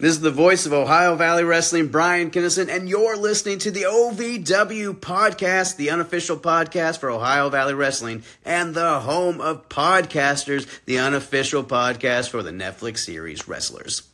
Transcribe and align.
This 0.00 0.12
is 0.12 0.20
the 0.20 0.30
voice 0.30 0.64
of 0.64 0.72
Ohio 0.72 1.16
Valley 1.16 1.42
Wrestling, 1.42 1.88
Brian 1.88 2.30
Kennison, 2.30 2.68
and 2.68 2.88
you're 2.88 3.16
listening 3.16 3.58
to 3.58 3.72
the 3.72 3.82
OVW 3.82 4.94
podcast, 4.94 5.74
the 5.74 5.90
unofficial 5.90 6.36
podcast 6.36 7.00
for 7.00 7.10
Ohio 7.10 7.50
Valley 7.50 7.74
Wrestling, 7.74 8.22
and 8.44 8.76
the 8.76 9.00
home 9.00 9.40
of 9.40 9.68
podcasters, 9.68 10.68
the 10.84 11.00
unofficial 11.00 11.64
podcast 11.64 12.30
for 12.30 12.44
the 12.44 12.52
Netflix 12.52 12.98
series 12.98 13.48
Wrestlers. 13.48 14.07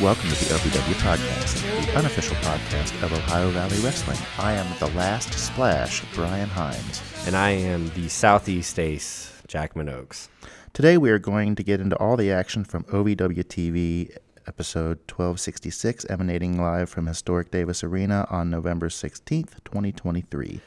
Welcome 0.00 0.30
to 0.30 0.44
the 0.46 0.54
OVW 0.54 0.94
Podcast, 0.94 1.84
the 1.84 1.98
unofficial 1.98 2.34
podcast 2.36 3.02
of 3.02 3.12
Ohio 3.12 3.50
Valley 3.50 3.78
Wrestling. 3.80 4.16
I 4.38 4.54
am 4.54 4.66
the 4.78 4.88
last 4.96 5.34
splash, 5.34 6.02
Brian 6.14 6.48
Hines. 6.48 7.02
And 7.26 7.36
I 7.36 7.50
am 7.50 7.90
the 7.90 8.08
Southeast 8.08 8.78
Ace, 8.78 9.30
Jackman 9.46 9.88
Ochs. 9.88 10.28
Today 10.72 10.96
we 10.96 11.10
are 11.10 11.18
going 11.18 11.54
to 11.54 11.62
get 11.62 11.82
into 11.82 11.96
all 11.96 12.16
the 12.16 12.32
action 12.32 12.64
from 12.64 12.84
OVW 12.84 13.44
TV 13.44 14.16
episode 14.46 15.00
1266, 15.00 16.06
emanating 16.08 16.58
live 16.58 16.88
from 16.88 17.06
historic 17.06 17.50
Davis 17.50 17.84
Arena 17.84 18.26
on 18.30 18.48
November 18.48 18.88
16th, 18.88 19.62
2023. 19.64 20.62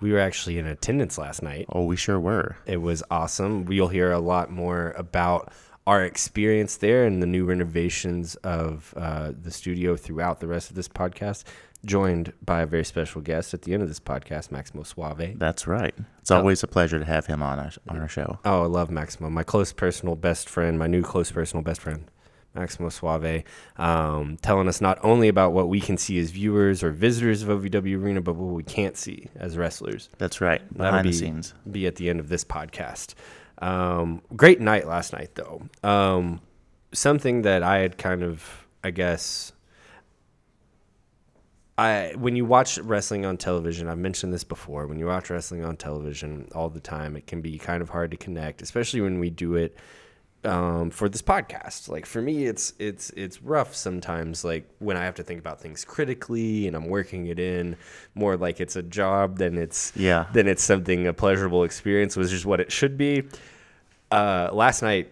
We 0.00 0.12
were 0.12 0.18
actually 0.18 0.58
in 0.58 0.66
attendance 0.66 1.16
last 1.16 1.42
night. 1.42 1.64
Oh, 1.70 1.86
we 1.86 1.96
sure 1.96 2.20
were. 2.20 2.58
It 2.66 2.82
was 2.82 3.02
awesome. 3.10 3.64
We'll 3.64 3.88
hear 3.88 4.12
a 4.12 4.18
lot 4.18 4.50
more 4.50 4.90
about 4.98 5.50
our 5.86 6.02
experience 6.02 6.76
there 6.78 7.04
and 7.04 7.22
the 7.22 7.26
new 7.26 7.44
renovations 7.44 8.36
of 8.36 8.94
uh, 8.96 9.32
the 9.38 9.50
studio 9.50 9.96
throughout 9.96 10.40
the 10.40 10.46
rest 10.46 10.70
of 10.70 10.76
this 10.76 10.88
podcast, 10.88 11.44
joined 11.84 12.32
by 12.44 12.62
a 12.62 12.66
very 12.66 12.84
special 12.84 13.20
guest 13.20 13.52
at 13.52 13.62
the 13.62 13.74
end 13.74 13.82
of 13.82 13.88
this 13.88 14.00
podcast, 14.00 14.50
Maximo 14.50 14.82
Suave. 14.82 15.38
That's 15.38 15.66
right. 15.66 15.94
It's 16.20 16.30
always 16.30 16.62
a 16.62 16.66
pleasure 16.66 16.98
to 16.98 17.04
have 17.04 17.26
him 17.26 17.42
on 17.42 17.58
our, 17.58 17.70
on 17.88 17.98
our 17.98 18.08
show. 18.08 18.38
Oh, 18.44 18.62
I 18.62 18.66
love 18.66 18.90
Maximo. 18.90 19.28
My 19.28 19.42
close 19.42 19.72
personal 19.72 20.16
best 20.16 20.48
friend, 20.48 20.78
my 20.78 20.86
new 20.86 21.02
close 21.02 21.30
personal 21.30 21.62
best 21.62 21.82
friend, 21.82 22.10
Maximo 22.54 22.88
Suave, 22.88 23.42
um, 23.76 24.38
telling 24.40 24.68
us 24.68 24.80
not 24.80 24.98
only 25.02 25.28
about 25.28 25.52
what 25.52 25.68
we 25.68 25.80
can 25.80 25.98
see 25.98 26.18
as 26.18 26.30
viewers 26.30 26.82
or 26.82 26.92
visitors 26.92 27.42
of 27.42 27.48
OVW 27.48 28.02
Arena, 28.02 28.22
but 28.22 28.36
what 28.36 28.54
we 28.54 28.62
can't 28.62 28.96
see 28.96 29.28
as 29.36 29.58
wrestlers. 29.58 30.08
That's 30.16 30.40
right. 30.40 30.62
That'll 30.72 30.92
Behind 30.92 31.04
be, 31.04 31.10
the 31.10 31.16
scenes. 31.18 31.54
Be 31.70 31.86
at 31.86 31.96
the 31.96 32.08
end 32.08 32.20
of 32.20 32.30
this 32.30 32.44
podcast. 32.44 33.14
Um, 33.58 34.22
great 34.36 34.60
night 34.60 34.86
last 34.86 35.12
night, 35.12 35.34
though. 35.34 35.62
Um, 35.82 36.40
something 36.92 37.42
that 37.42 37.62
I 37.62 37.78
had 37.78 37.98
kind 37.98 38.22
of, 38.22 38.66
I 38.82 38.90
guess, 38.90 39.52
I 41.76 42.12
when 42.16 42.36
you 42.36 42.44
watch 42.44 42.78
wrestling 42.78 43.24
on 43.26 43.36
television, 43.36 43.88
I've 43.88 43.98
mentioned 43.98 44.32
this 44.32 44.44
before. 44.44 44.86
When 44.86 44.98
you 44.98 45.06
watch 45.06 45.30
wrestling 45.30 45.64
on 45.64 45.76
television 45.76 46.48
all 46.54 46.68
the 46.68 46.80
time, 46.80 47.16
it 47.16 47.26
can 47.26 47.40
be 47.40 47.58
kind 47.58 47.82
of 47.82 47.88
hard 47.88 48.10
to 48.12 48.16
connect, 48.16 48.62
especially 48.62 49.00
when 49.00 49.18
we 49.18 49.30
do 49.30 49.56
it 49.56 49.76
um, 50.44 50.90
for 50.90 51.08
this 51.08 51.22
podcast. 51.22 51.88
Like 51.88 52.06
for 52.06 52.20
me, 52.22 52.46
it's 52.46 52.72
it's 52.78 53.10
it's 53.10 53.42
rough 53.42 53.74
sometimes. 53.74 54.44
Like 54.44 54.68
when 54.78 54.96
I 54.96 55.04
have 55.04 55.14
to 55.16 55.22
think 55.22 55.40
about 55.40 55.60
things 55.60 55.84
critically 55.84 56.66
and 56.66 56.76
I'm 56.76 56.86
working 56.88 57.26
it 57.26 57.38
in 57.38 57.76
more 58.14 58.36
like 58.36 58.60
it's 58.60 58.76
a 58.76 58.82
job 58.82 59.38
than 59.38 59.56
it's 59.58 59.92
Yeah. 59.96 60.26
than 60.32 60.46
it's 60.48 60.62
something 60.62 61.06
a 61.06 61.12
pleasurable 61.12 61.64
experience, 61.64 62.16
which 62.16 62.32
is 62.32 62.44
what 62.46 62.60
it 62.60 62.70
should 62.72 62.96
be. 62.98 63.24
Uh, 64.10 64.50
last 64.52 64.82
night, 64.82 65.10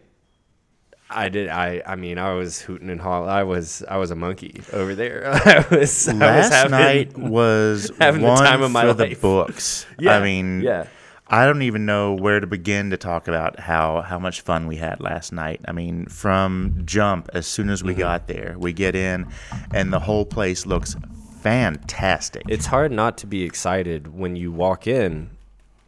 I 1.11 1.29
did. 1.29 1.49
I 1.49 1.83
I 1.87 1.97
mean, 1.97 2.19
I 2.19 2.33
was 2.35 2.61
hooting 2.61 2.89
and 2.89 3.01
hollering. 3.01 3.31
I 3.31 3.43
was 3.43 3.83
I 3.89 3.97
was 3.99 4.11
a 4.11 4.15
monkey 4.17 4.63
over 4.73 4.95
there. 4.95 5.27
I 5.33 5.67
was 5.75 6.09
I 6.09 6.13
was 6.13 6.21
Last 6.21 6.53
having- 6.53 6.71
night 6.71 7.19
was 7.19 7.91
having 8.01 8.23
the 8.23 8.29
one 8.29 8.39
time 8.39 8.63
of 8.63 8.71
my 8.71 8.83
for 8.87 8.95
the 8.95 9.05
life. 9.09 9.21
books. 9.21 9.87
Yeah, 9.99 10.17
I 10.17 10.23
mean, 10.23 10.61
yeah. 10.63 10.87
I 11.33 11.47
don't 11.47 11.63
even 11.63 11.87
know 11.87 12.13
where 12.15 12.41
to 12.41 12.47
begin 12.47 12.91
to 12.91 12.97
talk 12.99 13.27
about 13.27 13.59
how 13.59 14.03
how 14.03 14.19
much 14.19 14.43
fun 14.43 14.67
we 14.67 14.77
had 14.77 15.01
last 15.01 15.33
night. 15.33 15.61
I 15.67 15.73
mean, 15.73 16.07
from 16.07 16.83
jump 16.85 17.31
as 17.33 17.47
soon 17.47 17.71
as 17.71 17.81
Mm-hmm. 17.81 17.89
we 17.89 17.95
got 17.95 18.27
there, 18.29 18.55
we 18.59 18.73
get 18.75 18.95
in, 18.95 19.27
and 19.73 19.93
the 19.93 19.99
whole 20.01 20.27
place 20.27 20.67
looks 20.67 20.95
fantastic. 21.41 22.43
it's 22.49 22.67
hard 22.67 22.93
not 22.93 23.19
to 23.19 23.27
be 23.27 23.43
excited 23.43 24.15
when 24.17 24.37
you 24.37 24.53
walk 24.53 24.87
in 24.87 25.31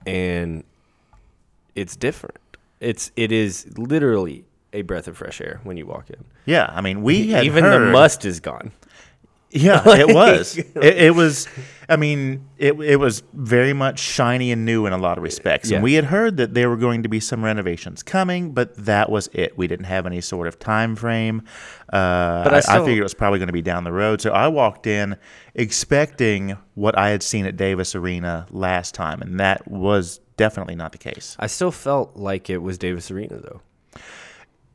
and 0.06 0.64
it's 1.74 1.94
different. 1.94 2.38
It's 2.80 3.12
it 3.16 3.30
is 3.30 3.66
literally 3.78 4.44
a 4.72 4.82
breath 4.82 5.06
of 5.08 5.16
fresh 5.16 5.40
air 5.40 5.60
when 5.62 5.76
you 5.76 5.86
walk 5.86 6.10
in. 6.10 6.24
yeah, 6.46 6.68
I 6.74 6.80
mean, 6.80 7.02
we 7.02 7.30
had 7.30 7.44
Even 7.44 7.64
the 7.64 7.78
must 7.78 8.24
is 8.24 8.40
gone. 8.40 8.72
Yeah, 9.54 9.82
it 9.86 10.12
was. 10.14 10.58
It, 10.74 10.98
it 10.98 11.14
was. 11.14 11.46
I 11.88 11.96
mean, 11.96 12.48
it 12.58 12.72
it 12.80 12.96
was 12.96 13.22
very 13.34 13.72
much 13.72 13.98
shiny 14.00 14.50
and 14.52 14.64
new 14.64 14.86
in 14.86 14.92
a 14.92 14.98
lot 14.98 15.18
of 15.18 15.22
respects. 15.24 15.70
Yeah. 15.70 15.76
And 15.76 15.84
we 15.84 15.94
had 15.94 16.04
heard 16.06 16.38
that 16.38 16.54
there 16.54 16.68
were 16.68 16.76
going 16.78 17.02
to 17.04 17.08
be 17.08 17.20
some 17.20 17.44
renovations 17.44 18.02
coming, 18.02 18.52
but 18.52 18.74
that 18.86 19.10
was 19.10 19.28
it. 19.32 19.56
We 19.56 19.66
didn't 19.66 19.84
have 19.86 20.06
any 20.06 20.20
sort 20.20 20.46
of 20.48 20.58
time 20.58 20.96
frame. 20.96 21.42
Uh, 21.92 22.42
But 22.44 22.54
I 22.54 22.56
I, 22.56 22.76
I 22.76 22.78
figured 22.84 22.98
it 22.98 23.02
was 23.02 23.14
probably 23.14 23.38
going 23.38 23.48
to 23.48 23.52
be 23.52 23.62
down 23.62 23.84
the 23.84 23.92
road. 23.92 24.20
So 24.20 24.30
I 24.32 24.48
walked 24.48 24.86
in 24.86 25.16
expecting 25.54 26.56
what 26.74 26.96
I 26.98 27.10
had 27.10 27.22
seen 27.22 27.46
at 27.46 27.56
Davis 27.56 27.94
Arena 27.94 28.46
last 28.50 28.94
time, 28.94 29.20
and 29.22 29.38
that 29.40 29.68
was 29.70 30.20
definitely 30.36 30.74
not 30.74 30.92
the 30.92 30.98
case. 30.98 31.36
I 31.38 31.46
still 31.46 31.70
felt 31.70 32.16
like 32.16 32.48
it 32.50 32.58
was 32.58 32.78
Davis 32.78 33.10
Arena 33.10 33.36
though. 33.38 33.60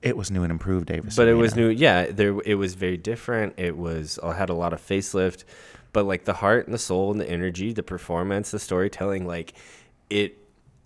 It 0.02 0.16
was 0.16 0.32
new 0.32 0.44
and 0.44 0.52
improved 0.52 0.88
Davis. 0.88 1.16
but 1.16 1.28
it 1.28 1.34
was 1.34 1.56
new. 1.56 1.68
Yeah, 1.70 2.08
there 2.12 2.40
it 2.46 2.56
was 2.56 2.74
very 2.76 2.98
different. 2.98 3.54
It 3.58 3.78
was 3.78 4.18
I 4.24 4.34
had 4.34 4.50
a 4.50 4.54
lot 4.54 4.72
of 4.74 4.82
facelift, 4.82 5.44
but 5.94 6.06
like 6.06 6.26
the 6.26 6.34
heart 6.36 6.66
and 6.66 6.74
the 6.74 6.78
soul 6.80 7.12
and 7.12 7.20
the 7.20 7.30
energy, 7.30 7.74
the 7.74 7.84
performance, 7.84 8.52
the 8.52 8.60
storytelling, 8.60 9.28
like 9.28 9.54
it 10.10 10.38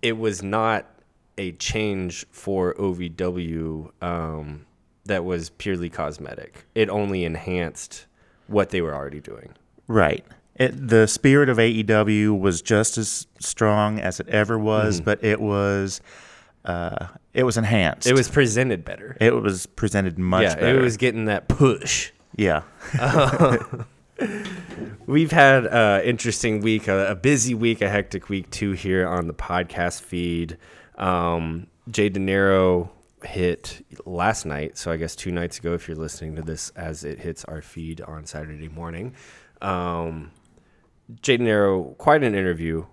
it 0.02 0.18
was 0.18 0.42
not 0.42 0.86
a 1.38 1.52
change 1.52 2.26
for 2.30 2.74
OVW 2.74 3.90
um, 4.02 4.66
that 5.04 5.24
was 5.24 5.50
purely 5.50 5.88
cosmetic. 5.90 6.64
It 6.74 6.88
only 6.88 7.24
enhanced 7.24 8.06
what 8.46 8.70
they 8.70 8.80
were 8.80 8.94
already 8.94 9.20
doing. 9.20 9.54
Right. 9.88 10.24
It, 10.56 10.88
the 10.88 11.06
spirit 11.08 11.48
of 11.48 11.56
OVW 11.58 12.38
was 12.38 12.62
just 12.62 12.96
as 12.98 13.26
strong 13.40 13.98
as 13.98 14.20
it 14.20 14.28
ever 14.28 14.58
was, 14.58 14.96
Mm-hmm. 14.96 15.04
but 15.04 15.24
it 15.24 15.40
was 15.40 16.00
uh, 16.64 17.06
it 17.34 17.42
was 17.42 17.56
enhanced. 17.56 18.06
It 18.06 18.14
was 18.14 18.28
presented 18.28 18.84
better. 18.84 19.16
it 19.20 19.34
was 19.34 19.66
presented 19.66 20.18
much 20.18 20.44
yeah, 20.44 20.54
better. 20.54 20.78
it 20.78 20.82
was 20.82 20.96
getting 20.96 21.26
that 21.26 21.48
push. 21.48 22.12
yeah. 22.36 22.62
We've 25.06 25.32
had 25.32 25.66
an 25.66 26.02
interesting 26.02 26.60
week, 26.60 26.86
a, 26.88 27.08
a 27.08 27.14
busy 27.14 27.54
week, 27.54 27.82
a 27.82 27.88
hectic 27.90 28.28
week 28.28 28.48
too 28.50 28.72
here 28.72 29.06
on 29.06 29.26
the 29.26 29.34
podcast 29.34 30.00
feed. 30.02 30.56
Um, 30.96 31.66
Jay 31.90 32.08
De 32.08 32.20
Niro 32.20 32.88
hit 33.24 33.84
last 34.06 34.46
night, 34.46 34.78
so 34.78 34.90
I 34.92 34.96
guess 34.96 35.16
two 35.16 35.32
nights 35.32 35.58
ago, 35.58 35.74
if 35.74 35.88
you're 35.88 35.96
listening 35.96 36.36
to 36.36 36.42
this 36.42 36.70
as 36.70 37.04
it 37.04 37.18
hits 37.18 37.44
our 37.46 37.60
feed 37.60 38.00
on 38.02 38.24
Saturday 38.24 38.68
morning. 38.68 39.14
Um, 39.60 40.30
Jay 41.20 41.36
De 41.36 41.44
Niro, 41.44 41.96
quite 41.98 42.22
an 42.22 42.34
interview, 42.34 42.86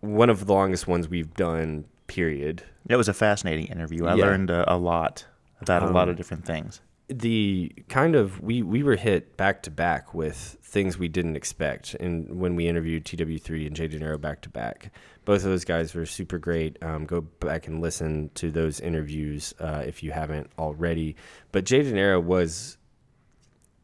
one 0.00 0.30
of 0.30 0.46
the 0.46 0.52
longest 0.52 0.86
ones 0.86 1.08
we've 1.08 1.34
done. 1.34 1.86
Period. 2.08 2.62
It 2.88 2.96
was 2.96 3.08
a 3.08 3.14
fascinating 3.14 3.66
interview. 3.66 4.06
I 4.06 4.14
Yeah. 4.16 4.24
Um, 4.24 4.30
learned 4.30 4.50
a, 4.50 4.72
a 4.72 4.76
lot 4.76 5.24
about 5.60 5.82
a 5.82 5.90
lot 5.90 6.08
of 6.08 6.16
different 6.16 6.44
things. 6.44 6.80
the 7.08 7.72
kind 7.88 8.14
of 8.16 8.40
we 8.42 8.62
we 8.62 8.82
were 8.82 8.96
hit 8.96 9.36
back 9.36 9.62
to 9.62 9.70
back 9.70 10.12
with 10.12 10.56
things 10.62 10.98
we 10.98 11.08
didn't 11.08 11.36
expect 11.36 11.94
and 11.94 12.38
when 12.38 12.54
we 12.54 12.68
interviewed 12.68 13.02
tw3 13.06 13.66
and 13.66 13.74
jay 13.74 13.88
de 13.88 13.98
niro 13.98 14.20
back 14.20 14.42
to 14.42 14.50
back 14.50 14.92
both 15.24 15.38
of 15.42 15.44
those 15.50 15.64
guys 15.64 15.94
were 15.94 16.04
super 16.04 16.36
great 16.38 16.76
um, 16.82 17.06
go 17.06 17.22
back 17.22 17.66
and 17.66 17.80
listen 17.80 18.28
to 18.34 18.50
those 18.50 18.78
interviews 18.80 19.54
uh, 19.60 19.82
if 19.86 20.02
you 20.02 20.10
haven't 20.12 20.50
already 20.58 21.16
but 21.50 21.64
jay 21.64 21.82
de 21.82 21.90
niro 21.92 22.22
was 22.22 22.76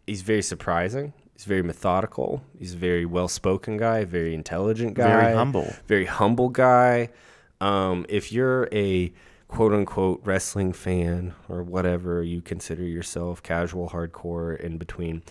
he's 0.07 0.21
very 0.21 0.43
surprising 0.43 1.15
he's 1.33 1.45
very 1.47 1.63
methodical 1.63 2.43
he's 2.59 2.75
a 2.75 2.77
very 2.77 3.07
well-spoken 3.07 3.78
guy 3.78 4.04
very 4.04 4.34
intelligent 4.34 4.93
guy 4.95 5.09
Very 5.22 5.34
humble. 5.34 5.72
very 5.87 6.04
humble 6.04 6.51
guy. 6.51 7.09
Um, 7.65 8.05
if 8.11 8.31
you're 8.31 8.69
a 8.72 9.11
quote 9.49 9.72
unquote 9.72 10.21
wrestling 10.22 10.75
fan 10.75 11.34
or 11.49 11.63
whatever 11.63 12.22
you 12.22 12.43
consider 12.43 12.83
yourself, 12.83 13.43
casual, 13.43 13.89
hardcore, 13.89 14.61
in 14.61 14.77
between, 14.77 15.22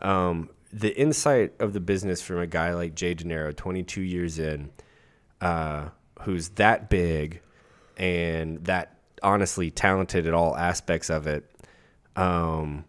um, 0.00 0.48
the 0.72 0.98
insight 0.98 1.52
of 1.60 1.74
the 1.74 1.80
business 1.80 2.22
from 2.22 2.38
a 2.38 2.46
guy 2.46 2.72
like 2.72 2.94
Jay 2.94 3.12
De 3.12 3.24
Niro, 3.24 3.54
22 3.54 4.00
years 4.00 4.38
in, 4.38 4.70
uh, 5.42 5.90
who's 6.22 6.48
that 6.50 6.88
big 6.88 7.42
and 7.98 8.64
that 8.64 8.96
honestly 9.22 9.70
talented 9.70 10.26
at 10.26 10.32
all 10.32 10.56
aspects 10.56 11.10
of 11.10 11.26
it, 11.26 11.44
um, 12.16 12.86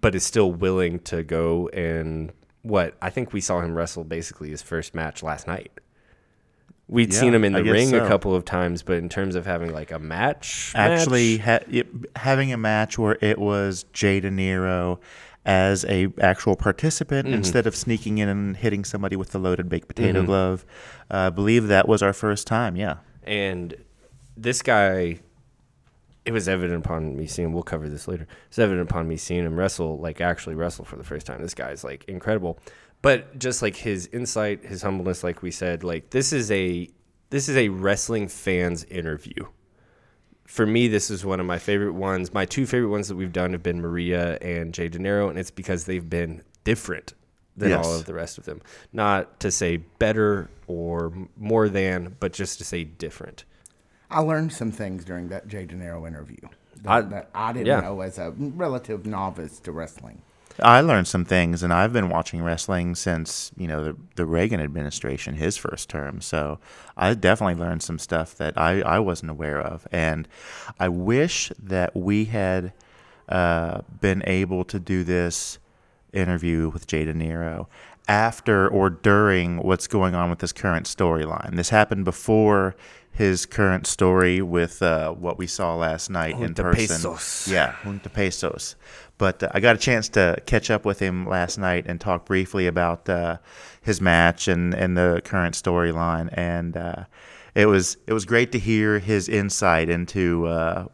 but 0.00 0.16
is 0.16 0.24
still 0.24 0.50
willing 0.50 0.98
to 0.98 1.22
go 1.22 1.68
and 1.68 2.32
what 2.62 2.96
I 3.00 3.10
think 3.10 3.32
we 3.32 3.40
saw 3.40 3.60
him 3.60 3.76
wrestle 3.76 4.02
basically 4.02 4.50
his 4.50 4.62
first 4.62 4.96
match 4.96 5.22
last 5.22 5.46
night. 5.46 5.70
We'd 6.88 7.12
Yeah, 7.12 7.18
seen 7.20 7.34
him 7.34 7.44
in 7.44 7.52
the 7.52 7.64
ring 7.64 7.92
a 7.94 8.06
couple 8.06 8.34
of 8.34 8.44
times, 8.44 8.82
but 8.82 8.98
in 8.98 9.08
terms 9.08 9.34
of 9.34 9.44
having 9.44 9.72
like 9.72 9.90
a 9.90 9.98
match, 9.98 10.72
Actually, 10.74 11.38
match, 11.38 11.62
ha- 11.64 11.66
it, 11.70 11.86
having 12.16 12.52
a 12.52 12.56
match 12.56 12.96
where 12.98 13.18
it 13.20 13.38
was 13.38 13.84
Jay 13.92 14.20
De 14.20 14.30
Niro 14.30 14.98
as 15.44 15.84
a 15.86 16.08
actual 16.20 16.54
participant 16.56 17.26
Mm-hmm. 17.26 17.36
instead 17.36 17.66
of 17.66 17.74
sneaking 17.74 18.18
in 18.18 18.28
and 18.28 18.56
hitting 18.56 18.84
somebody 18.84 19.16
with 19.16 19.30
the 19.32 19.38
loaded 19.38 19.68
baked 19.68 19.88
potato 19.88 20.18
Mm-hmm. 20.20 20.26
glove. 20.26 20.64
Uh, 21.10 21.16
I 21.16 21.30
believe 21.30 21.66
that 21.68 21.88
was 21.88 22.02
our 22.02 22.12
first 22.12 22.46
time. 22.46 22.76
Yeah. 22.76 22.96
and 23.24 23.74
this 24.36 24.60
guy, 24.62 25.20
it 26.24 26.32
was 26.32 26.46
evident 26.48 26.84
upon 26.84 27.16
me 27.16 27.26
seeing. 27.26 27.52
We'll 27.52 27.62
cover 27.62 27.88
this 27.88 28.06
later. 28.06 28.26
It's 28.48 28.58
evident 28.58 28.88
upon 28.90 29.08
me 29.08 29.16
seeing 29.16 29.44
him 29.44 29.56
wrestle, 29.56 29.98
like 29.98 30.20
actually 30.20 30.56
wrestle 30.56 30.84
for 30.84 30.96
the 30.96 31.04
first 31.04 31.26
time. 31.26 31.40
This 31.40 31.54
guy's 31.54 31.82
like 31.84 32.04
incredible, 32.06 32.58
but 33.06 33.38
just 33.38 33.62
like 33.62 33.76
his 33.76 34.08
insight, 34.12 34.64
his 34.64 34.82
humbleness, 34.82 35.22
like 35.22 35.40
we 35.40 35.52
said, 35.52 35.84
like 35.84 36.10
this 36.10 36.32
is 36.32 36.50
a 36.50 36.88
this 37.30 37.48
is 37.48 37.56
a 37.56 37.68
wrestling 37.68 38.26
fans 38.26 38.82
interview. 38.82 39.46
For 40.44 40.66
me, 40.66 40.88
this 40.88 41.08
is 41.08 41.24
one 41.24 41.38
of 41.38 41.46
my 41.46 41.60
favorite 41.60 41.92
ones. 41.92 42.34
My 42.34 42.44
two 42.44 42.66
favorite 42.66 42.88
ones 42.90 43.06
that 43.06 43.14
we've 43.14 43.32
done 43.32 43.52
have 43.52 43.62
been 43.62 43.80
Maria 43.80 44.38
and 44.38 44.74
Jay 44.74 44.88
De 44.88 44.98
Niro, 44.98 45.30
and 45.30 45.38
it's 45.38 45.52
because 45.52 45.84
they've 45.84 46.10
been 46.10 46.42
different 46.64 47.14
than 47.56 47.68
Yes. 47.70 47.86
all 47.86 47.94
of 47.94 48.06
the 48.06 48.14
rest 48.14 48.38
of 48.38 48.44
them. 48.44 48.60
Not 48.92 49.38
to 49.38 49.52
say 49.52 49.76
better 49.76 50.50
or 50.66 51.12
more 51.36 51.68
than, 51.68 52.16
but 52.18 52.32
just 52.32 52.58
to 52.58 52.64
say 52.64 52.82
different. 52.82 53.44
I 54.10 54.18
learned 54.18 54.52
some 54.52 54.72
things 54.72 55.04
during 55.04 55.28
that 55.28 55.46
Jay 55.46 55.64
De 55.64 55.76
Niro 55.76 56.08
interview 56.08 56.38
that 56.82 56.90
I- 56.90 57.00
that 57.02 57.30
I 57.32 57.52
didn't 57.52 57.66
yeah. 57.68 57.80
know 57.82 58.00
as 58.00 58.18
a 58.18 58.32
relative 58.36 59.06
novice 59.06 59.60
to 59.60 59.70
wrestling. 59.70 60.22
I 60.62 60.80
learned 60.80 61.06
some 61.06 61.24
things, 61.24 61.62
and 61.62 61.72
I've 61.72 61.92
been 61.92 62.08
watching 62.08 62.42
wrestling 62.42 62.94
since 62.94 63.52
you 63.56 63.66
know 63.66 63.84
the, 63.84 63.96
the 64.14 64.26
Reagan 64.26 64.60
administration, 64.60 65.34
his 65.34 65.56
first 65.56 65.88
term. 65.88 66.20
So 66.20 66.58
I 66.96 67.14
definitely 67.14 67.62
learned 67.62 67.82
some 67.82 67.98
stuff 67.98 68.34
that 68.36 68.56
I, 68.56 68.80
I 68.80 68.98
wasn't 68.98 69.30
aware 69.30 69.60
of, 69.60 69.86
and 69.92 70.26
I 70.78 70.88
wish 70.88 71.52
that 71.62 71.94
we 71.94 72.26
had 72.26 72.72
uh, 73.28 73.82
been 74.00 74.22
able 74.26 74.64
to 74.64 74.78
do 74.78 75.04
this 75.04 75.58
interview 76.12 76.68
with 76.70 76.86
Jay 76.86 77.04
De 77.04 77.12
Niro 77.12 77.66
after 78.08 78.68
or 78.68 78.88
during 78.88 79.58
what's 79.58 79.86
going 79.86 80.14
on 80.14 80.30
with 80.30 80.38
this 80.38 80.52
current 80.52 80.86
storyline. 80.86 81.56
This 81.56 81.70
happened 81.70 82.04
before 82.04 82.76
his 83.16 83.46
current 83.46 83.86
story 83.86 84.42
with 84.42 84.82
uh, 84.82 85.10
what 85.10 85.38
we 85.38 85.46
saw 85.46 85.74
last 85.74 86.10
night 86.10 86.38
in 86.38 86.52
person. 86.52 86.96
Pesos. 86.96 87.48
Yeah, 87.50 87.74
Junta 87.82 88.10
Pesos. 88.10 88.76
But 89.16 89.42
uh, 89.42 89.48
I 89.54 89.60
got 89.60 89.74
a 89.74 89.78
chance 89.78 90.10
to 90.10 90.40
catch 90.44 90.70
up 90.70 90.84
with 90.84 90.98
him 90.98 91.26
last 91.26 91.56
night 91.56 91.86
and 91.86 91.98
talk 91.98 92.26
briefly 92.26 92.66
about 92.66 93.08
uh, 93.08 93.38
his 93.80 94.02
match 94.02 94.48
and, 94.48 94.74
and 94.74 94.98
the 94.98 95.22
current 95.24 95.54
storyline. 95.54 96.28
And 96.34 96.76
uh, 96.76 97.04
it 97.54 97.64
was 97.66 97.96
it 98.06 98.12
was 98.12 98.26
great 98.26 98.52
to 98.52 98.58
hear 98.58 98.98
his 98.98 99.30
insight 99.30 99.88
into 99.88 100.46
uh, 100.46 100.84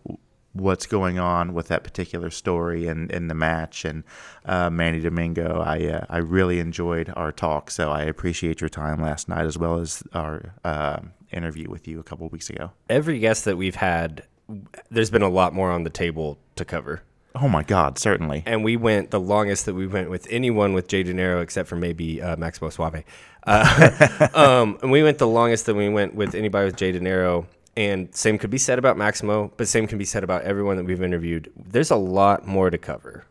what's 0.52 0.86
going 0.86 1.18
on 1.18 1.54
with 1.54 1.68
that 1.68 1.82
particular 1.82 2.30
story 2.30 2.86
and 2.86 3.10
in 3.10 3.26
the 3.26 3.34
match. 3.34 3.84
And 3.84 4.04
uh, 4.44 4.70
Manny 4.70 5.00
Domingo, 5.00 5.60
I 5.60 5.86
uh, 5.88 6.06
I 6.08 6.18
really 6.18 6.60
enjoyed 6.60 7.12
our 7.16 7.32
talk. 7.32 7.68
So 7.72 7.90
I 7.90 8.02
appreciate 8.02 8.60
your 8.60 8.70
time 8.70 9.02
last 9.02 9.28
night 9.28 9.44
as 9.44 9.58
well 9.58 9.80
as 9.80 10.04
our 10.12 10.54
uh, 10.62 11.00
interview 11.32 11.68
with 11.68 11.88
you 11.88 12.00
a 12.00 12.02
couple 12.02 12.28
weeks 12.28 12.50
ago. 12.50 12.72
Every 12.88 13.18
guest 13.18 13.44
that 13.44 13.56
we've 13.56 13.76
had, 13.76 14.24
there's 14.90 15.10
been 15.10 15.22
a 15.22 15.28
lot 15.28 15.54
more 15.54 15.70
on 15.70 15.84
the 15.84 15.90
table 15.90 16.38
to 16.56 16.64
cover. 16.64 17.02
Oh 17.34 17.48
my 17.48 17.62
God, 17.62 17.98
certainly. 17.98 18.42
and 18.44 18.62
we 18.62 18.76
went 18.76 19.10
the 19.10 19.20
longest 19.20 19.66
that 19.66 19.74
we 19.74 19.86
went 19.86 20.10
with 20.10 20.26
anyone 20.30 20.74
with 20.74 20.86
Jay 20.86 21.02
De 21.02 21.14
Niro 21.14 21.42
except 21.42 21.68
for 21.68 21.76
maybe 21.76 22.20
uh, 22.20 22.36
Maximo 22.36 22.68
Suave. 22.68 23.04
Uh, 23.46 24.28
um, 24.34 24.78
and 24.82 24.90
we 24.90 25.02
went 25.02 25.18
the 25.18 25.26
longest 25.26 25.66
that 25.66 25.74
we 25.74 25.88
went 25.88 26.14
with 26.14 26.34
anybody 26.34 26.66
with 26.66 26.76
Jay 26.76 26.92
De 26.92 27.00
Niro. 27.00 27.46
And 27.74 28.14
same 28.14 28.36
could 28.36 28.50
be 28.50 28.58
said 28.58 28.78
about 28.78 28.98
Maximo, 28.98 29.50
but 29.56 29.66
same 29.66 29.86
can 29.86 29.96
be 29.96 30.04
said 30.04 30.22
about 30.22 30.42
everyone 30.42 30.76
that 30.76 30.84
we've 30.84 31.02
interviewed. 31.02 31.50
There's 31.56 31.90
a 31.90 31.96
lot 31.96 32.46
more 32.46 32.68
to 32.68 32.76
cover 32.76 33.24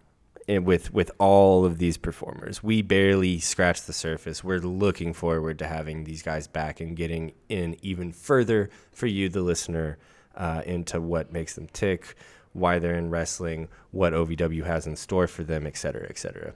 with 0.48 0.94
with 0.94 1.12
all 1.18 1.66
of 1.66 1.78
these 1.78 1.98
performers. 1.98 2.64
We 2.64 2.82
barely 2.82 3.40
scratched 3.40 3.88
the 3.88 3.94
surface. 3.94 4.44
We're 4.44 4.60
looking 4.60 5.14
forward 5.14 5.60
to 5.60 5.68
having 5.68 6.04
these 6.04 6.22
guys 6.22 6.48
back 6.48 6.80
and 6.80 6.96
getting 6.96 7.34
in 7.50 7.78
even 7.82 8.12
further 8.12 8.70
for 8.92 9.08
you, 9.08 9.30
the 9.30 9.42
listener, 9.42 9.98
uh, 10.36 10.62
into 10.66 11.00
what 11.00 11.32
makes 11.32 11.56
them 11.56 11.68
tick, 11.74 12.16
why 12.54 12.80
they're 12.80 12.96
in 12.96 13.10
wrestling, 13.10 13.70
what 13.92 14.14
OVW 14.14 14.66
has 14.66 14.88
in 14.88 14.96
store 14.96 15.28
for 15.28 15.44
them, 15.44 15.68
et 15.68 15.78
cetera, 15.78 16.08
et 16.10 16.18
cetera. 16.18 16.54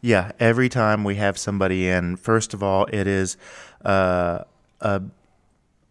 Yeah, 0.00 0.32
every 0.40 0.68
time 0.68 1.04
we 1.04 1.14
have 1.16 1.38
somebody 1.38 1.88
in, 1.88 2.16
first 2.16 2.54
of 2.54 2.62
all, 2.62 2.86
it 2.92 3.06
is 3.06 3.36
uh, 3.84 4.44
a 4.80 5.02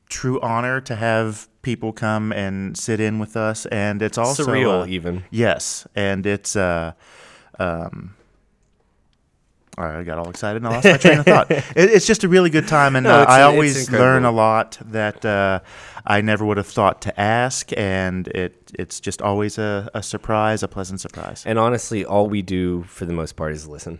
true 0.09 0.39
honor 0.41 0.81
to 0.81 0.95
have 0.95 1.47
people 1.61 1.93
come 1.93 2.31
and 2.31 2.77
sit 2.77 2.99
in 2.99 3.19
with 3.19 3.37
us, 3.37 3.65
and 3.67 4.01
it's 4.01 4.17
also 4.17 4.45
Surreal, 4.45 4.83
uh, 4.83 4.87
even. 4.87 5.23
Yes, 5.29 5.87
and 5.95 6.25
it's 6.25 6.55
uh, 6.55 6.93
um. 7.59 8.15
All 9.77 9.85
right, 9.85 9.99
I 9.99 10.03
got 10.03 10.19
all 10.19 10.29
excited 10.29 10.61
and 10.61 10.67
I 10.67 10.75
lost 10.75 10.85
my 10.85 10.97
train 10.97 11.19
of 11.19 11.25
thought. 11.25 11.49
It, 11.51 11.65
it's 11.75 12.05
just 12.05 12.25
a 12.25 12.27
really 12.27 12.49
good 12.49 12.67
time, 12.67 12.97
and 12.97 13.05
No, 13.05 13.21
uh, 13.21 13.25
I 13.27 13.43
always 13.43 13.89
learn 13.89 14.25
a 14.25 14.31
lot 14.31 14.77
that 14.81 15.23
uh, 15.25 15.61
I 16.05 16.19
never 16.19 16.45
would 16.45 16.57
have 16.57 16.67
thought 16.67 17.01
to 17.03 17.19
ask, 17.19 17.71
and 17.77 18.27
it 18.27 18.71
it's 18.77 18.99
just 18.99 19.21
always 19.21 19.57
a, 19.57 19.89
a 19.93 20.03
surprise, 20.03 20.61
a 20.61 20.67
pleasant 20.67 20.99
surprise. 20.99 21.43
And 21.45 21.57
honestly, 21.57 22.03
all 22.03 22.27
we 22.27 22.41
do 22.41 22.83
for 22.83 23.05
the 23.05 23.13
most 23.13 23.37
part 23.37 23.53
is 23.53 23.65
listen. 23.67 23.99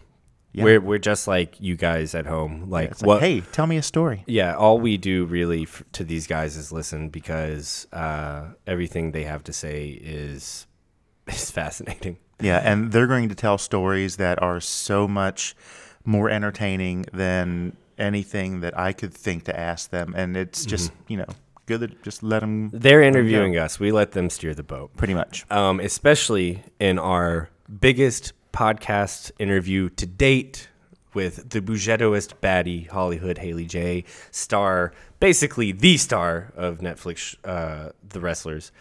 Yeah. 0.53 0.63
We're 0.65 0.81
we're 0.81 0.97
just 0.99 1.27
like 1.27 1.59
you 1.61 1.75
guys 1.77 2.13
at 2.13 2.25
home. 2.25 2.69
Like, 2.69 2.91
It's 2.91 3.01
like, 3.01 3.07
what? 3.07 3.21
hey, 3.21 3.41
tell 3.53 3.67
me 3.67 3.77
a 3.77 3.81
story. 3.81 4.23
Yeah, 4.27 4.55
all 4.55 4.79
we 4.79 4.97
do 4.97 5.25
really 5.25 5.63
f- 5.63 5.83
to 5.93 6.03
these 6.03 6.27
guys 6.27 6.57
is 6.57 6.71
listen 6.73 7.09
because 7.09 7.87
uh, 7.93 8.47
everything 8.67 9.11
they 9.13 9.23
have 9.23 9.43
to 9.45 9.53
say 9.53 9.87
is 9.89 10.67
is 11.27 11.49
fascinating. 11.51 12.17
Yeah, 12.41 12.59
and 12.63 12.91
they're 12.91 13.07
going 13.07 13.29
to 13.29 13.35
tell 13.35 13.57
stories 13.57 14.17
that 14.17 14.41
are 14.41 14.59
so 14.59 15.07
much 15.07 15.55
more 16.03 16.29
entertaining 16.29 17.05
than 17.13 17.77
anything 17.97 18.61
that 18.61 18.77
I 18.77 18.91
could 18.93 19.13
think 19.13 19.43
to 19.45 19.57
ask 19.57 19.89
them, 19.91 20.13
and 20.17 20.35
it's 20.35 20.65
just 20.65 20.91
you 21.07 21.17
know 21.17 21.27
good 21.67 21.81
to 21.81 21.87
just 22.03 22.23
let 22.23 22.39
them 22.39 22.71
They're 22.73 23.03
interviewing 23.03 23.55
us. 23.57 23.79
We 23.79 23.91
let 23.93 24.11
them 24.11 24.29
steer 24.29 24.53
the 24.55 24.63
boat. 24.63 24.97
pretty 24.97 25.13
much. 25.13 25.45
um, 25.51 25.79
especially 25.79 26.63
in 26.79 26.97
our 26.99 27.49
biggest 27.79 28.33
podcast 28.53 29.31
interview 29.39 29.89
to 29.89 30.05
date 30.05 30.69
with 31.13 31.49
the 31.49 31.61
Bougettoist 31.61 32.35
baddie, 32.41 32.87
Hollywood 32.89 33.37
Haley 33.37 33.65
J, 33.65 34.05
star, 34.31 34.93
basically 35.19 35.71
the 35.71 35.97
star 35.97 36.53
of 36.55 36.79
Netflix, 36.79 37.35
uh, 37.43 37.91
The 38.07 38.19
Wrestlers. 38.19 38.71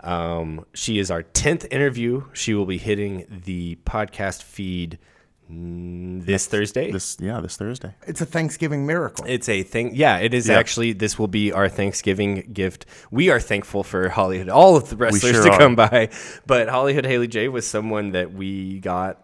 Um, 0.00 0.66
she 0.74 0.98
is 0.98 1.10
our 1.10 1.22
10th 1.22 1.66
interview. 1.70 2.24
She 2.32 2.54
will 2.54 2.66
be 2.66 2.78
hitting 2.78 3.26
the 3.44 3.76
podcast 3.86 4.42
feed 4.42 4.98
this 5.48 6.46
Thursday. 6.46 6.90
This 6.90 7.16
yeah, 7.20 7.40
this 7.40 7.56
Thursday. 7.56 7.94
It's 8.06 8.20
a 8.20 8.26
Thanksgiving 8.26 8.86
miracle. 8.86 9.24
It's 9.28 9.48
a 9.48 9.62
thing. 9.62 9.94
Yeah, 9.94 10.18
it 10.18 10.32
is 10.34 10.48
Yeah. 10.48 10.58
actually. 10.58 10.92
This 10.92 11.18
will 11.18 11.28
be 11.28 11.52
our 11.52 11.68
Thanksgiving 11.68 12.48
gift. 12.52 12.86
We 13.10 13.30
are 13.30 13.40
thankful 13.40 13.84
for 13.84 14.08
Hollywood, 14.08 14.48
all 14.48 14.76
of 14.76 14.88
the 14.88 14.96
wrestlers 14.96 15.32
sure 15.34 15.44
to 15.44 15.50
are. 15.52 15.58
come 15.58 15.76
by. 15.76 16.08
But 16.46 16.68
Hollywood 16.68 17.04
Haley 17.06 17.28
J 17.28 17.48
was 17.48 17.66
someone 17.66 18.12
that 18.12 18.32
we 18.32 18.80
got 18.80 19.22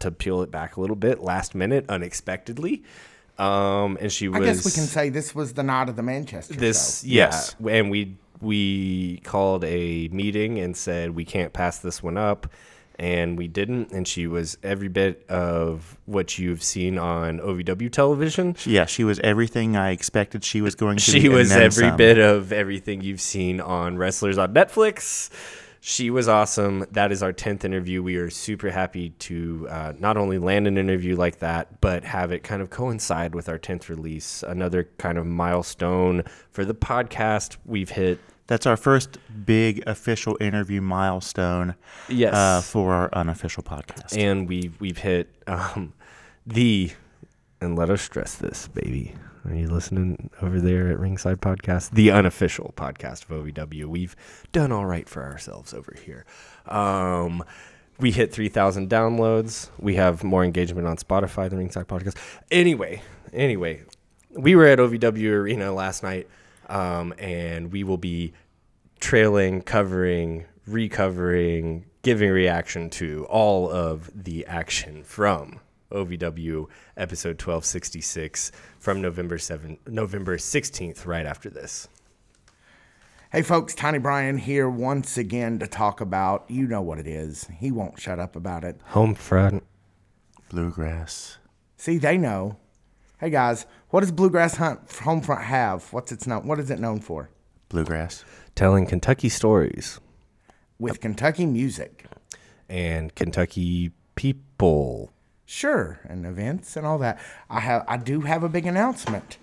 to 0.00 0.10
peel 0.10 0.42
it 0.42 0.50
back 0.50 0.76
a 0.76 0.80
little 0.80 0.96
bit 0.96 1.20
last 1.20 1.54
minute, 1.54 1.84
unexpectedly. 1.88 2.84
Um, 3.38 3.96
and 4.00 4.12
she 4.12 4.28
was. 4.28 4.40
I 4.40 4.44
guess 4.44 4.64
we 4.64 4.70
can 4.70 4.84
say 4.84 5.08
this 5.08 5.34
was 5.34 5.54
the 5.54 5.62
night 5.62 5.88
of 5.88 5.96
the 5.96 6.02
Manchester 6.02 6.54
this. 6.54 7.00
show. 7.02 7.08
Yeah, 7.08 7.24
Yes. 7.26 7.56
and 7.68 7.90
we 7.90 8.16
we 8.40 9.18
called 9.24 9.64
a 9.64 10.08
meeting 10.08 10.58
and 10.58 10.76
said 10.76 11.10
we 11.10 11.24
can't 11.24 11.52
pass 11.52 11.78
this 11.78 12.02
one 12.02 12.16
up. 12.16 12.46
And 13.00 13.38
we 13.38 13.48
didn't, 13.48 13.92
and 13.92 14.06
she 14.06 14.26
was 14.26 14.58
every 14.62 14.88
bit 14.88 15.24
of 15.30 15.96
what 16.04 16.38
you've 16.38 16.62
seen 16.62 16.98
on 16.98 17.40
OVW 17.40 17.90
television. 17.90 18.54
Yeah, 18.66 18.84
she 18.84 19.04
was 19.04 19.18
everything 19.20 19.74
I 19.74 19.92
expected 19.92 20.44
she 20.44 20.60
was 20.60 20.74
going 20.74 20.98
to. 20.98 21.02
She 21.02 21.20
be, 21.20 21.26
and 21.28 21.34
was 21.34 21.50
every 21.50 21.88
some. 21.88 21.96
bit 21.96 22.18
of 22.18 22.52
everything 22.52 23.00
you've 23.00 23.22
seen 23.22 23.58
on 23.58 23.96
Wrestlers 23.96 24.36
on 24.36 24.52
Netflix. 24.52 25.30
She 25.80 26.10
was 26.10 26.28
awesome. 26.28 26.84
That 26.90 27.10
is 27.10 27.22
our 27.22 27.32
10th 27.32 27.64
interview. 27.64 28.02
We 28.02 28.16
are 28.16 28.28
super 28.28 28.70
happy 28.70 29.10
to 29.10 29.66
uh, 29.70 29.92
not 29.98 30.18
only 30.18 30.36
land 30.36 30.66
an 30.66 30.76
interview 30.76 31.16
like 31.16 31.38
that, 31.38 31.80
but 31.80 32.04
have 32.04 32.32
it 32.32 32.42
kind 32.42 32.60
of 32.60 32.68
coincide 32.68 33.34
with 33.34 33.48
our 33.48 33.58
10th 33.58 33.88
release. 33.88 34.44
Another 34.46 34.90
kind 34.98 35.16
of 35.16 35.24
milestone 35.24 36.24
for 36.50 36.66
the 36.66 36.74
podcast. 36.74 37.56
We've 37.64 37.88
hit 37.88 38.20
That's 38.50 38.66
our 38.66 38.76
first 38.76 39.18
big 39.46 39.80
official 39.86 40.36
interview 40.40 40.80
milestone. 40.80 41.76
Yes. 42.08 42.34
Uh, 42.34 42.60
for 42.60 42.92
our 42.92 43.08
unofficial 43.12 43.62
podcast. 43.62 44.18
and 44.18 44.48
we've 44.48 44.78
we've 44.80 44.98
hit 44.98 45.32
um, 45.46 45.92
the 46.44 46.90
and 47.60 47.78
let 47.78 47.90
us 47.90 48.02
stress 48.02 48.34
this, 48.34 48.66
baby. 48.66 49.14
Are 49.44 49.54
you 49.54 49.68
listening 49.68 50.30
over 50.42 50.60
there 50.60 50.88
at 50.88 50.98
Ringside 50.98 51.40
Podcast, 51.40 51.92
the 51.92 52.10
unofficial 52.10 52.74
podcast 52.76 53.30
of 53.30 53.44
OVW? 53.46 53.84
We've 53.84 54.16
done 54.50 54.72
all 54.72 54.84
right 54.84 55.08
for 55.08 55.22
ourselves 55.22 55.72
over 55.72 55.94
here. 56.04 56.26
Um, 56.66 57.44
we 58.00 58.10
hit 58.10 58.32
three 58.32 58.48
thousand 58.48 58.90
downloads. 58.90 59.70
We 59.78 59.94
have 59.94 60.24
more 60.24 60.42
engagement 60.42 60.88
on 60.88 60.96
Spotify 60.96 61.48
than 61.48 61.60
Ringside 61.60 61.86
Podcast. 61.86 62.16
Anyway, 62.50 63.00
anyway, 63.32 63.84
we 64.30 64.56
were 64.56 64.66
at 64.66 64.80
OVW 64.80 65.30
Arena 65.30 65.72
last 65.72 66.02
night, 66.02 66.28
um, 66.70 67.12
and 67.18 67.72
we 67.72 67.84
will 67.84 67.98
be 67.98 68.32
trailing, 69.00 69.60
covering, 69.60 70.46
recovering, 70.66 71.84
giving 72.02 72.30
reaction 72.30 72.88
to 72.88 73.26
all 73.28 73.70
of 73.70 74.10
the 74.14 74.46
action 74.46 75.02
from 75.02 75.60
OVW 75.90 76.66
episode 76.96 77.30
1266 77.30 78.52
from 78.78 79.02
November 79.02 79.38
7 79.38 79.78
November 79.86 80.36
16th 80.36 81.04
right 81.04 81.26
after 81.26 81.50
this. 81.50 81.88
Hey 83.32 83.42
folks, 83.42 83.74
Tiny 83.74 83.98
Brian 83.98 84.38
here 84.38 84.68
once 84.68 85.18
again 85.18 85.58
to 85.58 85.66
talk 85.66 86.00
about 86.00 86.44
you 86.48 86.66
know 86.66 86.80
what 86.80 86.98
it 86.98 87.06
is. 87.06 87.48
He 87.58 87.70
won't 87.70 88.00
shut 88.00 88.18
up 88.18 88.36
about 88.36 88.64
it. 88.64 88.80
Home 88.86 89.14
front. 89.14 89.64
Bluegrass. 90.48 91.38
See, 91.76 91.98
they 91.98 92.16
know. 92.16 92.56
Hey 93.18 93.30
guys, 93.30 93.66
what 93.90 94.00
does 94.00 94.12
Bluegrass 94.12 94.56
Hunt 94.56 94.86
Homefront 94.88 95.42
have? 95.42 95.92
What's 95.92 96.12
its 96.12 96.26
known? 96.26 96.46
What 96.46 96.58
is 96.58 96.70
it 96.70 96.78
known 96.78 97.00
for? 97.00 97.30
Bluegrass. 97.68 98.24
telling 98.56 98.86
Kentucky 98.86 99.28
stories 99.28 100.00
With 100.78 101.00
Kentucky 101.00 101.46
music, 101.46 102.04
and 102.68 103.14
Kentucky 103.14 103.92
people. 104.16 105.12
sure, 105.46 106.00
and 106.08 106.26
events 106.26 106.76
and 106.76 106.86
all 106.86 106.98
that. 106.98 107.18
I 107.48 107.60
have, 107.60 107.84
I 107.86 107.96
do 107.96 108.22
have 108.22 108.42
a 108.42 108.48
big 108.48 108.66
announcement. 108.66 109.38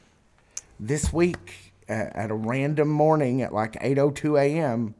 This 0.80 1.12
week, 1.14 1.74
uh, 1.90 1.94
at 1.94 2.32
a 2.32 2.36
random 2.36 2.90
morning 2.90 3.42
at 3.42 3.54
like 3.54 3.74
8:02 3.82 4.40
a.m., 4.40 4.96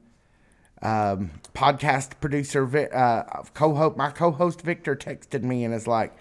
um, 0.82 1.32
podcast 1.54 2.20
producer, 2.22 2.66
uh, 2.94 3.44
co-host, 3.54 3.98
my 3.98 4.10
co-host 4.12 4.62
Victor 4.62 4.96
texted 4.96 5.44
me 5.44 5.64
and 5.66 5.74
is 5.74 5.88
like, 5.88 6.16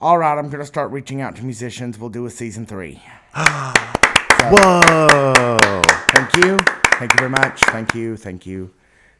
"All 0.00 0.18
right, 0.18 0.38
I'm 0.38 0.50
gonna 0.50 0.66
start 0.66 0.90
reaching 0.90 1.20
out 1.20 1.36
to 1.36 1.44
musicians. 1.44 1.98
We'll 1.98 2.10
do 2.10 2.26
a 2.26 2.30
season 2.30 2.66
three. 2.66 3.02
Whoa! 3.34 5.82
Thank 6.10 6.36
you. 6.36 6.58
Thank 6.98 7.12
you 7.12 7.18
very 7.18 7.30
much. 7.30 7.60
Thank 7.64 7.94
you. 7.94 8.16
Thank 8.16 8.46
you. 8.46 8.72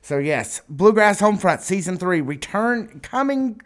So 0.02 0.18
yes, 0.18 0.62
Bluegrass 0.68 1.20
Homefront 1.20 1.60
season 1.60 1.96
three 1.96 2.20
return 2.20 3.00
coming 3.00 3.60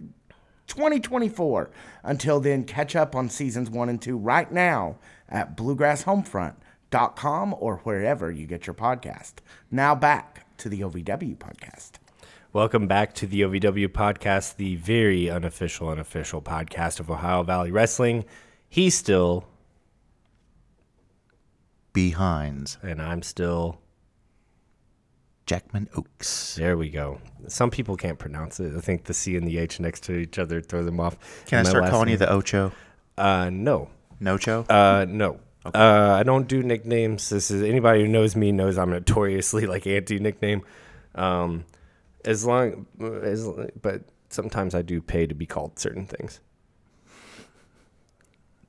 2024. 0.68 1.70
Until 2.02 2.40
then, 2.40 2.64
catch 2.64 2.96
up 2.96 3.14
on 3.14 3.28
seasons 3.28 3.70
one 3.70 3.88
and 3.88 4.00
two 4.00 4.16
right 4.16 4.50
now 4.50 4.96
at 5.28 5.56
bluegrasshomefront.com 5.56 7.54
or 7.58 7.76
wherever 7.78 8.30
you 8.30 8.46
get 8.46 8.66
your 8.66 8.74
podcast. 8.74 9.34
Now 9.70 9.94
back 9.94 10.46
to 10.58 10.68
the 10.68 10.80
OVW 10.80 11.36
podcast. 11.36 11.92
Welcome 12.52 12.88
back 12.88 13.14
to 13.14 13.28
the 13.28 13.42
OVW 13.42 13.86
podcast, 13.88 14.56
the 14.56 14.74
very 14.74 15.30
unofficial, 15.30 15.88
unofficial 15.88 16.42
podcast 16.42 16.98
of 16.98 17.08
Ohio 17.08 17.44
Valley 17.44 17.70
Wrestling. 17.70 18.24
He's 18.68 18.96
still, 18.96 19.44
Behinds. 21.94 22.76
and 22.82 23.00
I'm 23.00 23.22
still. 23.22 23.78
Jackman 25.46 25.88
Ochs. 25.94 26.54
There 26.54 26.76
we 26.76 26.90
go. 26.90 27.20
Some 27.48 27.70
people 27.70 27.96
can't 27.96 28.18
pronounce 28.18 28.60
it. 28.60 28.76
I 28.76 28.80
think 28.80 29.04
the 29.04 29.14
C 29.14 29.36
and 29.36 29.46
the 29.46 29.58
H 29.58 29.80
next 29.80 30.04
to 30.04 30.12
each 30.14 30.38
other 30.38 30.60
throw 30.60 30.84
them 30.84 31.00
off. 31.00 31.16
Can 31.46 31.56
I 31.56 31.60
And 31.60 31.66
my 31.66 31.70
start 31.70 31.90
calling 31.90 32.08
you 32.08 32.16
the 32.16 32.30
Ocho? 32.30 32.72
Uh, 33.18 33.50
no. 33.52 33.90
Nocho? 34.20 34.64
Uh, 34.68 35.06
no. 35.08 35.40
Uh, 35.64 36.16
I 36.18 36.22
don't 36.22 36.46
do 36.46 36.62
nicknames. 36.62 37.28
This 37.30 37.50
is 37.50 37.62
anybody 37.62 38.02
who 38.02 38.08
knows 38.08 38.34
me 38.36 38.50
knows 38.52 38.78
I'm 38.78 38.90
notoriously 38.90 39.66
like 39.66 39.86
anti 39.86 40.18
nickname. 40.20 40.62
Um, 41.16 41.64
as 42.24 42.44
long 42.44 42.86
as, 43.00 43.48
but 43.80 44.02
sometimes 44.28 44.74
I 44.74 44.82
do 44.82 45.00
pay 45.00 45.26
to 45.26 45.34
be 45.34 45.46
called 45.46 45.78
certain 45.78 46.06
things. 46.06 46.40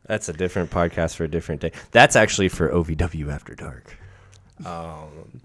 That's 0.08 0.28
a 0.30 0.34
different 0.34 0.72
podcast 0.72 1.16
for 1.16 1.24
a 1.24 1.28
different 1.30 1.62
day. 1.62 1.72
That's 1.92 2.16
actually 2.16 2.50
for 2.50 2.70
OVW 2.70 3.32
After 3.32 3.54
Dark. 3.56 3.96
Um, 4.66 5.42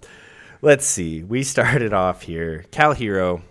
let's 0.61 0.85
see. 0.85 1.23
We 1.23 1.43
started 1.43 1.93
off 1.93 2.23
here. 2.23 2.65
Kal 2.71 2.93
Herro, 2.95 3.41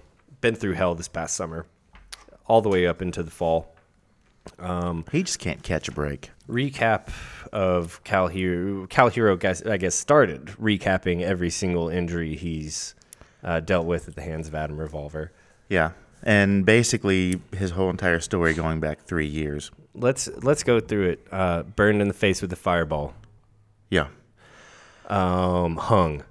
been 0.41 0.55
through 0.57 0.75
hell 0.75 0.95
this 0.95 1.09
past 1.09 1.37
summer, 1.37 1.67
all 2.47 2.61
the 2.61 2.69
way 2.69 2.87
up 2.87 3.01
into 3.01 3.23
the 3.23 3.31
fall 3.31 3.75
Um, 4.59 5.05
he 5.11 5.23
just 5.23 5.39
can't 5.39 5.63
catch 5.63 5.89
a 5.89 5.93
break. 5.93 6.31
recap 6.49 7.09
of 7.53 8.03
Kal 8.05 8.29
Herro. 8.29 8.89
Kal 8.89 9.11
Herro, 9.11 9.39
guys, 9.39 9.63
I 9.63 9.77
guess, 9.77 9.95
started 9.95 10.47
recapping 10.61 11.23
every 11.23 11.51
single 11.51 11.89
injury 11.89 12.37
he's 12.37 12.95
uh, 13.47 13.61
dealt 13.61 13.87
with 13.87 14.09
at 14.09 14.15
the 14.17 14.23
hands 14.23 14.47
of 14.49 14.55
Adam 14.55 14.77
Revolver. 14.79 15.33
Yeah. 15.71 15.93
And 16.23 16.67
basically, 16.67 17.41
his 17.57 17.71
whole 17.71 17.89
entire 17.89 18.21
story 18.21 18.53
going 18.53 18.81
back 18.81 19.01
three 19.01 19.27
years. 19.27 19.71
Let's 19.95 20.29
let's 20.43 20.63
go 20.63 20.81
through 20.81 21.11
it. 21.11 21.27
Uh, 21.33 21.63
burned 21.63 22.03
in 22.03 22.09
the 22.09 22.15
face 22.15 22.43
with 22.43 22.53
a 22.53 22.57
fireball. 22.57 23.15
Yeah. 23.91 24.09
Um, 25.09 25.77
hung. 25.77 26.25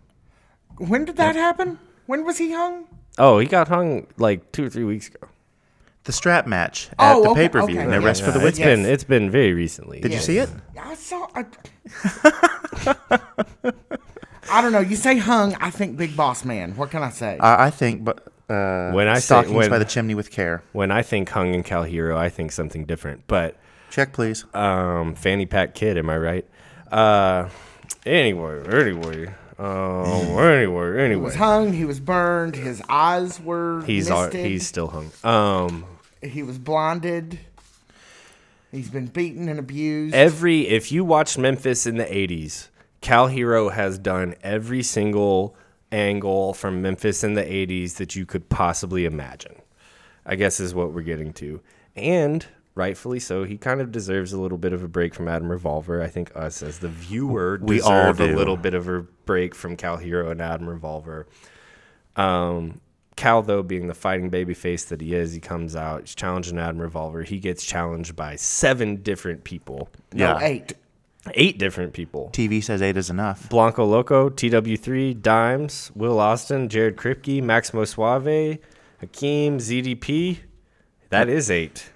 When 0.78 1.06
did 1.06 1.16
that 1.18 1.36
happen? 1.36 1.80
When 2.08 2.26
was 2.26 2.38
he 2.38 2.52
hung? 2.52 2.88
Oh, 3.18 3.40
he 3.40 3.48
got 3.48 3.70
hung 3.70 4.08
like 4.18 4.52
two 4.52 4.66
or 4.66 4.70
three 4.70 4.84
weeks 4.84 5.08
ago. 5.08 5.28
The 6.04 6.12
strap 6.12 6.46
match 6.46 6.90
at 7.00 7.16
Oh, 7.16 7.24
the 7.24 7.30
okay, 7.30 7.42
pay 7.44 7.50
per 7.50 7.66
view. 7.66 7.76
okay, 7.78 7.84
and 7.86 7.92
the 7.94 8.00
yeah, 8.00 8.06
rest 8.06 8.24
for 8.24 8.32
the 8.32 8.40
win. 8.40 8.48
it's 8.50 8.60
Yes. 8.60 8.66
been 8.68 8.86
it's 8.86 9.04
been 9.06 9.32
very 9.32 9.54
recently. 9.54 10.02
Did 10.02 10.12
you 10.14 10.20
see 10.20 10.38
it? 10.40 10.50
I 10.80 10.94
saw. 10.96 11.28
I, 11.34 11.46
I 14.52 14.62
don't 14.62 14.72
know. 14.72 14.80
You 14.80 14.96
say 14.96 15.18
hung, 15.18 15.56
I 15.56 15.70
think 15.70 15.98
Big 15.98 16.16
Boss 16.16 16.46
Man. 16.46 16.76
What 16.76 16.92
can 16.92 17.02
I 17.04 17.10
say? 17.10 17.38
I, 17.40 17.68
I 17.68 17.70
think, 17.72 18.04
but 18.04 18.20
uh, 18.50 18.92
When 18.92 19.08
I 19.08 19.16
say- 19.16 19.22
stockings 19.22 19.56
when- 19.56 19.70
by 19.70 19.80
the 19.80 19.86
chimney 19.86 20.16
with 20.16 20.32
care. 20.32 20.64
When 20.72 20.92
I 20.92 21.02
think 21.02 21.30
hung 21.30 21.54
and 21.56 21.66
Kal 21.66 21.84
Herro, 21.86 22.16
I 22.18 22.30
think 22.30 22.52
something 22.52 22.86
different. 22.86 23.24
But 23.28 23.56
Check, 23.90 24.14
please. 24.14 24.46
um, 24.54 25.16
fanny 25.16 25.46
pack 25.46 25.74
kid, 25.74 25.98
am 25.98 26.10
I 26.10 26.18
right? 26.18 26.46
Uh, 26.92 27.50
anyway, 28.06 28.64
anyway, 28.72 29.28
um, 29.58 30.06
anyway, 30.40 31.10
he 31.10 31.16
was 31.16 31.36
hung. 31.36 31.74
He 31.74 31.86
was 31.86 32.00
burned. 32.00 32.56
His 32.56 32.82
eyes 32.90 33.40
were 33.42 33.84
He's 33.86 34.10
al- 34.12 34.30
he's 34.32 34.68
still 34.68 34.88
hung. 34.88 35.12
Um, 35.24 35.86
he 36.22 36.44
was 36.44 36.58
blinded. 36.60 37.40
He's 38.72 38.90
been 38.90 39.08
beaten 39.08 39.48
and 39.50 39.58
abused. 39.58 40.14
every 40.14 40.68
if 40.68 40.92
you 40.92 41.04
watched 41.06 41.38
Memphis 41.38 41.88
in 41.88 41.96
the 41.98 42.04
'80s, 42.06 42.68
Kal 43.06 43.30
Herro 43.30 43.72
has 43.72 44.00
done 44.00 44.34
every 44.42 44.82
single 44.82 45.56
angle 45.92 46.56
from 46.56 46.82
Memphis 46.82 47.24
in 47.24 47.36
the 47.36 47.44
'80s 47.44 47.98
that 47.98 48.16
you 48.16 48.26
could 48.26 48.50
possibly 48.50 49.06
imagine. 49.06 49.62
I 50.26 50.34
guess 50.34 50.60
is 50.60 50.74
what 50.74 50.92
we're 50.92 51.04
getting 51.04 51.32
to, 51.34 51.62
and 51.96 52.44
rightfully 52.74 53.20
so. 53.20 53.44
He 53.44 53.60
kind 53.60 53.80
of 53.80 53.92
deserves 53.92 54.34
a 54.34 54.40
little 54.40 54.58
bit 54.58 54.74
of 54.74 54.82
a 54.82 54.88
break 54.88 55.14
from 55.14 55.28
Adam 55.28 55.52
Revolver. 55.52 56.02
I 56.02 56.08
think 56.08 56.36
us 56.36 56.64
as 56.64 56.80
the 56.80 56.90
viewer 56.90 57.60
We 57.62 57.80
all 57.80 58.12
deserve 58.12 58.22
a 58.22 58.36
little 58.36 58.58
bit 58.58 58.74
of 58.74 58.88
a 58.88 59.04
break 59.04 59.54
from 59.54 59.78
Kal 59.78 60.00
Herro 60.00 60.32
and 60.32 60.42
Adam 60.42 60.68
Revolver. 60.68 61.28
Um, 62.16 62.82
Kal, 63.16 63.44
though, 63.44 63.62
being 63.62 63.86
the 63.86 63.94
fighting 63.94 64.32
babyface 64.32 64.88
that 64.88 65.00
he 65.00 65.14
is, 65.14 65.32
he 65.32 65.40
comes 65.40 65.76
out, 65.76 66.02
he's 66.02 66.16
challenging 66.16 66.58
Adam 66.58 66.82
Revolver. 66.82 67.22
He 67.22 67.38
gets 67.38 67.64
challenged 67.64 68.16
by 68.16 68.36
seven 68.36 69.04
different 69.04 69.44
people, 69.44 69.90
no, 70.12 70.40
yeah. 70.40 70.44
eight. 70.44 70.74
Eight 71.34 71.58
different 71.58 71.94
people. 71.94 72.30
TV 72.34 72.64
says 72.64 72.82
eight 72.82 72.98
is 72.98 73.10
enough. 73.10 73.50
Blanco 73.50 73.86
Loco, 73.86 74.30
TW3, 74.30 75.22
Dimes, 75.22 75.92
Will 75.96 76.20
Austin, 76.20 76.70
Jared 76.70 76.96
Kripke, 76.98 77.42
Maximo 77.42 77.84
Suave, 77.86 78.60
Hakeem, 79.00 79.58
ZDP. 79.60 80.40
That 81.10 81.30
is 81.30 81.50
eight. 81.50 81.92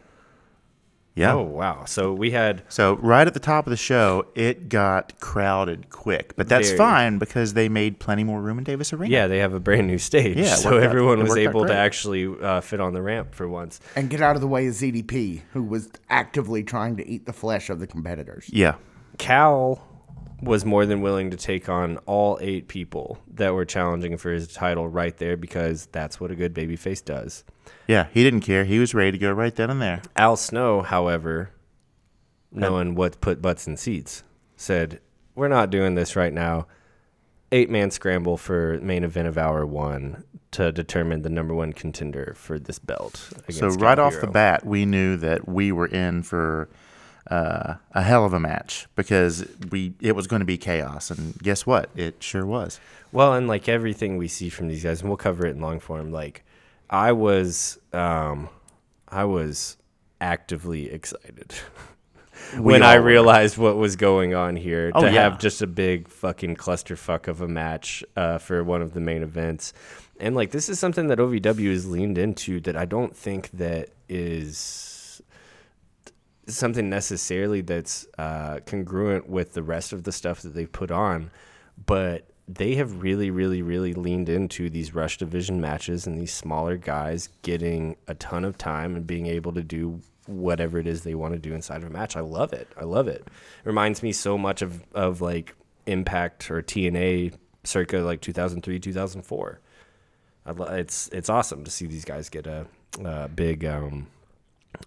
Yeah. 1.15 1.33
Oh, 1.33 1.41
wow. 1.41 1.83
So 1.85 2.13
we 2.13 2.31
had 2.31 2.63
So 2.69 2.95
right 2.97 3.27
at 3.27 3.33
the 3.33 3.41
top 3.41 3.65
of 3.67 3.71
the 3.71 3.77
show, 3.77 4.27
it 4.35 4.69
got 4.69 5.19
crowded 5.19 5.89
quick, 5.89 6.33
but 6.37 6.47
that's 6.47 6.69
Very. 6.69 6.77
fine 6.77 7.17
because 7.17 7.55
they 7.55 7.67
made 7.67 7.99
plenty 7.99 8.23
more 8.23 8.39
room 8.41 8.57
in 8.57 8.63
Davis 8.63 8.93
Arena. 8.93 9.11
Yeah, 9.11 9.27
they 9.27 9.39
have 9.39 9.53
a 9.53 9.59
brand 9.59 9.87
new 9.87 9.97
stage. 9.97 10.37
Yeah, 10.37 10.53
it 10.53 10.57
so 10.57 10.71
worked 10.71 10.83
out- 10.83 10.89
everyone 10.89 11.19
it 11.19 11.23
was 11.23 11.29
worked 11.31 11.39
out 11.39 11.49
able 11.49 11.61
to 11.61 11.67
great. 11.67 11.75
actually 11.77 12.41
uh, 12.41 12.61
fit 12.61 12.79
on 12.79 12.93
the 12.93 13.01
ramp 13.01 13.35
for 13.35 13.49
once. 13.49 13.81
And 13.97 14.09
get 14.09 14.21
out 14.21 14.35
of 14.35 14.41
the 14.41 14.47
way 14.47 14.67
of 14.67 14.73
ZDP, 14.75 15.41
who 15.51 15.63
was 15.63 15.89
actively 16.09 16.63
trying 16.63 16.95
to 16.97 17.05
eat 17.05 17.25
the 17.25 17.33
flesh 17.33 17.69
of 17.69 17.79
the 17.81 17.87
competitors. 17.87 18.49
Yeah. 18.53 18.75
Kal 19.19 19.79
was 20.41 20.65
more 20.65 20.85
than 20.85 21.01
willing 21.01 21.31
to 21.31 21.37
take 21.37 21.69
on 21.69 21.97
all 22.05 22.37
eight 22.41 22.67
people 22.67 23.19
that 23.35 23.53
were 23.53 23.65
challenging 23.65 24.17
for 24.17 24.31
his 24.31 24.47
title 24.47 24.87
right 24.87 25.15
there 25.17 25.37
because 25.37 25.87
that's 25.87 26.19
what 26.19 26.31
a 26.31 26.35
good 26.35 26.53
babyface 26.53 27.03
does. 27.03 27.43
Yeah. 27.87 28.07
He 28.13 28.23
didn't 28.23 28.41
care. 28.41 28.63
He 28.63 28.79
was 28.79 28.93
ready 28.93 29.11
to 29.11 29.17
go 29.17 29.31
right 29.31 29.53
then 29.53 29.69
and 29.69 29.81
there. 29.81 30.01
Al 30.15 30.37
Snow, 30.37 30.81
however, 30.81 31.51
knowing 32.51 32.95
what 32.95 33.21
put 33.21 33.41
butts 33.41 33.67
in 33.67 33.77
seats, 33.77 34.23
said, 34.55 35.01
We're 35.35 35.49
not 35.49 35.69
doing 35.69 35.95
this 35.95 36.15
right 36.15 36.33
now. 36.33 36.67
Eight 37.51 37.69
man 37.69 37.91
scramble 37.91 38.37
for 38.37 38.79
main 38.79 39.03
event 39.03 39.27
of 39.27 39.37
hour 39.37 39.65
one 39.65 40.23
to 40.51 40.71
determine 40.71 41.23
the 41.23 41.29
number 41.29 41.53
one 41.53 41.73
contender 41.73 42.33
for 42.37 42.59
this 42.59 42.79
belt. 42.79 43.31
So 43.49 43.69
right 43.69 43.97
Kal 43.97 44.05
off 44.05 44.21
the 44.21 44.27
bat, 44.27 44.65
we 44.65 44.85
knew 44.85 45.17
that 45.17 45.47
we 45.47 45.71
were 45.71 45.87
in 45.87 46.21
for 46.23 46.69
uh, 47.29 47.75
a 47.93 48.01
hell 48.01 48.25
of 48.25 48.33
a 48.33 48.39
match 48.39 48.87
because 48.95 49.45
we 49.71 49.93
it 49.99 50.15
was 50.15 50.27
going 50.27 50.39
to 50.39 50.45
be 50.45 50.57
chaos, 50.57 51.11
and 51.11 51.37
guess 51.39 51.65
what? 51.65 51.89
It 51.95 52.21
sure 52.23 52.45
was. 52.45 52.79
Well, 53.11 53.33
and 53.33 53.47
like 53.47 53.67
everything 53.69 54.17
we 54.17 54.27
see 54.27 54.49
from 54.49 54.67
these 54.67 54.83
guys, 54.83 55.01
and 55.01 55.09
we'll 55.09 55.17
cover 55.17 55.45
it 55.45 55.51
in 55.55 55.61
long 55.61 55.79
form. 55.79 56.11
Like, 56.11 56.43
I 56.89 57.11
was, 57.11 57.79
um, 57.93 58.49
I 59.07 59.25
was 59.25 59.77
actively 60.21 60.91
excited. 60.91 61.53
when 62.57 62.83
I 62.83 62.95
realized 62.95 63.57
what 63.57 63.77
was 63.77 63.95
going 63.95 64.33
on 64.33 64.55
here 64.55 64.91
Oh, 64.95 65.01
to 65.01 65.07
yeah. 65.11 65.23
have 65.23 65.39
just 65.39 65.61
a 65.61 65.67
big 65.67 66.07
fucking 66.07 66.55
clusterfuck 66.55 67.27
of 67.27 67.41
a 67.41 67.47
match 67.47 68.03
uh, 68.15 68.37
for 68.37 68.63
one 68.63 68.81
of 68.81 68.93
the 68.93 68.99
main 68.99 69.23
events. 69.23 69.73
And 70.19 70.35
like 70.35 70.51
this 70.51 70.67
is 70.69 70.79
something 70.79 71.07
that 71.07 71.19
OVW 71.19 71.69
has 71.71 71.87
leaned 71.87 72.17
into 72.17 72.59
that 72.61 72.75
I 72.75 72.85
don't 72.85 73.15
think 73.15 73.51
that 73.51 73.89
is 74.07 74.57
something 76.49 76.89
necessarily 76.89 77.61
that's 77.61 78.07
uh, 78.17 78.59
congruent 78.65 79.29
with 79.29 79.53
the 79.53 79.63
rest 79.63 79.93
of 79.93 80.03
the 80.03 80.11
stuff 80.11 80.41
that 80.41 80.53
they've 80.53 80.71
put 80.71 80.91
on, 80.91 81.31
but 81.85 82.29
they 82.47 82.75
have 82.75 83.01
really, 83.01 83.29
really, 83.29 83.61
really 83.61 83.93
leaned 83.93 84.27
into 84.27 84.69
these 84.69 84.93
rush 84.95 85.17
division 85.17 85.61
matches 85.61 86.07
and 86.07 86.19
these 86.19 86.33
smaller 86.33 86.77
guys 86.77 87.29
getting 87.43 87.95
a 88.07 88.15
ton 88.15 88.43
of 88.43 88.57
time 88.57 88.95
and 88.95 89.05
being 89.05 89.27
able 89.27 89.53
to 89.53 89.61
do 89.61 90.01
whatever 90.25 90.79
it 90.79 90.87
is 90.87 91.03
they 91.03 91.15
want 91.15 91.33
to 91.33 91.39
do 91.39 91.53
inside 91.53 91.83
of 91.83 91.89
a 91.89 91.91
match. 91.91 92.15
I 92.15 92.21
love 92.21 92.53
it. 92.53 92.67
I 92.77 92.85
love 92.85 93.07
it. 93.07 93.21
It 93.21 93.65
reminds 93.65 94.01
me 94.01 94.11
so 94.11 94.37
much 94.37 94.61
of, 94.61 94.83
of 94.93 95.21
like 95.21 95.55
Impact 95.85 96.51
or 96.51 96.61
TNA 96.61 97.33
circa 97.63 97.97
like 97.99 98.21
2003, 98.21 98.79
2004. 98.79 99.59
I 100.45 100.51
lo- 100.51 100.65
it's 100.67 101.09
it's 101.09 101.29
awesome 101.29 101.63
to 101.63 101.71
see 101.71 101.85
these 101.85 102.05
guys 102.05 102.29
get 102.29 102.47
a, 102.47 102.65
a 103.03 103.27
big 103.27 103.65
um, 103.65 104.07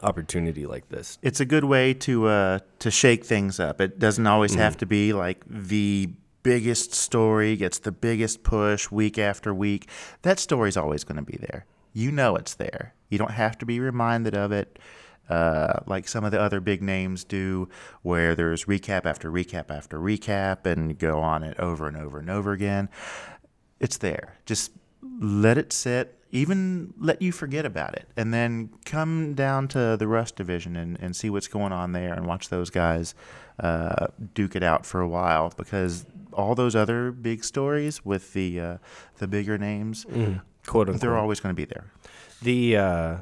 opportunity 0.00 0.66
like 0.66 0.88
this. 0.88 1.18
it's 1.22 1.40
a 1.40 1.44
good 1.44 1.64
way 1.64 1.94
to 1.94 2.26
uh, 2.26 2.58
to 2.78 2.90
shake 2.90 3.24
things 3.24 3.60
up. 3.60 3.80
It 3.80 3.98
doesn't 3.98 4.26
always 4.26 4.54
have 4.54 4.76
to 4.78 4.86
be 4.86 5.12
like 5.12 5.44
the 5.48 6.10
biggest 6.42 6.92
story 6.92 7.56
gets 7.56 7.78
the 7.78 7.92
biggest 7.92 8.42
push 8.42 8.90
week 8.90 9.18
after 9.18 9.54
week. 9.54 9.88
That 10.22 10.38
story's 10.38 10.76
always 10.76 11.04
going 11.04 11.16
to 11.16 11.22
be 11.22 11.38
there. 11.38 11.66
You 11.92 12.10
know 12.10 12.36
it's 12.36 12.54
there. 12.54 12.94
You 13.10 13.18
don't 13.18 13.32
have 13.32 13.58
to 13.58 13.66
be 13.66 13.80
reminded 13.80 14.34
of 14.34 14.52
it. 14.52 14.78
Uh, 15.28 15.80
like 15.86 16.08
some 16.08 16.24
of 16.24 16.32
the 16.32 16.40
other 16.40 16.60
big 16.60 16.82
names 16.82 17.24
do, 17.24 17.68
where 18.02 18.34
there's 18.34 18.64
recap 18.64 19.06
after 19.06 19.30
recap 19.30 19.70
after 19.70 19.98
recap, 19.98 20.66
and 20.66 20.98
go 20.98 21.20
on 21.20 21.42
it 21.42 21.58
over 21.60 21.86
and 21.86 21.96
over 21.96 22.18
and 22.18 22.28
over 22.28 22.52
again. 22.52 22.88
It's 23.78 23.98
there. 23.98 24.36
Just 24.46 24.72
let 25.20 25.58
it 25.58 25.72
sit, 25.72 26.18
even 26.32 26.92
let 26.98 27.20
you 27.22 27.30
forget 27.30 27.64
about 27.64 27.94
it, 27.94 28.08
and 28.16 28.32
then 28.34 28.70
come 28.84 29.34
down 29.34 29.68
to 29.68 29.96
the 29.96 30.08
Rush 30.08 30.32
division 30.32 30.74
and, 30.76 30.98
and 31.00 31.14
see 31.14 31.30
what's 31.30 31.46
going 31.48 31.72
on 31.72 31.92
there 31.92 32.12
and 32.14 32.26
watch 32.26 32.48
those 32.48 32.70
guys 32.70 33.14
uh, 33.60 34.06
duke 34.34 34.56
it 34.56 34.62
out 34.62 34.84
for 34.86 35.00
a 35.00 35.08
while 35.08 35.52
because 35.56 36.04
all 36.32 36.54
those 36.54 36.74
other 36.74 37.12
big 37.12 37.44
stories 37.44 38.04
with 38.04 38.32
the 38.32 38.58
uh, 38.58 38.76
the 39.18 39.28
bigger 39.28 39.58
names, 39.58 40.04
Quote 40.66 40.88
unquote. 40.88 41.00
they're 41.00 41.16
always 41.18 41.38
going 41.40 41.54
to 41.54 41.56
be 41.56 41.66
there. 41.66 41.92
the 42.40 42.76
uh, 42.76 43.16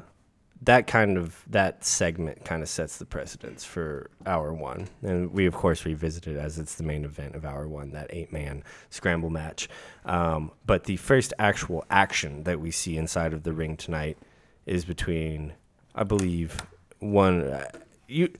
that 0.63 0.85
kind 0.85 1.17
of 1.17 1.43
that 1.47 1.83
segment 1.83 2.45
kind 2.45 2.61
of 2.61 2.69
sets 2.69 2.97
the 2.97 3.05
precedence 3.05 3.63
for 3.63 4.11
hour 4.25 4.53
one, 4.53 4.87
and 5.01 5.31
we 5.33 5.45
of 5.45 5.53
course 5.55 5.85
revisit 5.85 6.27
it 6.27 6.37
as 6.37 6.59
it's 6.59 6.75
the 6.75 6.83
main 6.83 7.03
event 7.03 7.35
of 7.35 7.45
hour 7.45 7.67
one, 7.67 7.91
that 7.91 8.07
eight 8.11 8.31
man 8.31 8.63
scramble 8.89 9.29
match. 9.29 9.67
Um, 10.05 10.51
but 10.65 10.83
the 10.83 10.97
first 10.97 11.33
actual 11.39 11.83
action 11.89 12.43
that 12.43 12.59
we 12.59 12.69
see 12.71 12.97
inside 12.97 13.33
of 13.33 13.43
the 13.43 13.53
ring 13.53 13.75
tonight 13.75 14.17
is 14.65 14.85
between, 14.85 15.53
I 15.95 16.03
believe, 16.03 16.61
one 16.99 17.43
uh, 17.43 17.67
you. 18.07 18.31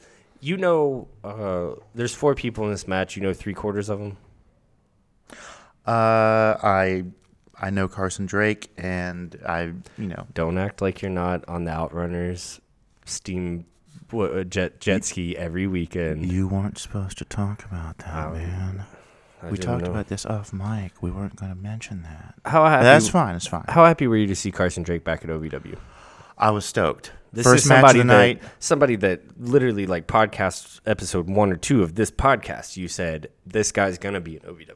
You 0.44 0.58
know, 0.58 1.08
uh, 1.24 1.80
there's 1.94 2.16
four 2.16 2.34
people 2.34 2.64
in 2.66 2.72
this 2.72 2.88
match. 2.88 3.16
You 3.16 3.22
know, 3.22 3.32
three 3.32 3.54
quarters 3.54 3.90
of 3.90 4.00
them. 4.00 4.18
Uh, 5.86 6.58
I 6.64 7.04
I 7.62 7.70
know 7.70 7.88
Carson 7.88 8.26
Drake, 8.26 8.72
and 8.78 9.40
I 9.48 9.62
you 9.98 10.08
know 10.08 10.26
Don't 10.34 10.58
act 10.58 10.82
like 10.82 11.02
you're 11.02 11.12
not 11.12 11.48
on 11.48 11.64
the 11.66 11.72
Outrunners 11.72 12.60
steam 13.06 13.66
w- 14.10 14.40
uh, 14.40 14.44
jet 14.44 14.80
jet 14.82 15.06
ski 15.06 15.38
every 15.38 15.68
weekend. 15.68 16.32
you 16.32 16.48
weren't 16.48 16.78
supposed 16.78 17.18
to 17.20 17.26
talk 17.26 17.64
about 17.66 18.00
that, 18.00 18.28
Oh, 18.28 18.32
man. 18.34 18.86
I 19.44 19.50
We 19.50 19.58
talked 19.58 19.86
know. 19.86 19.92
about 19.92 20.08
this 20.08 20.26
off 20.26 20.54
mic. 20.54 21.02
We 21.02 21.10
weren't 21.12 21.36
going 21.36 21.52
to 21.52 21.58
mention 21.58 22.04
that. 22.04 22.36
how 22.46 22.66
happy. 22.68 22.84
That's 22.84 23.10
fine. 23.10 23.36
It's 23.36 23.48
fine. 23.48 23.66
How 23.68 23.86
happy 23.86 24.06
were 24.08 24.18
you 24.18 24.28
to 24.28 24.36
see 24.36 24.52
Carson 24.52 24.84
Drake 24.84 25.04
back 25.04 25.24
at 25.24 25.30
OVW? 25.32 25.78
I 26.38 26.52
was 26.52 26.64
stoked. 26.66 27.12
This 27.34 27.46
First 27.46 27.64
is 27.66 27.70
match 27.70 27.78
somebody 27.78 28.00
of 28.02 28.08
the 28.08 28.14
that, 28.14 28.18
night. 28.20 28.44
Somebody 28.60 28.96
that 28.98 29.22
literally 29.40 29.86
like 29.88 30.06
podcast 30.08 30.80
episode 30.86 31.28
one 31.30 31.52
or 31.52 31.56
two 31.56 31.82
of 31.82 31.96
this 31.96 32.12
podcast, 32.12 32.78
you 32.78 32.88
said 32.88 33.30
this 33.46 33.72
guy's 33.72 33.98
gonna 33.98 34.20
be 34.22 34.36
an 34.38 34.44
OVW. 34.44 34.74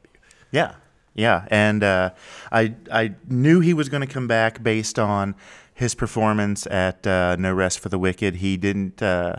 Yeah, 0.50 0.74
yeah, 1.16 1.46
and 1.50 1.82
uh, 1.82 2.10
I 2.52 2.74
I 2.92 3.14
knew 3.28 3.60
he 3.60 3.74
was 3.74 3.88
going 3.88 4.06
to 4.06 4.12
come 4.12 4.28
back 4.28 4.62
based 4.62 4.98
on 4.98 5.34
his 5.74 5.94
performance 5.94 6.66
at 6.68 7.06
uh, 7.06 7.36
No 7.38 7.52
Rest 7.52 7.80
for 7.80 7.88
the 7.88 7.98
Wicked. 7.98 8.36
He 8.36 8.56
didn't 8.56 9.02
uh, 9.02 9.36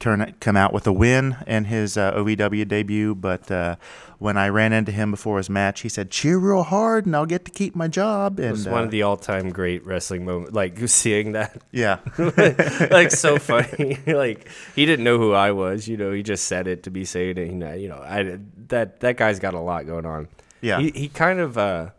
turn 0.00 0.34
come 0.40 0.56
out 0.56 0.72
with 0.72 0.86
a 0.86 0.92
win 0.92 1.36
in 1.46 1.66
his 1.66 1.96
uh, 1.96 2.12
OVW 2.14 2.66
debut, 2.66 3.14
but 3.14 3.50
uh, 3.50 3.76
when 4.18 4.36
I 4.36 4.48
ran 4.48 4.72
into 4.72 4.90
him 4.90 5.12
before 5.12 5.36
his 5.36 5.48
match, 5.48 5.82
he 5.82 5.88
said, 5.88 6.10
"Cheer 6.10 6.38
real 6.38 6.64
hard, 6.64 7.06
and 7.06 7.14
I'll 7.14 7.26
get 7.26 7.44
to 7.44 7.50
keep 7.52 7.76
my 7.76 7.86
job." 7.86 8.40
And 8.40 8.48
It 8.48 8.52
was 8.52 8.66
uh, 8.66 8.70
one 8.70 8.82
of 8.82 8.90
the 8.90 9.02
all-time 9.02 9.50
great 9.50 9.86
wrestling 9.86 10.24
moments. 10.24 10.52
Like 10.52 10.76
seeing 10.88 11.32
that, 11.32 11.62
yeah, 11.70 11.98
like 12.90 13.12
so 13.12 13.38
funny. 13.38 13.98
like 14.06 14.48
he 14.74 14.86
didn't 14.86 15.04
know 15.04 15.18
who 15.18 15.32
I 15.32 15.52
was. 15.52 15.86
You 15.86 15.96
know, 15.96 16.10
he 16.12 16.22
just 16.22 16.46
said 16.46 16.66
it 16.66 16.82
to 16.84 16.90
be 16.90 17.04
saying 17.04 17.38
it. 17.38 17.46
You 17.46 17.54
know, 17.54 17.74
you 17.74 17.88
know, 17.88 17.98
I 18.02 18.38
that 18.68 19.00
that 19.00 19.16
guy's 19.16 19.38
got 19.38 19.54
a 19.54 19.60
lot 19.60 19.86
going 19.86 20.06
on. 20.06 20.28
Yeah. 20.60 20.80
he, 20.80 20.90
he 20.90 21.08
kind 21.08 21.40
of. 21.40 21.56
uh 21.58 21.90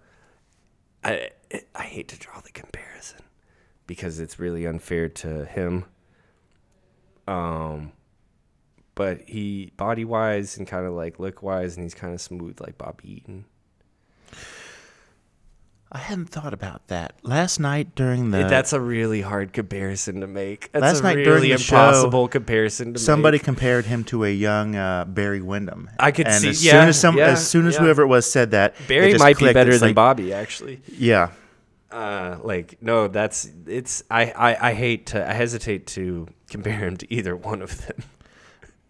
I 1.03 1.29
I 1.75 1.83
hate 1.83 2.07
to 2.09 2.19
draw 2.19 2.39
the 2.41 2.51
comparison 2.51 3.21
because 3.87 4.19
it's 4.19 4.39
really 4.39 4.65
unfair 4.65 5.09
to 5.09 5.45
him. 5.45 5.85
Um, 7.27 7.91
but 8.95 9.21
he 9.27 9.71
body 9.77 10.05
wise 10.05 10.57
and 10.57 10.67
kind 10.67 10.85
of 10.85 10.93
like 10.93 11.19
look 11.19 11.41
wise, 11.41 11.75
and 11.75 11.83
he's 11.83 11.93
kind 11.93 12.13
of 12.13 12.21
smooth 12.21 12.59
like 12.61 12.77
Bobby 12.77 13.13
Eaton. 13.13 13.45
I 15.93 15.97
hadn't 15.97 16.27
thought 16.27 16.53
about 16.53 16.87
that 16.87 17.15
last 17.21 17.59
night 17.59 17.95
during 17.95 18.31
the. 18.31 18.43
That's 18.47 18.71
a 18.71 18.79
really 18.79 19.19
hard 19.21 19.51
comparison 19.51 20.21
to 20.21 20.27
make. 20.27 20.71
That's 20.71 20.83
Last 20.83 20.99
a 21.01 21.03
night 21.03 21.13
really 21.17 21.23
during 21.25 21.49
the 21.51 21.57
show, 21.57 21.75
impossible 21.75 22.27
comparison 22.29 22.93
to 22.93 22.99
Somebody 22.99 23.35
make. 23.39 23.43
compared 23.43 23.85
him 23.85 24.05
to 24.05 24.23
a 24.23 24.29
young 24.31 24.75
uh, 24.77 25.03
Barry 25.05 25.41
Windham. 25.41 25.89
I 25.99 26.11
could 26.11 26.27
and 26.27 26.41
see- 26.41 26.49
As 26.49 26.63
yeah, 26.63 26.71
soon 26.79 26.89
as 26.89 26.99
some, 26.99 27.17
yeah, 27.17 27.25
as 27.31 27.45
soon 27.45 27.67
as 27.67 27.73
yeah. 27.75 27.81
whoever 27.81 28.03
it 28.03 28.07
was 28.07 28.29
said 28.31 28.51
that, 28.51 28.75
Barry 28.87 29.15
might 29.17 29.37
be 29.37 29.51
better 29.51 29.71
It's 29.71 29.81
than 29.81 29.89
like, 29.89 29.95
Bobby, 29.95 30.31
actually. 30.33 30.81
Yeah, 30.87 31.31
Uh, 31.91 32.37
like 32.41 32.81
no, 32.81 33.09
that's 33.09 33.49
it's. 33.67 34.01
I, 34.09 34.31
I 34.31 34.69
I 34.69 34.73
hate 34.73 35.07
to. 35.07 35.29
I 35.29 35.33
hesitate 35.33 35.87
to 35.87 36.27
compare 36.49 36.77
him 36.77 36.95
to 36.97 37.13
either 37.13 37.35
one 37.35 37.61
of 37.61 37.85
them. 37.85 38.03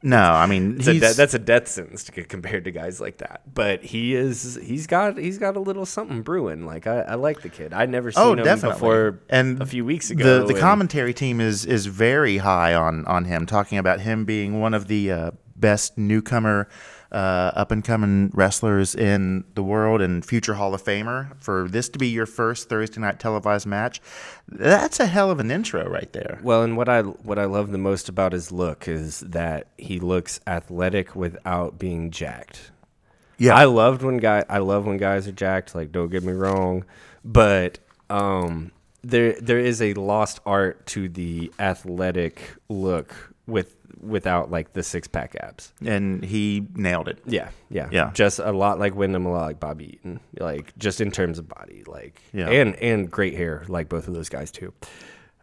No, 0.03 0.17
I 0.19 0.45
mean 0.47 0.77
a 0.81 0.83
de- 0.83 0.99
that's 0.99 1.33
a 1.33 1.39
death 1.39 1.67
sentence 1.67 2.03
to 2.05 2.11
get 2.11 2.27
compared 2.29 2.63
to 2.65 2.71
guys 2.71 2.99
like 2.99 3.17
that. 3.19 3.41
But 3.53 3.83
he 3.83 4.15
is. 4.15 4.57
He's 4.61 4.87
got. 4.87 5.17
He's 5.17 5.37
got 5.37 5.55
a 5.55 5.59
little 5.59 5.85
something 5.85 6.21
brewing. 6.21 6.65
Like 6.65 6.87
I, 6.87 7.01
I 7.01 7.15
like 7.15 7.41
the 7.41 7.49
kid. 7.49 7.73
I'd 7.73 7.89
never 7.89 8.11
seen 8.11 8.23
oh 8.23 8.33
him 8.33 8.43
definitely. 8.43 8.75
before. 8.75 9.19
and 9.29 9.61
a 9.61 9.65
few 9.65 9.85
weeks 9.85 10.09
ago. 10.09 10.39
the 10.39 10.45
the 10.47 10.53
and- 10.53 10.59
commentary 10.59 11.13
team 11.13 11.39
is 11.39 11.65
is 11.65 11.85
very 11.85 12.37
high 12.37 12.73
on 12.73 13.05
on 13.05 13.25
him, 13.25 13.45
talking 13.45 13.77
about 13.77 14.01
him 14.01 14.25
being 14.25 14.59
one 14.59 14.73
of 14.73 14.87
the 14.87 15.11
uh, 15.11 15.31
best 15.55 15.97
newcomer. 15.97 16.67
Uh, 17.11 17.51
up 17.55 17.71
and 17.71 17.83
coming 17.83 18.31
wrestlers 18.33 18.95
in 18.95 19.43
the 19.55 19.61
world 19.61 20.01
and 20.01 20.23
future 20.23 20.53
Hall 20.53 20.73
of 20.73 20.81
Famer. 20.81 21.35
For 21.43 21.67
this 21.67 21.89
to 21.89 21.99
be 21.99 22.07
your 22.07 22.25
first 22.25 22.69
Thursday 22.69 23.01
night 23.01 23.19
televised 23.19 23.67
match, 23.67 23.99
that's 24.47 24.97
a 24.97 25.05
hell 25.05 25.29
of 25.29 25.41
an 25.41 25.51
intro 25.51 25.85
right 25.89 26.11
there. 26.13 26.39
Well, 26.41 26.63
and 26.63 26.77
what 26.77 26.87
I 26.87 27.01
what 27.01 27.37
I 27.37 27.45
love 27.45 27.71
the 27.71 27.77
most 27.77 28.07
about 28.07 28.31
his 28.31 28.49
look 28.49 28.87
is 28.87 29.19
that 29.21 29.67
he 29.77 29.99
looks 29.99 30.39
athletic 30.47 31.13
without 31.13 31.77
being 31.77 32.11
jacked. 32.11 32.71
Yeah, 33.37 33.55
I 33.55 33.65
loved 33.65 34.03
when 34.03 34.17
guy 34.17 34.45
I 34.47 34.59
love 34.59 34.85
when 34.85 34.95
guys 34.97 35.27
are 35.27 35.33
jacked, 35.33 35.75
like 35.75 35.91
don't 35.91 36.11
get 36.11 36.23
me 36.23 36.31
wrong, 36.31 36.85
but 37.25 37.79
um 38.09 38.71
there 39.03 39.33
there 39.33 39.59
is 39.59 39.81
a 39.81 39.93
lost 39.95 40.39
art 40.45 40.85
to 40.87 41.09
the 41.09 41.51
athletic 41.59 42.55
look 42.69 43.33
with 43.47 43.75
without 44.01 44.49
like 44.51 44.73
the 44.73 44.83
six 44.83 45.07
pack 45.07 45.35
abs. 45.39 45.73
and 45.85 46.23
he 46.23 46.67
nailed 46.75 47.07
it. 47.07 47.19
Yeah, 47.25 47.49
yeah, 47.69 47.87
Yeah. 47.91 48.11
Just 48.13 48.39
a 48.39 48.51
lot 48.51 48.79
like 48.79 48.95
Windham, 48.95 49.25
a 49.25 49.31
lot 49.31 49.45
like 49.45 49.59
Bobby 49.59 49.93
Eaton, 49.95 50.19
like 50.39 50.75
just 50.77 50.99
in 51.01 51.11
terms 51.11 51.37
of 51.39 51.47
body, 51.47 51.83
like 51.87 52.19
Yeah. 52.33 52.49
and 52.49 52.75
and 52.77 53.09
great 53.11 53.35
hair, 53.35 53.63
like 53.67 53.89
both 53.89 54.07
of 54.07 54.13
those 54.13 54.29
guys 54.29 54.51
too. 54.51 54.73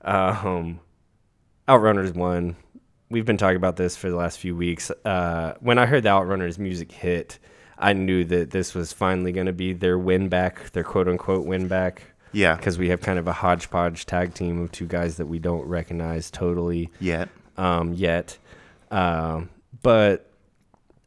Um, 0.03 0.81
Outrunners 1.69 2.15
won. 2.15 2.57
We've 3.11 3.25
been 3.25 3.37
talking 3.37 3.57
about 3.57 3.77
this 3.77 3.97
for 3.97 4.11
the 4.11 4.17
last 4.17 4.39
few 4.39 4.55
weeks. 4.57 4.91
Uh, 5.05 5.55
when 5.61 5.79
I 5.79 5.87
heard 5.87 6.03
the 6.03 6.11
Outrunners 6.11 6.59
music 6.59 6.93
hit, 6.93 7.39
I 7.79 7.93
knew 7.93 8.25
that 8.25 8.51
this 8.51 8.75
was 8.75 8.93
finally 8.93 9.33
going 9.33 9.47
to 9.47 9.53
be 9.53 9.73
their 9.73 9.99
win 9.99 10.29
back, 10.29 10.71
their 10.73 10.85
quote 10.85 11.09
unquote 11.09 11.47
win 11.47 11.69
back. 11.69 12.03
Yeah. 12.33 12.55
Because 12.57 12.77
we 12.79 12.91
have 12.91 13.01
kind 13.01 13.19
of 13.19 13.27
a 13.27 13.33
hodgepodge 13.33 14.05
tag 14.05 14.35
team 14.35 14.61
of 14.61 14.73
two 14.73 14.87
guys 14.87 15.17
that 15.17 15.27
we 15.27 15.39
don't 15.39 15.67
recognize 15.67 16.31
totally 16.31 16.91
Yet. 17.01 17.29
um, 17.57 17.95
yet. 17.95 18.37
Um, 18.91 19.51
but 19.83 20.31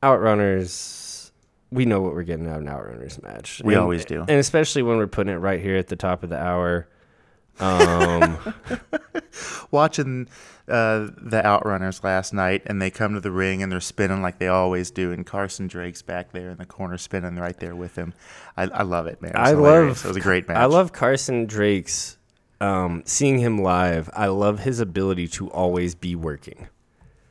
Outrunners, 0.04 1.32
we 1.72 1.86
know 1.86 2.02
what 2.02 2.14
we're 2.14 2.24
getting 2.24 2.48
out 2.48 2.58
of 2.58 2.62
an 2.62 2.68
Outrunners 2.68 3.22
match. 3.24 3.62
We 3.64 3.74
And- 3.74 3.82
always 3.82 4.06
do. 4.06 4.22
And 4.22 4.32
especially 4.40 4.84
when 4.84 4.98
we're 4.98 5.08
putting 5.08 5.34
it 5.34 5.38
right 5.38 5.60
here 5.62 5.78
at 5.78 5.88
the 5.88 5.96
top 5.96 6.24
of 6.24 6.30
the 6.30 6.42
hour. 6.42 6.88
Um, 7.60 8.38
Watching 9.72 10.28
uh, 10.68 11.08
the 11.18 11.42
Outrunners 11.44 12.04
last 12.04 12.34
night, 12.34 12.64
and 12.66 12.82
they 12.82 12.90
come 12.90 13.14
to 13.14 13.20
the 13.20 13.32
ring 13.32 13.62
and 13.64 13.72
they're 13.72 13.80
spinning 13.80 14.22
like 14.22 14.40
they 14.40 14.48
always 14.48 14.92
do, 14.92 15.12
and 15.12 15.26
Carson 15.26 15.68
Drake's 15.68 16.02
back 16.02 16.32
there 16.32 16.50
in 16.50 16.58
the 16.58 16.66
corner 16.66 16.98
spinning 16.98 17.36
right 17.38 17.58
there 17.60 17.76
with 17.76 17.96
him. 17.96 18.14
I, 18.58 18.64
I 18.64 18.84
love 18.84 19.08
it, 19.08 19.22
man. 19.22 19.32
It 19.32 19.38
I 19.38 19.50
hilarious. 19.50 20.04
love. 20.04 20.06
It 20.06 20.08
was 20.10 20.18
a 20.18 20.22
great 20.22 20.48
match. 20.48 20.58
I 20.58 20.66
love 20.66 20.92
Carson 20.92 21.46
Drake's. 21.46 22.18
Um, 22.60 23.02
seeing 23.06 23.40
him 23.40 23.58
live, 23.58 24.08
I 24.14 24.28
love 24.28 24.60
his 24.60 24.80
ability 24.80 25.28
to 25.30 25.50
always 25.50 25.96
be 25.96 26.16
working. 26.16 26.68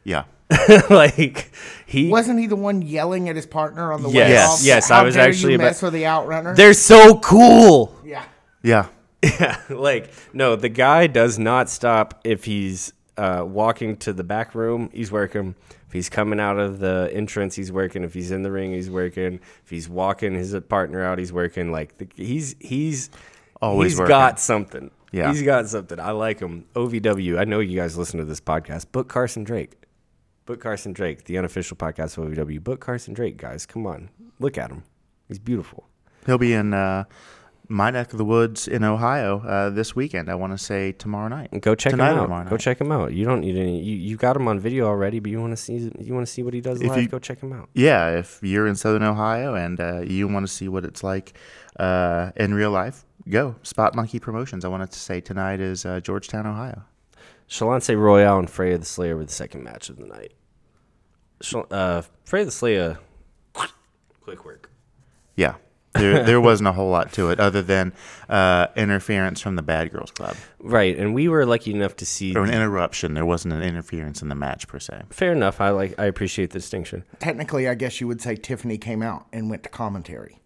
Yeah. 0.03 0.25
like 0.91 1.51
he, 1.87 2.09
Wasn't 2.09 2.39
he 2.39 2.47
the 2.47 2.57
one 2.57 2.83
yelling 2.83 3.29
at 3.29 3.37
his 3.37 3.47
partner 3.47 3.93
on 3.93 4.03
the 4.03 4.09
way 4.09 4.15
Yes, 4.15 4.49
off? 4.61 4.63
yes, 4.65 4.89
How 4.89 5.01
I 5.01 5.05
was 5.05 5.17
actually 5.17 5.53
you 5.53 5.57
about- 5.59 5.65
mess 5.67 5.83
with 5.83 5.93
the 5.93 6.03
outrunner. 6.03 6.57
they're 6.57 6.73
so 6.75 7.19
cool. 7.21 7.97
yeah. 8.05 8.25
Yeah. 8.63 8.87
Yeah, 9.23 9.61
like 9.69 10.11
no, 10.33 10.57
the 10.57 10.71
guy 10.71 11.07
does 11.07 11.39
not 11.39 11.69
stop 11.69 12.21
if 12.25 12.45
he's 12.45 12.95
uh, 13.19 13.45
walking 13.47 13.99
to 13.99 14.15
the 14.15 14.25
back 14.25 14.55
room. 14.55 14.89
He's 14.95 15.13
working. 15.13 15.55
If 15.87 15.93
he's 15.93 16.09
coming 16.09 16.41
out 16.41 16.59
of 16.59 16.79
the 16.79 17.11
entrance, 17.13 17.55
he's 17.55 17.71
working. 17.71 18.03
If 18.03 18.15
he's 18.15 18.31
in 18.31 18.43
the 18.45 18.51
ring, 18.51 18.73
he's 18.73 18.89
working. 18.89 19.41
If 19.65 19.69
he's 19.69 19.91
walking 19.91 20.33
his 20.35 20.57
partner 20.71 21.05
out, 21.05 21.19
he's 21.19 21.35
working. 21.35 21.71
Like 21.71 21.99
the, 21.99 22.09
he's 22.17 22.57
he's 22.61 23.11
Always 23.61 23.93
he's 23.93 23.99
working. 23.99 24.09
got 24.09 24.41
something. 24.41 24.91
Yeah. 25.13 25.29
he's 25.33 25.43
got 25.43 25.69
something. 25.69 26.01
I 26.01 26.13
like 26.13 26.41
him. 26.41 26.65
OVW. 26.75 27.39
I 27.39 27.45
know 27.45 27.61
you 27.61 27.79
guys 27.79 27.99
listen 27.99 28.21
to 28.21 28.25
this 28.25 28.41
podcast. 28.41 28.91
Book 28.91 29.09
Carson 29.09 29.45
Drake. 29.45 29.73
Book 30.51 30.61
Carson 30.61 30.93
Drake, 30.93 31.27
the 31.27 31.39
unofficial 31.39 31.77
podcast 31.77 32.19
of 32.19 32.25
OVW. 32.29 32.61
Book 32.65 32.81
Carson 32.81 33.15
Drake, 33.15 33.37
guys. 33.37 33.67
Come 33.67 33.87
on, 33.87 34.11
look 34.41 34.59
at 34.59 34.69
him. 34.69 34.83
He's 35.29 35.39
beautiful. 35.39 35.87
He'll 36.27 36.39
be 36.39 36.55
in 36.55 36.75
uh, 36.75 37.05
my 37.69 37.93
neck 37.93 38.11
of 38.11 38.19
the 38.19 38.25
woods 38.25 38.67
in 38.67 38.83
Ohio 38.83 39.43
uh, 39.47 39.71
this 39.71 39.95
weekend. 39.95 40.29
I 40.29 40.35
want 40.35 40.53
to 40.53 40.59
say 40.59 40.91
tomorrow 40.91 41.29
night. 41.29 41.51
Go 41.61 41.77
check 41.77 41.93
Tonight 41.93 42.21
him 42.21 42.33
out. 42.33 42.51
Go 42.51 42.57
check 42.57 42.81
him 42.81 42.91
out. 42.91 43.13
You 43.13 43.25
don't 43.25 43.43
need 43.43 43.55
any. 43.57 43.81
You 43.81 43.95
you 43.95 44.17
got 44.17 44.35
him 44.35 44.49
on 44.49 44.59
video 44.59 44.87
already, 44.89 45.21
but 45.21 45.31
you 45.31 45.41
want 45.41 45.53
to 45.53 45.57
see 45.57 45.89
you 46.01 46.13
want 46.13 46.27
to 46.27 46.33
see 46.33 46.43
what 46.43 46.53
he 46.53 46.61
does 46.61 46.81
If 46.81 46.89
live. 46.89 47.01
you- 47.03 47.09
go 47.09 47.21
check 47.21 47.39
him 47.39 47.53
out. 47.53 47.69
Yeah, 47.75 48.19
if 48.19 48.41
you're 48.43 48.67
in 48.67 48.75
Southern 48.75 49.05
Ohio 49.05 49.55
and 49.55 49.79
uh, 49.81 50.01
you 50.01 50.27
want 50.27 50.45
to 50.49 50.53
see 50.53 50.67
what 50.67 50.85
it's 50.85 51.05
like 51.05 51.35
uh, 51.79 52.33
in 52.35 52.55
real 52.55 52.73
life, 52.73 53.05
go. 53.29 53.55
Spot 53.63 53.95
Monkey 53.95 54.19
Promotions. 54.19 54.65
I 54.65 54.69
wanted 54.69 54.91
to 54.91 54.99
say 54.99 55.21
tonight 55.21 55.61
is 55.61 55.87
uh, 55.87 56.01
Georgetown, 56.01 56.45
Ohio. 56.49 56.83
Shalonce 57.49 57.97
Royal 57.97 58.39
and 58.41 58.51
Freya 58.51 58.79
the 58.79 58.85
Slayer 58.85 59.17
were 59.17 59.25
the 59.25 59.33
second 59.33 59.63
match 59.63 59.89
of 59.91 59.97
the 59.97 60.07
night. 60.07 60.33
Shal- 61.43 61.67
uh, 61.71 62.03
Freya 62.25 62.45
the 62.45 62.51
Slayer, 62.51 62.99
quick 64.21 64.45
work. 64.45 64.71
Yeah. 65.37 65.55
There, 65.95 66.23
there 66.23 66.41
wasn't 66.51 66.69
a 66.69 66.73
whole 66.73 66.91
lot 66.91 67.13
to 67.15 67.31
it 67.31 67.41
other 67.41 67.63
than 67.63 67.93
uh, 68.29 68.69
interference 68.77 69.41
from 69.41 69.57
the 69.57 69.63
Bad 69.63 69.91
Girls 69.91 70.13
Club. 70.13 70.37
Right, 70.61 70.97
and 70.97 71.15
we 71.15 71.29
were 71.29 71.45
lucky 71.45 71.73
enough 71.73 71.97
to 71.97 72.07
see. 72.07 72.35
Or 72.37 72.45
an 72.45 72.51
interruption. 72.55 73.15
There 73.15 73.27
wasn't 73.27 73.55
an 73.55 73.63
interference 73.63 74.23
in 74.23 74.29
the 74.29 74.35
match 74.37 74.69
per 74.69 74.79
se. 74.79 75.03
Fair 75.11 75.33
enough. 75.33 75.61
I 75.61 75.71
like. 75.71 75.99
I 75.99 76.05
appreciate 76.05 76.51
the 76.51 76.59
distinction. 76.61 77.05
Technically, 77.19 77.69
I 77.69 77.75
guess 77.75 78.01
you 78.01 78.07
would 78.07 78.21
say 78.23 78.37
Tiffany 78.37 78.79
came 78.79 79.03
out 79.03 79.27
and 79.33 79.51
went 79.51 79.65
to 79.65 79.69
commentary. 79.69 80.37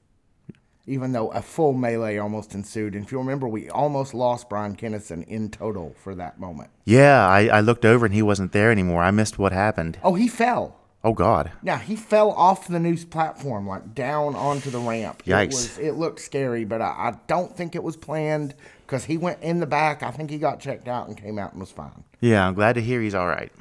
Even 0.86 1.12
though 1.12 1.28
a 1.28 1.40
full 1.40 1.72
melee 1.72 2.18
almost 2.18 2.54
ensued. 2.54 2.94
And 2.94 3.06
if 3.06 3.12
you 3.12 3.16
remember, 3.18 3.48
we 3.48 3.70
almost 3.70 4.12
lost 4.12 4.50
Brian 4.50 4.76
Kennison 4.76 5.26
in 5.26 5.50
total 5.50 5.94
for 6.02 6.14
that 6.14 6.38
moment. 6.38 6.70
Yeah, 6.84 7.26
I, 7.26 7.46
I 7.46 7.60
looked 7.60 7.86
over 7.86 8.04
and 8.04 8.14
he 8.14 8.20
wasn't 8.20 8.52
there 8.52 8.70
anymore. 8.70 9.02
I 9.02 9.10
missed 9.10 9.38
what 9.38 9.52
happened. 9.52 9.98
Oh, 10.02 10.14
he 10.14 10.28
fell. 10.28 10.76
Oh, 11.04 11.12
God. 11.12 11.52
Yeah, 11.62 11.78
he 11.78 11.96
fell 11.96 12.30
off 12.30 12.66
the 12.66 12.80
news 12.80 13.04
platform, 13.04 13.68
like 13.68 13.94
down 13.94 14.34
onto 14.34 14.70
the 14.70 14.78
ramp. 14.78 15.22
It, 15.26 15.34
was, 15.34 15.78
it 15.78 15.92
looked 15.92 16.18
scary, 16.20 16.64
but 16.64 16.80
I, 16.80 16.86
I 16.86 17.18
don't 17.26 17.54
think 17.54 17.74
it 17.74 17.82
was 17.82 17.94
planned 17.94 18.54
because 18.86 19.04
he 19.04 19.18
went 19.18 19.42
in 19.42 19.60
the 19.60 19.66
back. 19.66 20.02
I 20.02 20.10
think 20.10 20.30
he 20.30 20.38
got 20.38 20.60
checked 20.60 20.88
out 20.88 21.06
and 21.06 21.16
came 21.16 21.38
out 21.38 21.52
and 21.52 21.60
was 21.60 21.70
fine. 21.70 22.04
Yeah, 22.20 22.46
I'm 22.46 22.54
glad 22.54 22.72
to 22.74 22.80
hear 22.80 23.02
he's 23.02 23.14
all 23.14 23.28
right. 23.28 23.52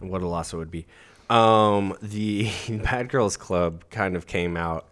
What 0.00 0.22
a 0.22 0.26
loss 0.26 0.52
it 0.52 0.56
would 0.56 0.72
be. 0.72 0.86
Um, 1.30 1.96
the 2.02 2.50
Bad 2.68 3.08
Girls 3.10 3.36
Club 3.36 3.84
kind 3.90 4.16
of 4.16 4.26
came 4.26 4.56
out 4.56 4.86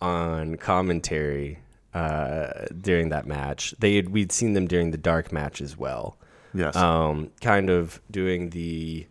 on 0.00 0.56
commentary 0.56 1.58
uh, 1.94 2.66
during 2.80 3.10
that 3.10 3.26
match. 3.26 3.74
They 3.78 3.96
had, 3.96 4.10
we'd 4.10 4.32
seen 4.32 4.54
them 4.54 4.66
during 4.66 4.90
the 4.90 4.98
dark 4.98 5.32
match 5.32 5.60
as 5.60 5.76
well. 5.76 6.16
Yes. 6.54 6.74
Um, 6.74 7.30
kind 7.40 7.70
of 7.70 8.00
doing 8.10 8.50
the 8.50 9.06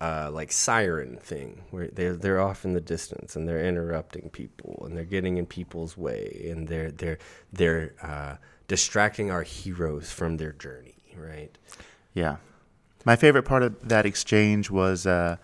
uh, 0.00 0.30
like 0.32 0.50
siren 0.50 1.18
thing 1.18 1.62
where 1.70 1.88
they're 1.88 2.16
they're 2.16 2.40
off 2.40 2.64
in 2.64 2.72
the 2.72 2.80
distance 2.80 3.36
and 3.36 3.46
they're 3.46 3.64
interrupting 3.64 4.30
people 4.30 4.82
and 4.84 4.96
they're 4.96 5.04
getting 5.04 5.36
in 5.36 5.46
people's 5.46 5.96
way 5.96 6.46
and 6.50 6.68
they're 6.68 6.90
they're 6.90 7.18
they're 7.52 7.94
uh, 8.02 8.36
distracting 8.68 9.30
our 9.30 9.42
heroes 9.42 10.10
from 10.10 10.36
their 10.36 10.52
journey. 10.52 10.94
Right. 11.16 11.56
Yeah. 12.14 12.36
My 13.04 13.16
favorite 13.16 13.44
part 13.44 13.62
of 13.62 13.88
that 13.88 14.06
exchange 14.06 14.70
was 14.70 15.06
uh, 15.06 15.36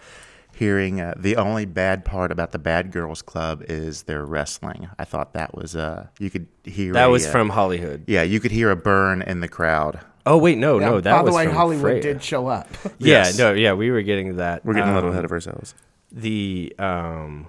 hearing 0.55 1.01
uh, 1.01 1.15
the 1.17 1.37
only 1.37 1.65
bad 1.65 2.05
part 2.05 2.31
about 2.33 2.53
the 2.53 2.59
Bad 2.59 2.93
Girls 2.93 3.23
Club 3.23 3.63
is 3.69 4.05
their 4.05 4.25
wrestling. 4.25 4.89
I 4.99 5.05
thought 5.05 5.35
that 5.35 5.55
was, 5.55 5.77
uh, 5.77 6.09
you 6.19 6.31
could 6.31 6.49
hear. 6.65 6.93
That 6.93 7.07
a, 7.07 7.11
was 7.11 7.27
uh, 7.27 7.31
from 7.31 7.51
Hollywood. 7.51 8.05
Yeah, 8.07 8.23
you 8.23 8.41
could 8.41 8.51
hear 8.51 8.71
a 8.71 8.77
burn 8.77 9.23
in 9.23 9.41
the 9.41 9.49
crowd. 9.49 10.01
Oh 10.29 10.37
wait, 10.39 10.59
no, 10.59 10.79
Yeah, 10.81 10.87
no, 10.91 11.01
that 11.01 11.13
by 11.13 11.23
was 11.23 11.31
the 11.33 11.37
way, 11.37 11.47
from 11.47 11.55
Hollywood 11.55 11.83
Freya. 11.83 12.03
did 12.03 12.23
show 12.23 12.49
up. 12.49 12.69
Yeah, 12.99 13.25
Yes. 13.25 13.39
no, 13.39 13.53
yeah, 13.53 13.73
we 13.75 13.91
were 13.93 14.03
getting 14.03 14.37
that. 14.37 14.65
We're 14.65 14.75
getting 14.75 14.91
a 14.91 14.95
little 14.95 15.11
Um, 15.11 15.15
ahead 15.15 15.25
of 15.25 15.31
ourselves. 15.33 15.75
the 16.13 16.75
um 16.79 17.47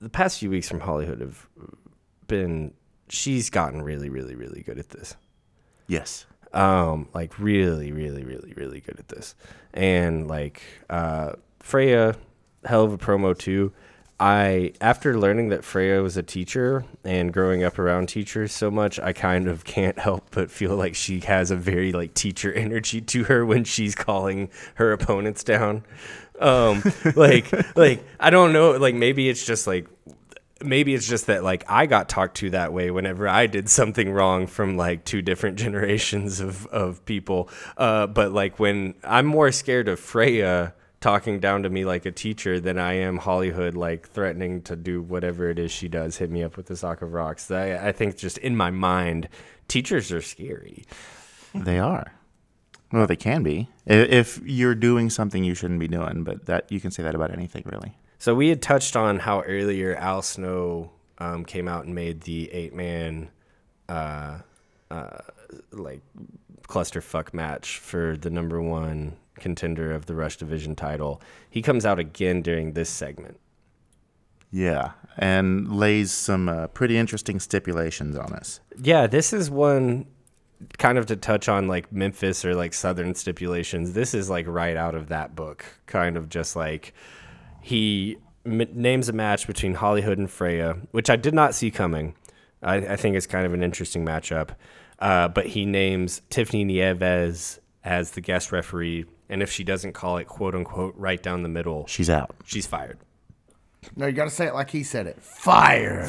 the 0.00 0.08
past 0.08 0.38
few 0.38 0.50
weeks 0.50 0.68
from 0.68 0.80
Hollywood 0.80 1.20
have 1.20 1.46
been 2.26 2.72
she's 3.08 3.50
gotten 3.50 3.82
really 3.82 4.08
really 4.08 4.34
really 4.34 4.62
good 4.62 4.78
at 4.78 4.90
this. 4.90 5.16
Yes. 5.88 6.26
Um 6.52 7.08
like 7.14 7.38
really 7.38 7.92
really 7.92 8.24
really 8.24 8.52
really 8.56 8.80
good 8.80 8.98
at 8.98 9.08
this. 9.08 9.34
And 9.74 10.28
like 10.28 10.62
uh 10.88 11.32
Freya 11.60 12.16
hell 12.64 12.84
of 12.84 12.92
a 12.92 12.98
promo 12.98 13.36
too. 13.36 13.72
I 14.20 14.74
after 14.82 15.18
learning 15.18 15.48
that 15.48 15.64
Freya 15.64 16.02
was 16.02 16.18
a 16.18 16.22
teacher 16.22 16.84
and 17.04 17.32
growing 17.32 17.64
up 17.64 17.78
around 17.78 18.10
teachers 18.10 18.52
so 18.52 18.70
much, 18.70 19.00
I 19.00 19.14
kind 19.14 19.48
of 19.48 19.64
can't 19.64 19.98
help 19.98 20.30
but 20.30 20.50
feel 20.50 20.76
like 20.76 20.94
she 20.94 21.20
has 21.20 21.50
a 21.50 21.56
very 21.56 21.92
like 21.92 22.12
teacher 22.12 22.52
energy 22.52 23.00
to 23.00 23.24
her 23.24 23.46
when 23.46 23.64
she's 23.64 23.94
calling 23.94 24.50
her 24.74 24.92
opponents 24.92 25.42
down. 25.42 25.84
Um 26.38 26.82
like 27.16 27.50
like 27.76 28.04
I 28.20 28.28
don't 28.28 28.52
know, 28.52 28.72
like 28.72 28.94
maybe 28.94 29.26
it's 29.30 29.46
just 29.46 29.66
like 29.66 29.88
maybe 30.62 30.94
it's 30.94 31.08
just 31.08 31.28
that 31.28 31.42
like 31.42 31.64
I 31.66 31.86
got 31.86 32.10
talked 32.10 32.36
to 32.38 32.50
that 32.50 32.74
way 32.74 32.90
whenever 32.90 33.26
I 33.26 33.46
did 33.46 33.70
something 33.70 34.12
wrong 34.12 34.46
from 34.46 34.76
like 34.76 35.06
two 35.06 35.22
different 35.22 35.56
generations 35.58 36.40
of 36.40 36.66
of 36.66 37.02
people. 37.06 37.48
Uh, 37.78 38.06
but 38.06 38.32
like 38.32 38.58
when 38.58 38.96
I'm 39.02 39.24
more 39.24 39.50
scared 39.50 39.88
of 39.88 39.98
Freya 39.98 40.74
talking 41.00 41.40
down 41.40 41.62
to 41.62 41.70
me 41.70 41.84
like 41.84 42.04
a 42.04 42.12
teacher 42.12 42.60
than 42.60 42.78
I 42.78 42.94
am 42.94 43.16
Hollywood 43.16 43.74
like 43.74 44.08
threatening 44.08 44.62
to 44.62 44.76
do 44.76 45.00
whatever 45.00 45.48
it 45.48 45.58
is 45.58 45.70
she 45.70 45.88
does, 45.88 46.18
hit 46.18 46.30
me 46.30 46.42
up 46.42 46.56
with 46.56 46.66
the 46.66 46.76
sock 46.76 47.02
of 47.02 47.12
rocks. 47.12 47.50
I, 47.50 47.88
I 47.88 47.92
think 47.92 48.16
just 48.16 48.38
in 48.38 48.56
my 48.56 48.70
mind, 48.70 49.28
teachers 49.68 50.12
are 50.12 50.22
scary. 50.22 50.84
They 51.54 51.78
are. 51.78 52.12
Well, 52.92 53.06
they 53.06 53.16
can 53.16 53.42
be. 53.42 53.68
If 53.86 54.40
you're 54.44 54.74
doing 54.74 55.10
something 55.10 55.44
you 55.44 55.54
shouldn't 55.54 55.80
be 55.80 55.88
doing, 55.88 56.24
but 56.24 56.46
that 56.46 56.70
you 56.70 56.80
can 56.80 56.90
say 56.90 57.02
that 57.02 57.14
about 57.14 57.30
anything, 57.30 57.62
really. 57.66 57.96
So 58.18 58.34
we 58.34 58.48
had 58.48 58.60
touched 58.60 58.96
on 58.96 59.20
how 59.20 59.42
earlier 59.42 59.94
Al 59.96 60.22
Snow 60.22 60.90
um, 61.18 61.44
came 61.44 61.68
out 61.68 61.84
and 61.84 61.94
made 61.94 62.22
the 62.22 62.50
eight 62.52 62.74
man 62.74 63.30
uh, 63.88 64.38
uh, 64.90 65.18
like 65.70 66.00
clusterfuck 66.62 67.32
match 67.32 67.78
for 67.78 68.16
the 68.16 68.30
number 68.30 68.60
one 68.60 69.16
contender 69.40 69.92
of 69.92 70.06
the 70.06 70.14
Rush 70.14 70.36
Division 70.36 70.76
title. 70.76 71.20
He 71.48 71.62
comes 71.62 71.84
out 71.86 71.98
again 71.98 72.42
during 72.42 72.72
this 72.72 72.90
segment. 72.90 73.40
Yeah, 74.52 74.92
and 75.16 75.72
lays 75.72 76.12
some 76.12 76.48
uh, 76.48 76.66
pretty 76.68 76.96
interesting 76.96 77.38
stipulations 77.40 78.16
on 78.16 78.32
us. 78.32 78.60
Yeah, 78.82 79.06
this 79.06 79.32
is 79.32 79.50
one 79.50 80.06
kind 80.78 80.98
of 80.98 81.06
to 81.06 81.16
touch 81.16 81.48
on 81.48 81.68
like 81.68 81.90
Memphis 81.92 82.44
or 82.44 82.54
like 82.54 82.74
Southern 82.74 83.14
stipulations. 83.14 83.92
This 83.92 84.12
is 84.12 84.28
like 84.28 84.46
right 84.46 84.76
out 84.76 84.94
of 84.94 85.08
that 85.08 85.34
book, 85.34 85.64
kind 85.86 86.16
of 86.16 86.28
just 86.28 86.56
like 86.56 86.94
he 87.60 88.18
m- 88.44 88.58
names 88.72 89.08
a 89.08 89.12
match 89.12 89.46
between 89.46 89.74
Hollywood 89.74 90.18
and 90.18 90.30
Freya, 90.30 90.78
which 90.90 91.08
I 91.08 91.16
did 91.16 91.34
not 91.34 91.54
see 91.54 91.70
coming. 91.70 92.14
I, 92.62 92.76
I 92.76 92.96
think 92.96 93.16
it's 93.16 93.26
kind 93.26 93.46
of 93.46 93.54
an 93.54 93.62
interesting 93.62 94.04
matchup. 94.04 94.50
Uh, 94.98 95.28
but 95.28 95.46
he 95.46 95.64
names 95.64 96.20
Tiffany 96.28 96.64
Nieves 96.64 97.58
as 97.82 98.10
the 98.10 98.20
guest 98.20 98.52
referee, 98.52 99.06
and 99.30 99.42
if 99.42 99.50
she 99.50 99.64
doesn't 99.64 99.94
call 99.94 100.18
it 100.18 100.26
quote 100.26 100.54
unquote 100.54 100.94
right 100.96 101.22
down 101.22 101.42
the 101.42 101.48
middle, 101.48 101.86
She's 101.86 102.10
out. 102.10 102.34
she's 102.44 102.66
fired. 102.66 102.98
No, 103.96 104.04
you 104.06 104.12
got 104.12 104.24
to 104.24 104.30
say 104.30 104.46
it 104.46 104.52
like 104.54 104.68
he 104.70 104.82
said 104.82 105.06
it. 105.06 105.22
Fire. 105.22 106.06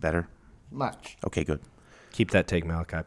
Better. 0.00 0.26
Much. 0.72 1.16
Okay, 1.24 1.44
good. 1.44 1.60
Keep 2.12 2.30
that 2.32 2.48
take, 2.48 2.64
Malachi. 2.64 3.06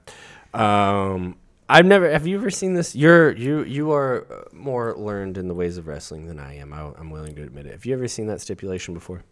Um, 0.53 1.35
I've 1.67 1.85
never. 1.85 2.09
Have 2.09 2.27
you 2.27 2.37
ever 2.37 2.49
seen 2.49 2.73
this? 2.73 2.95
You're 2.95 3.31
you 3.35 3.63
you 3.63 3.91
are 3.91 4.25
uh, 4.31 4.43
more 4.55 4.95
learned 4.95 5.37
in 5.37 5.47
the 5.47 5.53
ways 5.53 5.77
of 5.77 5.87
wrestling 5.87 6.27
than 6.27 6.39
I 6.39 6.55
am. 6.57 6.71
I, 6.73 6.91
I'm 6.97 7.09
willing 7.09 7.35
to 7.35 7.43
admit 7.43 7.65
it. 7.65 7.71
Have 7.71 7.85
you 7.85 7.93
ever 7.93 8.07
seen 8.07 8.27
that 8.27 8.41
stipulation 8.41 8.93
before? 8.93 9.23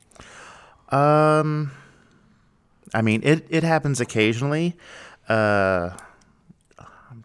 Um, 0.89 1.71
I 2.93 3.01
mean, 3.01 3.21
it, 3.23 3.45
it 3.49 3.63
happens 3.63 4.01
occasionally. 4.01 4.75
Uh, 5.29 5.91
I'm 5.93 5.99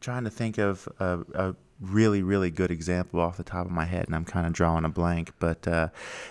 trying 0.06 0.22
to 0.22 0.30
think 0.30 0.56
of 0.56 0.88
a, 1.00 1.18
a 1.34 1.56
really, 1.80 2.22
really 2.22 2.48
good 2.48 2.70
example 2.70 3.18
off 3.18 3.36
the 3.36 3.42
top 3.42 3.66
of 3.66 3.72
my 3.72 3.84
head, 3.84 4.06
and 4.06 4.14
I'm 4.14 4.24
kind 4.24 4.46
of 4.46 4.52
drawing 4.52 4.84
a 4.84 4.88
blank. 4.88 5.32
But 5.40 5.66
uh, 5.66 5.88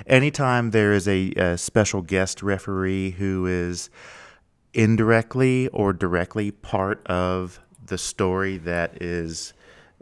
anytime 0.08 0.72
there 0.72 0.94
is 0.94 1.10
a, 1.10 1.32
a 1.32 1.58
special 1.58 2.02
guest 2.02 2.42
referee 2.42 3.12
who 3.12 3.46
is 3.46 3.90
indirectly 4.74 5.68
or 5.74 5.92
directly 5.92 6.52
part 6.52 7.06
of 7.06 7.60
the 7.86 7.98
story 7.98 8.58
that 8.60 9.02
is 9.02 9.52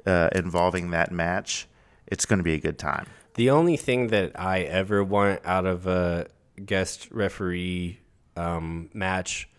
uh, 0.05 0.29
involving 0.35 0.91
that 0.91 1.11
match, 1.11 1.67
it's 2.05 2.27
going 2.27 2.37
to 2.37 2.43
be 2.43 2.53
a 2.53 2.59
good 2.59 2.77
time. 2.77 3.07
The 3.33 3.49
only 3.49 3.75
thing 3.75 4.09
that 4.09 4.39
I 4.39 4.59
ever 4.59 5.03
want 5.03 5.41
out 5.45 5.65
of 5.65 5.87
a 5.87 6.27
guest 6.63 7.09
referee 7.09 8.01
um, 8.37 8.91
match 8.93 9.49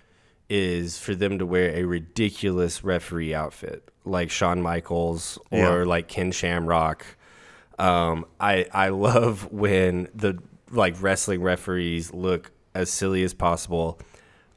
is 0.48 0.98
for 0.98 1.16
them 1.16 1.40
to 1.40 1.46
wear 1.46 1.74
a 1.74 1.82
ridiculous 1.82 2.84
referee 2.84 3.34
outfit, 3.34 3.90
like 4.04 4.30
Shawn 4.30 4.60
Michaels 4.62 5.38
or 5.50 5.58
Yeah. 5.58 5.84
like 5.84 6.08
Ken 6.08 6.30
Shamrock. 6.32 7.04
Um, 7.78 8.24
I 8.40 8.66
I 8.72 8.88
love 8.88 9.50
when 9.52 10.08
the 10.14 10.38
like 10.70 11.00
wrestling 11.02 11.42
referees 11.42 12.12
look 12.12 12.50
as 12.74 12.90
silly 12.90 13.22
as 13.22 13.34
possible. 13.34 13.98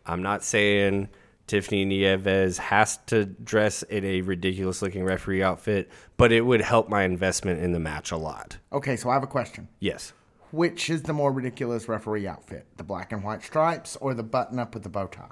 I'm 0.05 0.21
not 0.21 0.43
saying 0.43 1.09
Tiffany 1.47 1.85
Nieves 1.85 2.57
has 2.57 2.97
to 3.07 3.25
dress 3.25 3.83
in 3.83 4.03
a 4.03 4.21
ridiculous 4.21 4.81
looking 4.81 5.03
referee 5.03 5.41
outfit, 5.43 5.89
but 6.17 6.31
it 6.31 6.41
would 6.41 6.61
help 6.61 6.89
my 6.89 7.03
investment 7.03 7.61
in 7.61 7.71
the 7.71 7.79
match 7.79 8.11
a 8.11 8.17
lot. 8.17 8.57
Okay, 8.73 8.95
so 8.95 9.09
I 9.09 9.13
have 9.13 9.23
a 9.23 9.27
question. 9.27 9.67
Yes. 9.79 10.13
Which 10.51 10.89
is 10.89 11.03
the 11.03 11.13
more 11.13 11.31
ridiculous 11.31 11.87
referee 11.89 12.27
outfit? 12.27 12.65
The 12.77 12.83
black 12.83 13.11
and 13.11 13.23
white 13.23 13.43
stripes 13.43 13.95
or 13.97 14.13
the 14.13 14.23
button 14.23 14.59
up 14.59 14.73
with 14.73 14.83
the 14.83 14.89
bow 14.89 15.07
tie? 15.07 15.29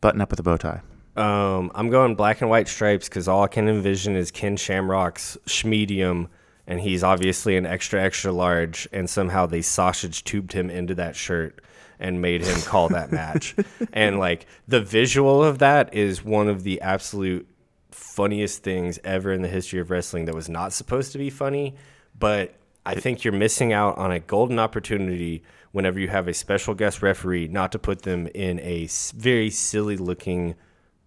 Button 0.00 0.20
up 0.20 0.30
with 0.30 0.40
a 0.40 0.42
bow 0.42 0.56
tie. 0.56 0.80
Um, 1.16 1.72
I'm 1.74 1.88
going 1.88 2.14
black 2.14 2.42
and 2.42 2.50
white 2.50 2.68
stripes 2.68 3.08
because 3.08 3.26
all 3.26 3.42
I 3.42 3.48
can 3.48 3.68
envision 3.68 4.16
is 4.16 4.30
Ken 4.30 4.56
Shamrock's 4.56 5.38
schmedium, 5.46 6.28
and 6.66 6.80
he's 6.80 7.02
obviously 7.02 7.56
an 7.56 7.64
extra 7.64 8.02
extra 8.02 8.32
large, 8.32 8.86
and 8.92 9.08
somehow 9.08 9.46
they 9.46 9.62
sausage 9.62 10.24
tubed 10.24 10.52
him 10.52 10.68
into 10.68 10.94
that 10.96 11.16
shirt 11.16 11.62
and 11.98 12.20
made 12.20 12.42
him 12.44 12.60
call 12.62 12.88
that 12.90 13.10
match. 13.10 13.54
And 13.92 14.18
like 14.18 14.46
the 14.68 14.82
visual 14.82 15.42
of 15.42 15.58
that 15.60 15.94
is 15.94 16.22
one 16.22 16.48
of 16.48 16.62
the 16.64 16.82
absolute 16.82 17.48
funniest 17.90 18.62
things 18.62 18.98
ever 19.04 19.32
in 19.32 19.40
the 19.40 19.48
history 19.48 19.80
of 19.80 19.90
wrestling 19.90 20.26
that 20.26 20.34
was 20.34 20.50
not 20.50 20.74
supposed 20.74 21.12
to 21.12 21.18
be 21.18 21.30
funny, 21.30 21.74
but 22.18 22.54
I 22.84 22.94
think 22.94 23.24
you're 23.24 23.32
missing 23.32 23.72
out 23.72 23.96
on 23.96 24.12
a 24.12 24.20
golden 24.20 24.58
opportunity 24.58 25.42
whenever 25.72 25.98
you 25.98 26.08
have 26.08 26.28
a 26.28 26.34
special 26.34 26.74
guest 26.74 27.00
referee 27.00 27.48
not 27.48 27.72
to 27.72 27.78
put 27.78 28.02
them 28.02 28.28
in 28.34 28.60
a 28.60 28.86
very 29.14 29.48
silly 29.48 29.96
looking 29.96 30.54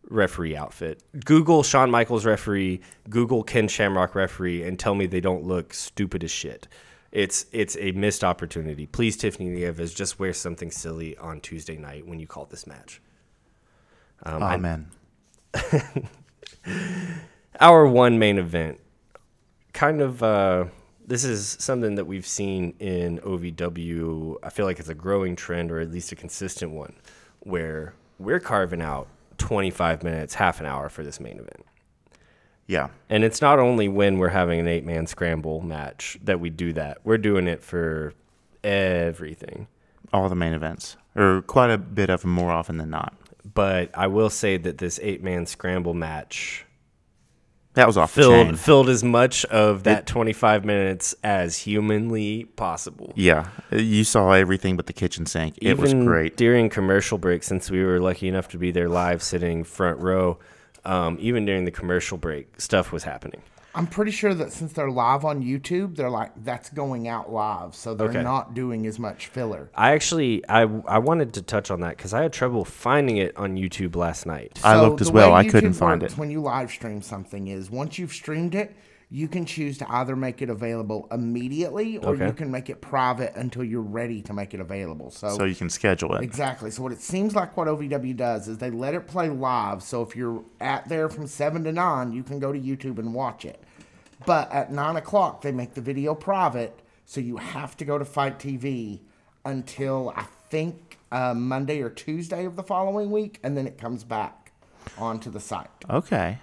referee 0.10 0.56
outfit. 0.56 1.04
Google 1.26 1.64
Shawn 1.64 1.92
Michaels 1.92 2.26
referee, 2.26 2.82
Google 3.10 3.44
Ken 3.44 3.68
Shamrock 3.68 4.16
referee, 4.16 4.64
and 4.64 4.78
tell 4.80 4.96
me 4.96 5.06
they 5.06 5.22
don't 5.22 5.44
look 5.44 5.74
stupid 5.74 6.24
as 6.24 6.32
shit. 6.32 6.68
It's 7.12 7.46
it's 7.52 7.76
a 7.80 7.92
missed 7.94 8.24
opportunity. 8.24 8.86
Please, 8.86 9.18
Tiffany 9.18 9.50
Nieves, 9.50 9.94
just 9.94 10.20
wear 10.20 10.32
something 10.34 10.70
silly 10.72 11.18
on 11.18 11.42
Tuesday 11.42 11.78
night 11.78 12.06
when 12.08 12.20
you 12.20 12.28
call 12.28 12.46
this 12.46 12.68
match. 12.68 13.02
Um, 14.24 14.44
I- 14.44 14.54
Amen. 14.56 14.92
hour 17.60 17.88
one 17.88 18.20
main 18.20 18.38
event 18.38 18.80
kind 19.74 20.02
of 20.02 20.22
uh, 20.24 20.66
this 21.06 21.24
is 21.24 21.58
something 21.60 21.96
that 21.96 22.06
we've 22.06 22.28
seen 22.28 22.74
in 22.80 23.18
ovw 23.20 24.36
i 24.44 24.50
feel 24.50 24.66
like 24.66 24.80
it's 24.80 24.90
a 24.90 24.94
growing 24.96 25.36
trend 25.36 25.72
or 25.72 25.80
at 25.80 25.92
least 25.92 26.12
a 26.12 26.16
consistent 26.16 26.72
one 26.72 26.94
where 27.40 27.94
we're 28.20 28.40
carving 28.40 28.82
out 28.82 29.08
25 29.40 30.04
minutes 30.04 30.36
half 30.36 30.60
an 30.60 30.66
hour 30.68 30.90
for 30.90 31.04
this 31.04 31.20
main 31.20 31.34
event 31.40 31.66
Yeah. 32.68 32.90
and 33.10 33.24
it's 33.24 33.42
not 33.42 33.58
only 33.60 33.88
when 33.88 34.18
we're 34.20 34.30
having 34.30 34.60
an 34.60 34.68
eight 34.68 34.86
man 34.86 35.08
scramble 35.08 35.62
match 35.62 36.18
that 36.24 36.40
we 36.40 36.50
do 36.52 36.72
that 36.74 37.00
we're 37.04 37.18
doing 37.18 37.48
it 37.48 37.64
for 37.64 38.14
everything 38.64 39.68
All 40.14 40.30
the 40.30 40.36
main 40.36 40.54
events, 40.54 40.98
or 41.16 41.42
quite 41.44 41.72
a 41.72 41.78
bit 41.78 42.10
of 42.10 42.22
them 42.22 42.32
more 42.32 42.52
often 42.52 42.78
than 42.78 42.90
not. 42.90 43.14
but 43.54 43.90
i 43.94 44.06
will 44.08 44.30
say 44.30 44.58
that 44.58 44.78
this 44.78 45.00
eight 45.02 45.24
man 45.24 45.46
scramble 45.46 45.94
match 45.94 46.66
That 47.80 47.88
was 47.88 47.96
off 47.96 48.12
filled 48.12 48.60
filled 48.60 48.90
as 48.90 49.06
much 49.06 49.46
of 49.46 49.84
that 49.86 50.06
25 50.06 50.66
minutes 50.66 51.16
as 51.24 51.56
humanly 51.60 52.44
possible. 52.58 53.14
Yeah, 53.16 53.48
you 53.72 54.04
saw 54.04 54.34
everything 54.34 54.76
but 54.76 54.86
the 54.86 54.92
kitchen 54.92 55.26
sink. 55.26 55.58
It 55.62 55.78
was 55.78 55.94
Even 55.94 56.06
great. 56.06 56.36
during 56.36 56.68
commercial 56.70 57.18
break, 57.18 57.42
since 57.42 57.72
we 57.72 57.82
were 57.86 58.02
lucky 58.02 58.28
enough 58.28 58.50
to 58.50 58.58
be 58.58 58.72
there 58.72 58.90
live, 58.90 59.24
sitting 59.24 59.64
front 59.64 60.02
row. 60.02 60.40
Um, 60.84 61.16
even 61.22 61.46
during 61.46 61.64
the 61.64 61.72
commercial 61.72 62.18
break, 62.18 62.60
stuff 62.60 62.92
was 62.92 63.04
happening. 63.06 63.42
I'm 63.76 63.86
pretty 63.88 64.12
sure 64.12 64.34
that 64.34 64.52
since 64.52 64.74
they're 64.74 64.90
live 64.90 65.24
on 65.24 65.44
YouTube, 65.44 65.96
they're 65.96 66.10
like 66.10 66.32
that's 66.44 66.70
going 66.70 67.08
out 67.08 67.32
live, 67.32 67.76
so 67.76 67.94
they're 67.94 68.10
Okay. 68.10 68.24
not 68.24 68.54
doing 68.54 68.88
as 68.88 68.98
much 68.98 69.28
filler. 69.28 69.70
I 69.76 69.92
actually, 69.92 70.44
I, 70.50 70.62
I 70.88 70.98
wanted 70.98 71.34
to 71.36 71.42
touch 71.44 71.70
on 71.70 71.82
that 71.82 71.96
because 71.98 72.14
I 72.14 72.24
had 72.24 72.34
trouble 72.34 72.66
finding 72.66 73.18
it 73.18 73.38
on 73.38 73.56
YouTube 73.58 73.96
last 73.96 74.26
night. 74.26 74.60
I 74.64 74.82
looked 74.82 75.02
as 75.02 75.12
well. 75.12 75.34
I 75.34 75.48
couldn't 75.48 75.74
find 75.74 76.02
works 76.02 76.14
it. 76.14 76.20
When 76.20 76.32
you 76.32 76.42
live 76.42 76.72
stream 76.72 77.02
something, 77.02 77.48
is 77.48 77.70
once 77.70 78.00
you've 78.00 78.12
streamed 78.14 78.56
it, 78.56 78.76
you 79.12 79.28
can 79.28 79.44
choose 79.44 79.78
to 79.80 79.92
either 79.92 80.16
make 80.16 80.40
it 80.42 80.50
available 80.52 81.08
immediately 81.12 81.98
or 81.98 82.14
Okay. 82.14 82.28
you 82.28 82.34
can 82.34 82.52
make 82.52 82.70
it 82.70 82.80
private 82.80 83.36
until 83.36 83.64
you're 83.64 83.82
ready 83.82 84.22
to 84.22 84.34
make 84.34 84.54
it 84.54 84.60
available. 84.60 85.10
So, 85.10 85.30
So 85.36 85.46
you 85.46 85.56
can 85.56 85.70
schedule 85.70 86.14
it. 86.16 86.24
exactly. 86.24 86.70
So 86.70 86.84
what 86.84 86.92
it 86.92 87.02
seems 87.02 87.34
like 87.36 87.58
what 87.58 87.68
OVW 87.68 88.16
does 88.16 88.48
is 88.48 88.60
they 88.60 88.70
let 88.70 88.94
it 88.94 89.08
play 89.08 89.30
live. 89.30 89.82
So 89.82 90.04
if 90.04 90.16
you're 90.16 90.44
at 90.62 90.88
there 90.90 91.10
from 91.10 91.26
seven 91.26 91.64
to 91.64 91.72
nine, 91.72 92.12
you 92.12 92.22
can 92.22 92.40
go 92.40 92.52
to 92.54 92.60
YouTube 92.60 93.00
and 93.00 93.14
watch 93.14 93.46
it. 93.46 93.64
But 94.28 94.52
at 94.52 94.72
nine 94.72 94.96
o'clock, 94.96 95.42
they 95.42 95.52
make 95.52 95.74
the 95.74 95.82
video 95.82 96.14
private, 96.14 96.80
so 97.06 97.20
you 97.20 97.38
have 97.38 97.76
to 97.78 97.86
go 97.86 97.98
to 97.98 98.06
FITE 98.06 98.38
TV 98.38 99.00
until 99.46 100.14
I 100.16 100.26
think 100.50 101.00
uh, 101.12 101.34
Monday 101.34 101.82
or 101.82 101.90
Tuesday 101.90 102.46
of 102.46 102.56
the 102.56 102.64
following 102.64 103.10
week, 103.10 103.40
and 103.44 103.58
then 103.58 103.66
it 103.66 103.78
comes 103.80 104.04
back 104.04 104.52
onto 104.98 105.32
the 105.32 105.40
site. 105.40 105.70
Okay. 105.90 106.40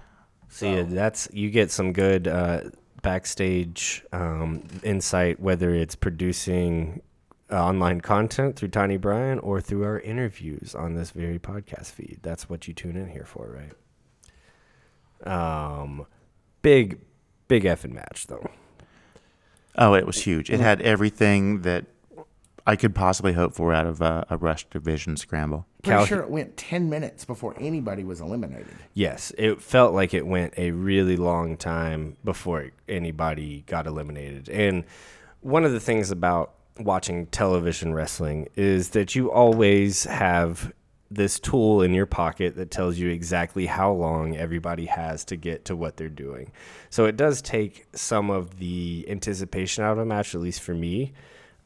So 0.56 0.64
yeah, 0.72 0.84
that's 0.84 1.28
you 1.34 1.50
get 1.50 1.70
some 1.70 1.92
good 1.92 2.26
uh, 2.26 2.62
backstage 3.02 4.02
um, 4.10 4.62
insight, 4.82 5.38
whether 5.38 5.74
it's 5.74 5.94
producing 5.94 7.02
uh, 7.52 7.62
online 7.62 8.00
content 8.00 8.56
through 8.56 8.68
Tiny 8.68 8.96
Brian 8.96 9.38
or 9.40 9.60
through 9.60 9.84
our 9.84 10.00
interviews 10.00 10.74
on 10.74 10.94
this 10.94 11.10
very 11.10 11.38
podcast 11.38 11.90
feed. 11.90 12.20
That's 12.22 12.48
what 12.48 12.66
you 12.66 12.72
tune 12.72 12.96
in 12.96 13.10
here 13.10 13.26
for, 13.26 13.60
right? 15.22 15.76
Um, 15.78 16.06
big, 16.62 17.00
big 17.48 17.64
effing 17.64 17.92
match 17.92 18.26
though. 18.26 18.48
Oh, 19.76 19.92
it 19.92 20.06
was 20.06 20.22
huge. 20.22 20.48
It 20.48 20.60
had 20.60 20.80
everything 20.80 21.60
that 21.62 21.84
I 22.66 22.74
could 22.74 22.94
possibly 22.94 23.32
hope 23.32 23.54
for 23.54 23.72
out 23.72 23.86
of 23.86 24.00
a, 24.00 24.26
a 24.28 24.36
Rush 24.36 24.68
Division 24.68 25.16
scramble. 25.16 25.66
Pretty 25.82 25.98
Cal- 25.98 26.06
sure 26.06 26.20
it 26.20 26.30
went 26.30 26.56
10 26.56 26.90
minutes 26.90 27.24
before 27.24 27.54
anybody 27.60 28.02
was 28.02 28.20
eliminated. 28.20 28.74
Yes, 28.92 29.32
it 29.38 29.62
felt 29.62 29.94
like 29.94 30.12
it 30.12 30.26
went 30.26 30.54
a 30.56 30.72
really 30.72 31.16
long 31.16 31.56
time 31.56 32.16
before 32.24 32.70
anybody 32.88 33.62
got 33.68 33.86
eliminated. 33.86 34.48
And 34.48 34.84
one 35.42 35.64
of 35.64 35.70
the 35.70 35.78
things 35.78 36.10
about 36.10 36.54
watching 36.78 37.26
television 37.26 37.94
wrestling 37.94 38.48
is 38.56 38.90
that 38.90 39.14
you 39.14 39.30
always 39.30 40.04
have 40.04 40.72
this 41.08 41.38
tool 41.38 41.82
in 41.82 41.94
your 41.94 42.06
pocket 42.06 42.56
that 42.56 42.72
tells 42.72 42.98
you 42.98 43.10
exactly 43.10 43.66
how 43.66 43.92
long 43.92 44.36
everybody 44.36 44.86
has 44.86 45.24
to 45.24 45.36
get 45.36 45.64
to 45.66 45.76
what 45.76 45.96
they're 45.96 46.08
doing. 46.08 46.50
So 46.90 47.04
it 47.04 47.16
does 47.16 47.40
take 47.40 47.86
some 47.94 48.28
of 48.28 48.58
the 48.58 49.06
anticipation 49.08 49.84
out 49.84 49.92
of 49.92 49.98
a 49.98 50.04
match, 50.04 50.34
at 50.34 50.40
least 50.40 50.62
for 50.62 50.74
me. 50.74 51.12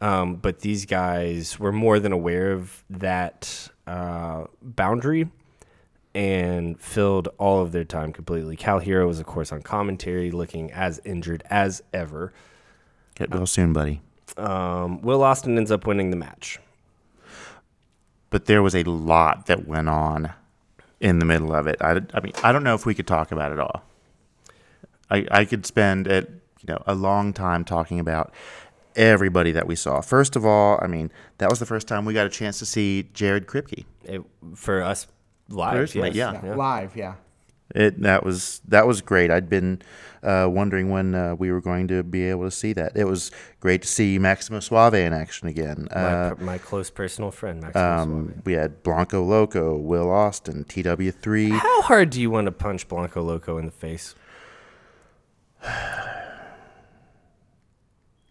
Um, 0.00 0.36
but 0.36 0.60
these 0.60 0.86
guys 0.86 1.58
were 1.58 1.72
more 1.72 1.98
than 1.98 2.12
aware 2.12 2.52
of 2.52 2.84
that 2.88 3.68
uh, 3.86 4.44
boundary 4.62 5.28
and 6.14 6.80
filled 6.80 7.28
all 7.38 7.60
of 7.60 7.72
their 7.72 7.84
time 7.84 8.12
completely. 8.12 8.56
Kal 8.56 8.80
Herro 8.80 9.06
was, 9.06 9.20
of 9.20 9.26
course, 9.26 9.52
on 9.52 9.62
commentary, 9.62 10.30
looking 10.30 10.72
as 10.72 11.00
injured 11.04 11.42
as 11.50 11.82
ever. 11.92 12.32
Get 13.14 13.30
well 13.30 13.46
soon, 13.46 13.72
buddy. 13.72 14.00
Um, 14.36 15.02
Will 15.02 15.22
Austin 15.22 15.56
ends 15.58 15.70
up 15.70 15.86
winning 15.86 16.10
the 16.10 16.16
match. 16.16 16.58
But 18.30 18.46
there 18.46 18.62
was 18.62 18.74
a 18.74 18.84
lot 18.84 19.46
that 19.46 19.66
went 19.66 19.88
on 19.88 20.32
in 21.00 21.18
the 21.18 21.24
middle 21.24 21.54
of 21.54 21.66
it. 21.66 21.76
I, 21.80 22.00
I 22.14 22.20
mean, 22.20 22.32
I 22.42 22.52
don't 22.52 22.62
know 22.62 22.74
if 22.74 22.86
we 22.86 22.94
could 22.94 23.06
talk 23.06 23.32
about 23.32 23.52
it 23.52 23.58
all. 23.58 23.82
I, 25.10 25.26
I 25.30 25.44
could 25.44 25.66
spend 25.66 26.06
it, 26.06 26.30
you 26.60 26.72
know, 26.72 26.82
a 26.86 26.94
long 26.94 27.32
time 27.32 27.64
talking 27.64 27.98
about 27.98 28.32
everybody 29.00 29.52
that 29.52 29.66
we 29.66 29.74
saw. 29.74 30.00
First 30.00 30.36
of 30.36 30.44
all, 30.44 30.78
I 30.82 30.86
mean, 30.86 31.10
that 31.38 31.48
was 31.48 31.58
the 31.58 31.66
first 31.66 31.88
time 31.88 32.04
we 32.04 32.12
got 32.12 32.26
a 32.26 32.30
chance 32.30 32.58
to 32.58 32.66
see 32.66 33.08
Jared 33.14 33.46
Kripke. 33.46 33.84
It, 34.04 34.22
for 34.54 34.82
us 34.82 35.06
live, 35.48 35.94
yes. 35.94 36.14
yeah. 36.14 36.54
Live, 36.54 36.96
yeah. 36.96 37.14
it 37.74 38.00
that 38.02 38.24
was 38.24 38.60
that 38.68 38.86
was 38.86 39.00
great. 39.00 39.30
I'd 39.30 39.48
been 39.48 39.80
uh, 40.22 40.48
wondering 40.50 40.90
when 40.90 41.14
uh, 41.14 41.34
we 41.34 41.50
were 41.50 41.62
going 41.62 41.88
to 41.88 42.02
be 42.02 42.24
able 42.24 42.44
to 42.44 42.50
see 42.50 42.74
that. 42.74 42.92
It 42.94 43.04
was 43.04 43.30
great 43.58 43.82
to 43.82 43.88
see 43.88 44.18
Maximo 44.18 44.60
Suave 44.60 44.94
in 44.94 45.14
action 45.14 45.48
again. 45.48 45.88
My, 45.90 46.00
Uh, 46.00 46.34
my 46.38 46.58
close 46.58 46.90
personal 46.90 47.30
friend, 47.30 47.62
Maximo 47.62 47.82
Suave. 47.82 48.00
um, 48.00 48.42
we 48.44 48.52
had 48.52 48.82
Blanco 48.82 49.24
Loco, 49.24 49.76
Will 49.76 50.10
Austin, 50.10 50.64
TW3. 50.64 51.52
How 51.52 51.82
hard 51.82 52.10
do 52.10 52.20
you 52.20 52.30
want 52.30 52.46
to 52.46 52.52
punch 52.52 52.86
Blanco 52.86 53.22
Loco 53.22 53.56
in 53.56 53.64
the 53.64 53.72
face? 53.72 54.14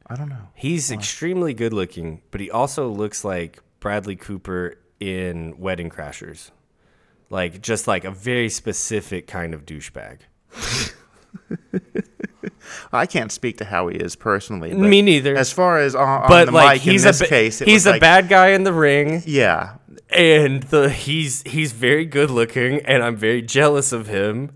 I 0.10 0.16
don't 0.16 0.30
know. 0.30 0.48
He's 0.56 0.90
extremely 0.92 1.54
good 1.54 1.72
looking, 1.74 2.22
but 2.32 2.42
he 2.42 2.50
also 2.50 2.90
looks 2.90 3.24
like 3.24 3.60
Bradley 3.80 4.16
Cooper 4.16 4.76
in 5.00 5.56
Wedding 5.60 5.90
Crashers. 5.90 6.50
Like 7.30 7.62
just 7.62 7.88
like 7.88 8.06
a 8.06 8.12
very 8.12 8.50
specific 8.50 9.28
kind 9.28 9.54
of 9.54 9.66
douchebag. 9.66 10.22
I 12.94 13.06
can't 13.06 13.32
speak 13.32 13.58
to 13.60 13.66
how 13.66 13.88
he 13.88 13.98
is 13.98 14.16
personally. 14.16 14.74
Me 14.74 15.02
neither. 15.02 15.36
As 15.36 15.52
far 15.52 15.80
as 15.80 15.96
on, 15.96 16.08
on 16.24 16.28
but 16.28 16.46
the 16.46 16.52
like 16.52 16.80
mic 16.80 16.88
in 16.88 16.92
he's 16.94 17.04
this 17.04 17.20
a 17.22 17.24
ba- 17.24 17.30
case, 17.30 17.60
he's 17.60 17.86
a 17.86 17.92
like- 17.92 18.02
bad 18.02 18.30
guy 18.30 18.50
in 18.50 18.64
the 18.64 18.74
ring 18.74 19.22
Yeah, 19.26 19.76
and 20.10 20.64
the 20.64 20.90
he's 20.90 21.42
he's 21.44 21.72
very 21.72 22.06
good 22.06 22.30
looking 22.32 22.82
and 22.86 23.04
I'm 23.04 23.16
very 23.16 23.42
jealous 23.42 23.92
of 23.92 24.08
him 24.08 24.52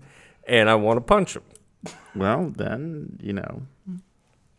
and 0.46 0.68
I 0.68 0.74
want 0.74 0.96
to 0.98 1.00
punch 1.00 1.36
him. 1.36 1.42
well 2.14 2.52
then 2.56 3.18
you 3.22 3.32
know 3.32 3.62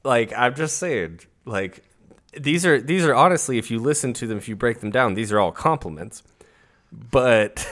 Like 0.06 0.32
I'm 0.38 0.56
just 0.56 0.78
saying 0.78 1.22
like 1.46 1.84
these 2.40 2.66
are 2.66 2.80
these 2.80 3.04
are 3.04 3.16
honestly 3.16 3.58
if 3.58 3.72
you 3.72 3.80
listen 3.80 4.14
to 4.14 4.28
them 4.28 4.38
if 4.38 4.48
you 4.48 4.56
break 4.56 4.80
them 4.80 4.92
down 4.92 5.16
these 5.16 5.32
are 5.32 5.40
all 5.40 5.52
compliments. 5.52 6.24
But 6.92 7.68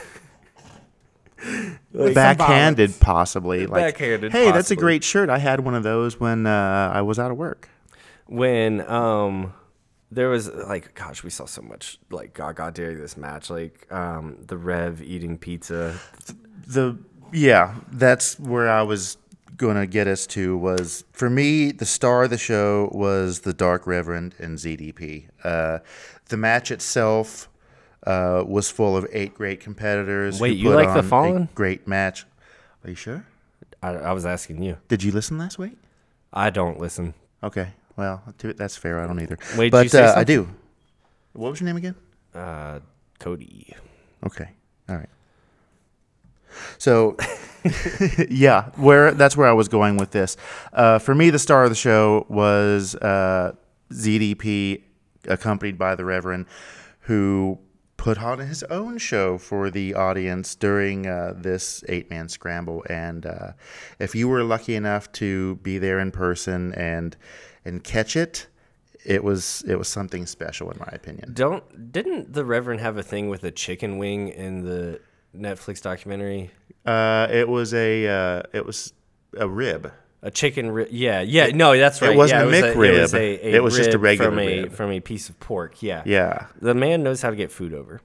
backhanded 1.92 2.94
possibly. 3.00 3.66
Like, 3.66 3.94
Backhanded, 3.94 4.32
hey, 4.32 4.50
that's 4.50 4.70
a 4.70 4.76
great 4.76 5.04
shirt. 5.04 5.30
I 5.30 5.38
had 5.38 5.60
one 5.60 5.74
of 5.74 5.82
those 5.82 6.18
when 6.18 6.46
uh, 6.46 6.92
I 6.92 7.02
was 7.02 7.18
out 7.18 7.30
of 7.30 7.36
work. 7.36 7.68
when 8.26 8.80
um 8.90 9.54
there 10.10 10.28
was 10.28 10.48
like 10.48 10.94
gosh 10.94 11.22
we 11.22 11.30
saw 11.30 11.44
so 11.44 11.62
much 11.62 11.98
like 12.10 12.34
gaga 12.34 12.70
during 12.72 12.98
this 13.00 13.16
match 13.16 13.50
like 13.50 13.90
um 13.92 14.36
the 14.46 14.56
rev 14.56 15.02
eating 15.02 15.36
pizza 15.36 15.98
the 16.66 16.98
yeah, 17.32 17.74
that's 17.90 18.38
where 18.38 18.70
I 18.70 18.82
was 18.82 19.16
going 19.56 19.76
to 19.76 19.86
get 19.86 20.06
us 20.06 20.26
to 20.28 20.56
was 20.56 21.04
for 21.12 21.30
me 21.30 21.70
the 21.72 21.86
star 21.86 22.24
of 22.24 22.30
the 22.30 22.38
show 22.38 22.90
was 22.92 23.40
the 23.40 23.52
Dark 23.52 23.86
Reverend 23.86 24.34
and 24.38 24.58
ZDP. 24.58 25.28
Uh, 25.42 25.78
the 26.26 26.36
match 26.36 26.70
itself 26.70 27.48
uh, 28.06 28.44
was 28.46 28.70
full 28.70 28.96
of 28.96 29.06
eight 29.12 29.34
great 29.34 29.60
competitors. 29.60 30.40
Wait, 30.40 30.56
you 30.56 30.70
like 30.70 30.92
The 30.94 31.02
Fallen? 31.02 31.48
Great 31.54 31.86
match. 31.86 32.26
Are 32.84 32.90
you 32.90 32.96
sure? 32.96 33.26
I, 33.82 33.90
I 33.90 34.12
was 34.12 34.24
asking 34.24 34.62
you 34.62 34.78
Did 34.88 35.02
you 35.02 35.12
listen 35.12 35.36
last 35.38 35.58
week? 35.58 35.76
i 36.32 36.50
don't 36.50 36.80
listen 36.80 37.14
Okay, 37.42 37.68
well 37.96 38.22
that's 38.40 38.76
fair. 38.76 39.00
I 39.00 39.06
don't 39.06 39.20
either. 39.20 39.38
Wait, 39.56 39.70
but 39.70 39.94
uh, 39.94 40.14
I 40.16 40.24
do. 40.24 40.48
What 41.34 41.50
was 41.50 41.60
your 41.60 41.66
name 41.66 41.76
again? 41.76 41.94
uh 42.34 42.80
cody 43.20 43.72
Okay. 44.26 44.48
All 44.88 44.96
right. 44.96 45.08
So, 46.78 47.16
yeah, 48.28 48.70
where 48.76 49.12
that's 49.12 49.36
where 49.36 49.48
I 49.48 49.52
was 49.52 49.68
going 49.68 49.96
with 49.96 50.10
this. 50.10 50.36
Uh, 50.72 50.98
for 50.98 51.14
me, 51.14 51.30
the 51.30 51.38
star 51.38 51.64
of 51.64 51.70
the 51.70 51.76
show 51.76 52.26
was 52.28 52.94
uh, 52.96 53.52
ZDP, 53.92 54.82
accompanied 55.26 55.78
by 55.78 55.94
the 55.94 56.04
Reverend, 56.04 56.46
who 57.00 57.58
put 57.96 58.22
on 58.22 58.38
his 58.38 58.62
own 58.64 58.98
show 58.98 59.38
for 59.38 59.70
the 59.70 59.94
audience 59.94 60.54
during 60.54 61.06
uh, 61.06 61.32
this 61.36 61.82
eight-man 61.88 62.28
scramble. 62.28 62.84
And 62.90 63.24
uh, 63.24 63.52
if 63.98 64.14
you 64.14 64.28
were 64.28 64.44
lucky 64.44 64.74
enough 64.74 65.10
to 65.12 65.56
be 65.56 65.78
there 65.78 65.98
in 65.98 66.10
person 66.10 66.74
and 66.74 67.16
and 67.64 67.82
catch 67.82 68.14
it, 68.14 68.46
it 69.04 69.24
was 69.24 69.64
it 69.66 69.76
was 69.76 69.88
something 69.88 70.26
special 70.26 70.70
in 70.70 70.78
my 70.78 70.90
opinion. 70.92 71.32
don't 71.32 71.92
didn't 71.92 72.32
the 72.32 72.44
reverend 72.44 72.80
have 72.80 72.96
a 72.96 73.02
thing 73.02 73.28
with 73.28 73.44
a 73.44 73.50
chicken 73.50 73.96
wing 73.98 74.28
in 74.28 74.64
the 74.64 75.00
netflix 75.36 75.80
documentary 75.82 76.50
Uh, 76.84 77.26
it 77.30 77.48
was 77.48 77.72
a 77.74 78.06
uh, 78.06 78.42
it 78.52 78.64
was 78.66 78.92
a 79.38 79.48
rib. 79.48 79.90
a 80.22 80.30
chicken 80.30 80.70
rib. 80.70 80.88
yeah 80.90 81.20
yeah 81.22 81.48
no 81.48 81.76
that's 81.76 82.00
right 82.02 82.12
It 82.12 82.16
wasn't 82.16 82.40
yeah, 82.40 82.58
a 82.58 82.62
was 82.62 82.74
McRib. 82.74 82.94
it 82.96 83.00
was, 83.00 83.14
a, 83.14 83.18
a 83.18 83.52
It 83.56 83.62
was 83.62 83.76
just 83.76 83.94
a 83.94 83.98
regular 83.98 84.30
from 84.30 84.38
a 84.38 84.46
rib. 84.62 84.72
from 84.72 84.90
a 84.92 85.00
piece 85.00 85.28
of 85.28 85.38
pork 85.40 85.82
yeah 85.82 86.02
Yeah, 86.06 86.46
the 86.60 86.74
man 86.74 87.02
knows 87.02 87.20
how 87.22 87.30
to 87.30 87.36
get 87.36 87.50
food 87.52 87.72
over 87.74 88.00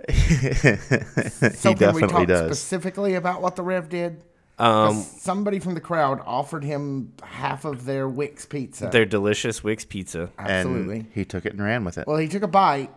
So 0.08 0.14
he 0.14 1.74
can 1.74 1.94
we 1.94 2.00
definitely 2.02 2.08
talk 2.08 2.26
does. 2.26 2.58
specifically 2.58 3.14
about 3.14 3.42
what 3.42 3.56
the 3.56 3.62
Rev 3.62 3.88
did? 3.88 4.22
um 4.58 4.94
'Cause 4.96 5.22
somebody 5.22 5.58
from 5.58 5.74
the 5.74 5.80
crowd 5.80 6.20
offered 6.26 6.64
him 6.64 7.12
half 7.22 7.64
of 7.64 7.84
their 7.86 8.08
Wick's 8.08 8.44
pizza. 8.46 8.88
their 8.92 9.06
delicious 9.06 9.62
Wick's 9.64 9.84
pizza 9.84 10.30
Absolutely. 10.38 10.96
And 11.00 11.06
he 11.14 11.24
took 11.24 11.46
it 11.46 11.52
and 11.52 11.62
ran 11.62 11.84
with 11.84 11.96
it. 11.98 12.06
Well, 12.06 12.18
he 12.18 12.28
took 12.28 12.42
a 12.42 12.48
bite 12.48 12.90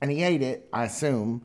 and 0.00 0.10
he 0.10 0.22
ate 0.22 0.42
it, 0.42 0.68
I 0.72 0.84
assume. 0.84 1.42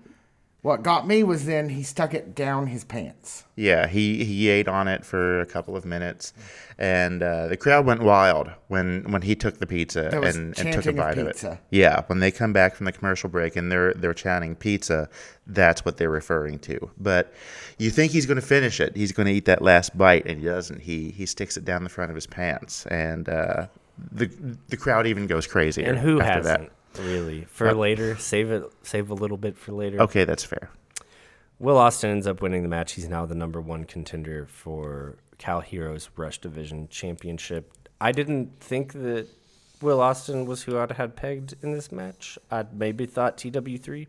What 0.66 0.82
got 0.82 1.06
me 1.06 1.22
was 1.22 1.46
then 1.46 1.70
he 1.70 1.84
stuck 1.84 2.16
it 2.16 2.34
down 2.34 2.66
his 2.66 2.84
pants. 2.84 3.44
Yeah, 3.56 3.86
he, 3.86 4.26
he 4.26 4.50
ate 4.50 4.68
on 4.68 4.88
it 4.88 5.06
for 5.06 5.40
a 5.40 5.46
couple 5.46 5.78
of 5.78 5.86
minutes, 5.86 6.34
and 6.80 7.22
uh, 7.22 7.46
the 7.46 7.56
crowd 7.56 7.86
went 7.86 8.02
wild 8.02 8.50
when, 8.68 9.04
when 9.12 9.22
he 9.22 9.36
took 9.36 9.60
the 9.60 9.68
pizza 9.68 10.08
and, 10.08 10.26
and 10.26 10.56
took 10.56 10.68
a 10.68 10.74
chanting 10.74 10.90
of 10.90 10.96
bite 10.96 11.18
of, 11.20 11.28
it. 11.28 11.60
Yeah, 11.70 12.02
when 12.08 12.20
they 12.20 12.32
come 12.32 12.52
back 12.52 12.74
from 12.74 12.88
the 12.88 12.92
commercial 12.92 13.30
break 13.30 13.56
and 13.56 13.72
they're 13.72 13.94
they're 13.94 14.16
chanting 14.16 14.56
pizza, 14.56 15.08
that's 15.46 15.86
what 15.86 15.98
they're 15.98 16.10
referring 16.10 16.58
to. 16.62 16.90
But 16.98 17.32
you 17.78 17.92
think 17.92 18.12
he's 18.12 18.26
going 18.26 18.42
to 18.42 18.48
finish 18.48 18.80
it? 18.80 18.96
He's 18.96 19.12
going 19.12 19.28
to 19.28 19.34
eat 19.34 19.46
that 19.46 19.62
last 19.62 19.96
bite, 19.96 20.26
and 20.26 20.40
he 20.40 20.46
doesn't. 20.46 20.82
He 20.82 21.12
he 21.12 21.28
sticks 21.28 21.58
it 21.58 21.64
down 21.64 21.84
the 21.84 21.92
front 21.92 22.10
of 22.10 22.16
his 22.16 22.26
pants, 22.26 22.88
and 22.88 23.30
uh, 23.30 23.68
the 24.12 24.26
the 24.70 24.78
crowd 24.78 25.06
even 25.06 25.28
goes 25.28 25.46
crazy. 25.46 25.84
And 25.84 26.00
who 26.00 26.20
after 26.22 26.50
hasn't 26.50 26.72
really? 27.00 27.46
For 27.46 27.74
later, 27.74 28.18
save 28.18 28.52
it, 28.52 28.64
save 28.84 29.10
a 29.10 29.14
little 29.14 29.38
bit 29.38 29.58
for 29.58 29.72
later. 29.72 30.02
Okay, 30.02 30.24
that's 30.26 30.44
fair. 30.44 30.70
Will 31.60 31.78
Austin 31.78 32.10
ends 32.12 32.28
up 32.28 32.42
winning 32.42 32.64
the 32.64 32.70
match. 32.70 32.94
He's 32.94 33.08
now 33.08 33.26
the 33.26 33.36
number 33.36 33.62
one 33.62 33.86
contender 33.86 34.46
for 34.46 35.16
Kal 35.38 35.62
Herro's 35.62 36.10
Rush 36.18 36.40
Division 36.40 36.88
Championship. 36.90 37.72
I 38.02 38.12
didn't 38.12 38.60
think 38.60 38.92
that 38.94 39.28
Will 39.82 40.02
Austin 40.02 40.46
was 40.46 40.64
who 40.64 40.78
I'd 40.78 40.92
had 40.92 41.16
pegged 41.16 41.56
in 41.62 41.72
this 41.72 41.92
match. 41.92 42.38
I'd 42.52 42.74
maybe 42.78 43.06
thought 43.06 43.38
TW3. 43.38 44.08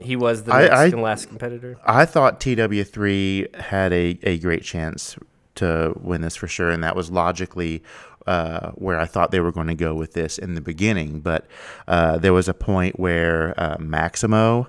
He 0.00 0.14
was 0.14 0.44
the 0.44 0.52
I- 0.52 0.62
next 0.62 0.74
I- 0.76 0.84
and 0.86 1.02
last 1.02 1.28
competitor. 1.28 1.76
I 1.84 2.04
thought 2.04 2.38
TW3 2.40 3.56
had 3.56 3.92
a, 3.92 4.18
a 4.22 4.38
great 4.38 4.62
chance 4.62 5.16
to 5.56 5.94
win 6.00 6.20
this 6.20 6.36
for 6.36 6.46
sure, 6.46 6.70
and 6.70 6.84
that 6.84 6.94
was 6.94 7.10
logically 7.10 7.82
uh, 8.26 8.70
where 8.72 8.98
I 8.98 9.06
thought 9.06 9.30
they 9.30 9.40
were 9.40 9.52
going 9.52 9.68
to 9.68 9.74
go 9.74 9.94
with 9.94 10.12
this 10.12 10.38
in 10.38 10.54
the 10.54 10.60
beginning. 10.60 11.20
But 11.20 11.46
uh, 11.86 12.18
there 12.18 12.32
was 12.32 12.48
a 12.48 12.54
point 12.54 12.98
where 12.98 13.54
uh, 13.58 13.76
Maximo 13.78 14.68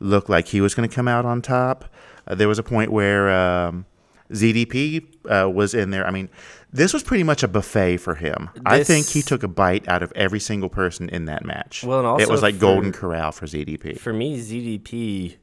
looked 0.00 0.28
like 0.28 0.48
he 0.48 0.60
was 0.60 0.74
going 0.74 0.88
to 0.88 0.94
come 0.94 1.08
out 1.08 1.24
on 1.24 1.42
top. 1.42 1.86
Uh, 2.26 2.34
there 2.34 2.48
was 2.48 2.58
a 2.58 2.62
point 2.62 2.92
where 2.92 3.30
um, 3.30 3.86
ZDP 4.30 5.04
uh, 5.26 5.48
was 5.50 5.74
in 5.74 5.90
there. 5.90 6.06
I 6.06 6.10
mean, 6.10 6.28
this 6.72 6.92
was 6.92 7.02
pretty 7.02 7.24
much 7.24 7.42
a 7.42 7.48
buffet 7.48 7.96
for 7.98 8.14
him. 8.14 8.50
I 8.66 8.84
think 8.84 9.06
he 9.06 9.22
took 9.22 9.42
a 9.42 9.48
bite 9.48 9.88
out 9.88 10.02
of 10.02 10.12
every 10.14 10.40
single 10.40 10.68
person 10.68 11.08
in 11.08 11.24
that 11.24 11.44
match. 11.44 11.82
Well, 11.84 11.98
and 11.98 12.06
also 12.06 12.22
it 12.22 12.28
was 12.28 12.42
like 12.42 12.54
for- 12.56 12.60
Golden 12.60 12.92
Corral 12.92 13.32
for 13.32 13.46
ZDP. 13.46 13.98
For 13.98 14.12
me, 14.12 14.38
ZDP, 14.38 15.36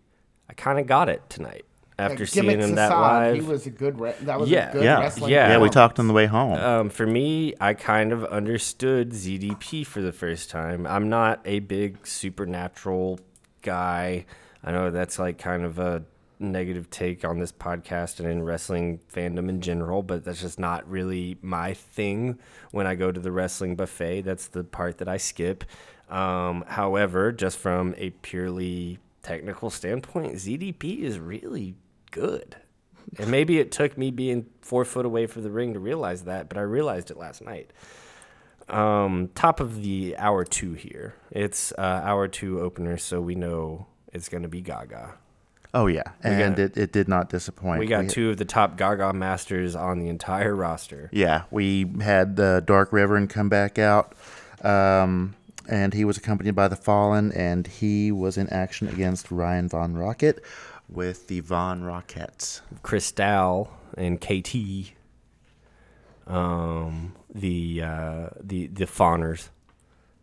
I 0.49 0.53
kind 0.53 0.79
of 0.79 0.85
got 0.85 1.09
it 1.09 1.27
tonight 1.29 1.65
after 1.97 2.19
Like, 2.19 2.27
seeing 2.27 2.45
gimmicks 2.47 2.69
him 2.69 2.75
that 2.75 2.89
live. 2.91 3.35
He 3.35 3.41
was 3.41 3.65
a 3.65 3.69
good. 3.69 3.99
Re- 3.99 4.15
that 4.21 4.39
was 4.39 4.49
Yeah. 4.49 4.69
a 4.69 4.73
good 4.73 4.83
yeah, 4.83 4.99
wrestling. 4.99 5.31
yeah. 5.31 5.49
yeah. 5.49 5.57
We 5.59 5.69
talked 5.69 5.97
on 5.99 6.07
the 6.07 6.13
way 6.13 6.25
home. 6.25 6.53
Um, 6.59 6.89
for 6.89 7.05
me, 7.07 7.53
I 7.61 7.73
kind 7.73 8.11
of 8.11 8.25
understood 8.25 9.11
ZDP 9.11 9.85
for 9.85 10.01
the 10.01 10.11
first 10.11 10.49
time. 10.49 10.85
I'm 10.85 11.09
not 11.09 11.39
a 11.45 11.59
big 11.59 12.05
supernatural 12.05 13.19
guy. 13.61 14.25
I 14.63 14.71
know 14.71 14.91
that's 14.91 15.19
like 15.19 15.37
kind 15.37 15.63
of 15.63 15.79
a 15.79 16.03
negative 16.37 16.89
take 16.89 17.23
on 17.23 17.39
this 17.39 17.53
podcast 17.53 18.19
and 18.19 18.27
in 18.27 18.43
wrestling 18.43 18.99
fandom 19.13 19.47
in 19.47 19.61
general, 19.61 20.03
but 20.03 20.25
that's 20.25 20.41
just 20.41 20.59
not 20.59 20.87
really 20.89 21.37
my 21.41 21.73
thing 21.73 22.37
when 22.71 22.85
I 22.85 22.95
go 22.95 23.09
to 23.11 23.19
the 23.21 23.31
wrestling 23.31 23.75
buffet. 23.77 24.21
That's 24.21 24.47
the 24.47 24.63
part 24.65 24.97
that 24.97 25.07
I 25.07 25.15
skip. 25.17 25.63
Um, 26.09 26.65
however, 26.67 27.31
just 27.31 27.57
from 27.57 27.95
a 27.97 28.09
purely 28.09 28.99
technical 29.23 29.69
standpoint, 29.69 30.33
ZDP 30.35 30.99
is 31.01 31.19
really 31.19 31.75
good. 32.15 32.55
And 33.19 33.29
maybe 33.29 33.59
it 33.59 33.71
took 33.71 33.97
me 33.97 34.09
being 34.09 34.45
four 34.61 34.83
foot 34.85 35.05
away 35.05 35.27
from 35.27 35.43
the 35.43 35.51
ring 35.51 35.73
to 35.73 35.79
realize 35.79 36.23
that, 36.23 36.49
but 36.49 36.57
I 36.57 36.61
realized 36.61 37.11
it 37.11 37.17
last 37.17 37.41
night. 37.43 37.71
Um, 38.67 39.29
top 39.35 39.59
of 39.59 39.83
the 39.83 40.15
hour 40.17 40.43
two 40.43 40.73
here. 40.73 41.15
It's 41.29 41.71
uh, 41.77 41.81
hour 42.03 42.27
two 42.27 42.59
opener, 42.61 42.97
so 42.97 43.21
we 43.21 43.35
know 43.35 43.85
it's 44.11 44.27
going 44.27 44.41
to 44.43 44.49
be 44.49 44.61
Gaga. 44.61 45.13
oh 45.75 45.85
yeah, 45.87 46.03
and 46.23 46.55
got- 46.55 46.59
it, 46.65 46.77
it 46.77 46.91
did 46.91 47.07
not 47.07 47.29
disappoint. 47.29 47.79
We 47.79 47.85
got 47.85 48.09
two 48.09 48.31
of 48.31 48.37
the 48.37 48.45
top 48.45 48.75
Gaga 48.75 49.13
masters 49.13 49.75
on 49.75 49.99
the 49.99 50.07
entire 50.09 50.55
roster. 50.55 51.09
Yeah, 51.13 51.43
we 51.51 51.85
had 52.01 52.37
the 52.37 52.63
Dark 52.65 52.91
Reverend 52.91 53.29
come 53.29 53.49
back 53.49 53.77
out, 53.77 54.13
um, 54.63 55.35
and 55.69 55.93
he 55.93 56.03
was 56.03 56.17
accompanied 56.17 56.55
by 56.55 56.67
the 56.67 56.75
Fallen, 56.75 57.31
and 57.33 57.67
he 57.67 58.11
was 58.11 58.35
in 58.35 58.49
action 58.49 58.87
against 58.87 59.29
Ryan 59.29 59.69
Von 59.69 59.95
Rocket. 59.95 60.43
With 60.89 61.27
the 61.27 61.39
Von 61.41 61.81
Rockettes. 61.83 62.61
Cristal 62.83 63.69
and 63.97 64.19
KT, 64.19 64.91
um, 66.27 67.13
the 67.33 67.81
uh, 67.83 68.29
the 68.41 68.67
the 68.67 68.87
fawners, 68.87 69.49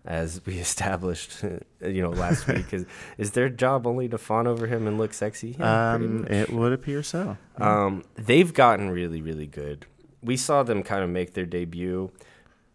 as 0.05 0.41
we 0.47 0.55
established, 0.59 1.43
you 1.81 2.03
know, 2.03 2.11
last 2.11 2.47
week. 2.47 2.73
Is 2.73 2.87
is 3.19 3.33
their 3.33 3.49
job 3.49 3.87
only 3.87 4.09
to 4.09 4.19
fawn 4.19 4.47
over 4.47 4.67
him 4.67 4.87
and 4.87 4.99
look 4.99 5.15
sexy? 5.15 5.57
Yeah, 5.59 5.93
Um, 5.95 6.27
it 6.29 6.51
would 6.51 6.73
appear 6.73 7.03
so. 7.03 7.37
Um, 7.59 8.05
they've 8.17 8.53
gotten 8.53 8.91
really, 8.91 9.23
really 9.23 9.47
good. 9.47 9.87
We 10.23 10.37
saw 10.37 10.63
them 10.63 10.83
kind 10.83 11.03
of 11.03 11.11
make 11.11 11.35
their 11.35 11.47
debut. 11.47 12.11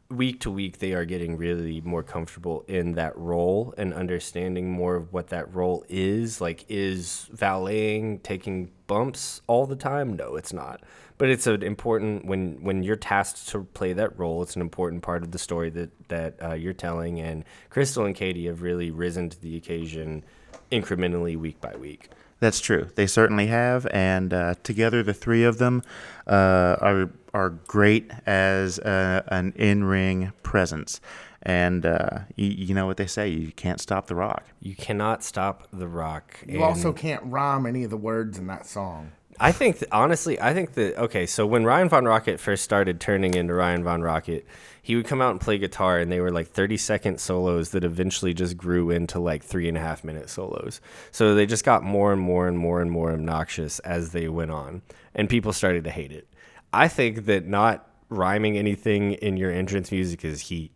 Week 0.09 0.39
to 0.39 0.49
week, 0.51 0.79
they 0.79 0.93
are 0.93 1.03
getting 1.03 1.35
really 1.35 1.81
more 1.81 2.01
comfortable 2.01 2.63
in 2.69 2.93
that 2.93 3.17
role 3.17 3.73
and 3.77 3.93
understanding 3.93 4.71
more 4.71 4.95
of 4.95 5.11
what 5.11 5.27
that 5.27 5.53
role 5.53 5.83
is. 5.89 6.39
Like, 6.39 6.63
is 6.69 7.27
valeting 7.33 8.19
taking 8.19 8.71
bumps 8.87 9.41
all 9.47 9.65
the 9.65 9.75
time? 9.75 10.15
No, 10.15 10.37
it's 10.37 10.53
not. 10.53 10.81
But 11.17 11.29
it's 11.29 11.45
an 11.45 11.61
important 11.61 12.25
when 12.25 12.63
when 12.63 12.83
you're 12.83 12.95
tasked 12.95 13.49
to 13.49 13.63
play 13.63 13.91
that 13.93 14.17
role. 14.17 14.41
It's 14.43 14.55
an 14.55 14.61
important 14.61 15.01
part 15.01 15.23
of 15.23 15.31
the 15.31 15.39
story 15.39 15.69
that 15.71 15.89
that 16.07 16.35
uh, 16.41 16.53
you're 16.53 16.73
telling. 16.73 17.19
And 17.19 17.43
Crystal 17.69 18.05
and 18.05 18.15
Katie 18.15 18.45
have 18.45 18.61
really 18.61 18.91
risen 18.91 19.29
to 19.29 19.41
the 19.41 19.57
occasion 19.57 20.23
incrementally 20.71 21.35
week 21.37 21.59
by 21.59 21.75
week. 21.75 22.09
That's 22.39 22.59
true. 22.59 22.89
They 22.95 23.07
certainly 23.07 23.47
have, 23.47 23.87
and 23.91 24.33
uh, 24.33 24.55
together 24.63 25.01
the 25.01 25.13
three 25.13 25.43
of 25.43 25.57
them 25.57 25.81
uh, 26.27 26.77
are 26.79 27.09
are 27.33 27.49
great 27.49 28.11
as 28.25 28.79
uh, 28.79 29.23
an 29.27 29.53
in 29.55 29.83
ring 29.83 30.33
presence. 30.43 31.01
And 31.41 31.85
uh, 31.85 32.19
you, 32.35 32.47
you 32.47 32.73
know 32.75 32.85
what 32.85 32.97
they 32.97 33.07
say: 33.07 33.29
you 33.29 33.51
can't 33.51 33.79
stop 33.79 34.07
the 34.07 34.15
Rock. 34.15 34.45
You 34.59 34.75
cannot 34.75 35.23
stop 35.23 35.67
the 35.71 35.87
rock. 35.87 36.37
You 36.45 36.55
and 36.55 36.63
also 36.63 36.93
can't 36.93 37.23
rhyme 37.25 37.65
any 37.65 37.83
of 37.83 37.89
the 37.89 37.97
words 37.97 38.37
in 38.37 38.47
that 38.47 38.65
song. 38.65 39.11
I 39.39 39.51
think 39.51 39.79
that, 39.79 39.89
honestly, 39.91 40.39
I 40.41 40.53
think 40.53 40.73
that 40.73 40.97
okay. 40.97 41.25
So 41.25 41.45
when 41.45 41.63
Ryan 41.63 41.89
Von 41.89 42.05
Rocket 42.05 42.39
first 42.39 42.63
started 42.63 42.99
turning 42.99 43.35
into 43.35 43.53
Ryan 43.53 43.83
Von 43.83 44.01
Rocket, 44.01 44.45
he 44.87 44.95
would 44.95 45.05
come 45.05 45.21
out 45.21 45.31
and 45.31 45.41
play 45.41 45.57
guitar, 45.57 45.99
and 45.99 46.09
they 46.09 46.21
were 46.21 46.31
like 46.31 46.47
thirty 46.47 46.77
second 46.77 47.19
solos 47.19 47.71
that 47.71 47.83
eventually 47.83 48.33
just 48.33 48.55
grew 48.55 48.89
into 48.89 49.19
like 49.19 49.43
three 49.43 49.67
and 49.67 49.75
a 49.75 49.81
half 49.81 50.01
minute 50.01 50.29
solos. 50.29 50.79
So 51.11 51.35
they 51.35 51.45
just 51.45 51.65
got 51.65 51.83
more 51.83 52.13
and 52.13 52.21
more 52.21 52.47
and 52.47 52.57
more 52.57 52.79
and 52.81 52.89
more 52.89 53.11
obnoxious 53.11 53.79
as 53.79 54.13
they 54.13 54.29
went 54.29 54.51
on, 54.51 54.83
and 55.13 55.27
people 55.27 55.51
started 55.51 55.83
to 55.83 55.89
hate 55.89 56.13
it. 56.13 56.29
I 56.71 56.87
think 56.87 57.25
that 57.25 57.45
not 57.45 57.85
rhyming 58.07 58.57
anything 58.57 59.11
in 59.11 59.35
your 59.35 59.51
entrance 59.51 59.91
music 59.91 60.23
is 60.23 60.39
heat. 60.39 60.71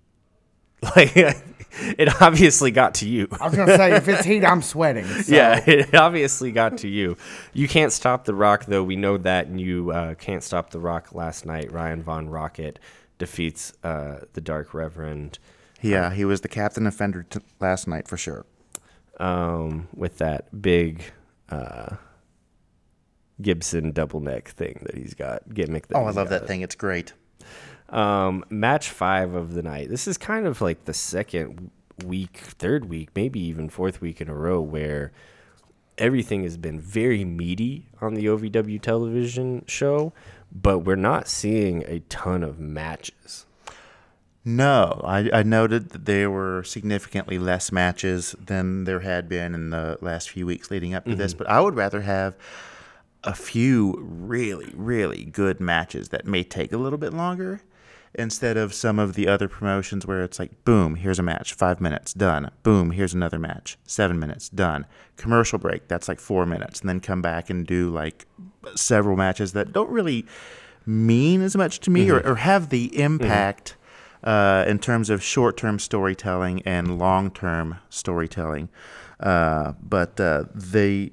Like 0.95 1.15
it 1.15 2.21
obviously 2.21 2.71
got 2.71 2.95
to 2.95 3.07
you. 3.07 3.29
I 3.39 3.45
was 3.45 3.55
gonna 3.55 3.77
say 3.77 3.95
if 3.95 4.09
it's 4.09 4.25
heat, 4.25 4.43
I'm 4.51 4.61
sweating. 4.61 5.05
So. 5.05 5.33
Yeah, 5.33 5.63
it 5.65 5.95
obviously 5.95 6.51
got 6.51 6.79
to 6.79 6.89
you. 6.89 7.15
You 7.53 7.69
can't 7.69 7.93
stop 7.93 8.25
the 8.25 8.33
Rock, 8.33 8.65
though. 8.65 8.83
We 8.83 8.97
know 8.97 9.17
that, 9.19 9.47
and 9.47 9.61
you 9.61 9.91
uh, 9.91 10.15
can't 10.15 10.43
stop 10.43 10.71
the 10.71 10.79
Rock. 10.79 11.13
Last 11.13 11.45
night, 11.45 11.71
Ryan 11.71 12.03
Von 12.03 12.27
Rocket 12.27 12.77
defeats 13.21 13.71
uh, 13.83 14.21
the 14.33 14.41
Dark 14.41 14.73
Reverend 14.73 15.39
Yeah, 15.81 16.11
he 16.11 16.25
was 16.25 16.41
the 16.41 16.47
captain 16.49 16.85
offender 16.87 17.23
t- 17.23 17.39
last 17.61 17.87
night 17.87 18.07
for 18.07 18.17
sure. 18.17 18.45
um, 19.19 19.87
with 19.95 20.17
that 20.17 20.61
big 20.61 21.03
uh, 21.49 21.95
Gibson 23.41 23.91
double 23.91 24.19
neck 24.19 24.49
thing 24.49 24.81
that 24.85 24.95
he's 24.95 25.13
got 25.13 25.53
gimmick. 25.53 25.87
That 25.87 25.97
Oh, 25.97 26.01
I 26.01 26.11
love 26.11 26.15
got. 26.15 26.29
that 26.29 26.47
thing. 26.47 26.61
It's 26.61 26.75
great. 26.75 27.13
Um, 27.89 28.43
match 28.49 28.89
five 28.89 29.33
of 29.33 29.53
the 29.53 29.61
night. 29.63 29.89
This 29.89 30.07
is 30.07 30.17
kind 30.17 30.45
of 30.47 30.61
like 30.61 30.85
the 30.85 30.93
second 30.93 31.71
week, 32.05 32.37
third 32.37 32.85
week, 32.85 33.09
maybe 33.15 33.39
even 33.39 33.69
fourth 33.69 33.99
week 34.01 34.21
in 34.21 34.29
a 34.29 34.33
row 34.35 34.61
where 34.61 35.11
everything 35.97 36.43
has 36.43 36.57
been 36.57 36.79
very 36.79 37.23
meaty 37.25 37.89
on 37.99 38.13
the 38.13 38.25
OVW 38.25 38.81
television 38.81 39.63
show, 39.67 40.13
but 40.51 40.79
we're 40.79 40.95
not 40.95 41.27
seeing 41.27 41.83
a 41.87 41.99
ton 42.01 42.43
of 42.43 42.59
matches. 42.59 43.45
No, 44.43 45.01
I, 45.03 45.29
I 45.31 45.43
noted 45.43 45.89
that 45.89 46.05
there 46.05 46.31
were 46.31 46.63
significantly 46.63 47.37
less 47.37 47.71
matches 47.71 48.35
than 48.43 48.85
there 48.85 49.01
had 49.01 49.29
been 49.29 49.53
in 49.53 49.69
the 49.69 49.99
last 50.01 50.31
few 50.31 50.47
weeks 50.47 50.71
leading 50.71 50.95
up 50.95 51.05
to 51.05 51.15
this, 51.15 51.33
mm-hmm. 51.33 51.43
but 51.43 51.49
I 51.49 51.61
would 51.61 51.75
rather 51.75 52.01
have 52.01 52.35
a 53.23 53.35
few 53.35 53.95
really, 54.01 54.73
really 54.75 55.25
good 55.25 55.59
matches 55.59 56.09
that 56.09 56.25
may 56.25 56.43
take 56.43 56.73
a 56.73 56.77
little 56.77 56.97
bit 56.97 57.13
longer 57.13 57.61
instead 58.13 58.57
of 58.57 58.73
some 58.73 58.99
of 58.99 59.13
the 59.13 59.27
other 59.27 59.47
promotions 59.47 60.05
where 60.05 60.23
it's 60.23 60.39
like, 60.39 60.65
boom, 60.65 60.95
here's 60.95 61.19
a 61.19 61.23
match, 61.23 61.53
five 61.53 61.79
minutes, 61.79 62.13
done. 62.13 62.51
Boom, 62.63 62.91
here's 62.91 63.13
another 63.13 63.39
match, 63.39 63.77
seven 63.85 64.19
minutes, 64.19 64.49
done. 64.49 64.85
Commercial 65.17 65.59
break, 65.59 65.87
that's 65.87 66.07
like 66.07 66.19
four 66.19 66.45
minutes, 66.45 66.81
and 66.81 66.89
then 66.89 66.99
come 66.99 67.21
back 67.21 67.49
and 67.49 67.65
do 67.65 67.89
like 67.89 68.25
several 68.75 69.15
matches 69.15 69.53
that 69.53 69.71
don't 69.71 69.89
really 69.89 70.25
mean 70.85 71.41
as 71.41 71.55
much 71.55 71.79
to 71.79 71.91
me 71.91 72.09
or, 72.09 72.25
or 72.27 72.35
have 72.35 72.69
the 72.69 72.99
impact 72.99 73.75
uh, 74.23 74.65
in 74.67 74.79
terms 74.79 75.09
of 75.09 75.23
short 75.23 75.57
term 75.57 75.79
storytelling 75.79 76.61
and 76.63 76.97
long 76.97 77.31
term 77.31 77.77
storytelling. 77.89 78.69
Uh, 79.19 79.73
but 79.81 80.19
uh, 80.19 80.45
they 80.53 81.11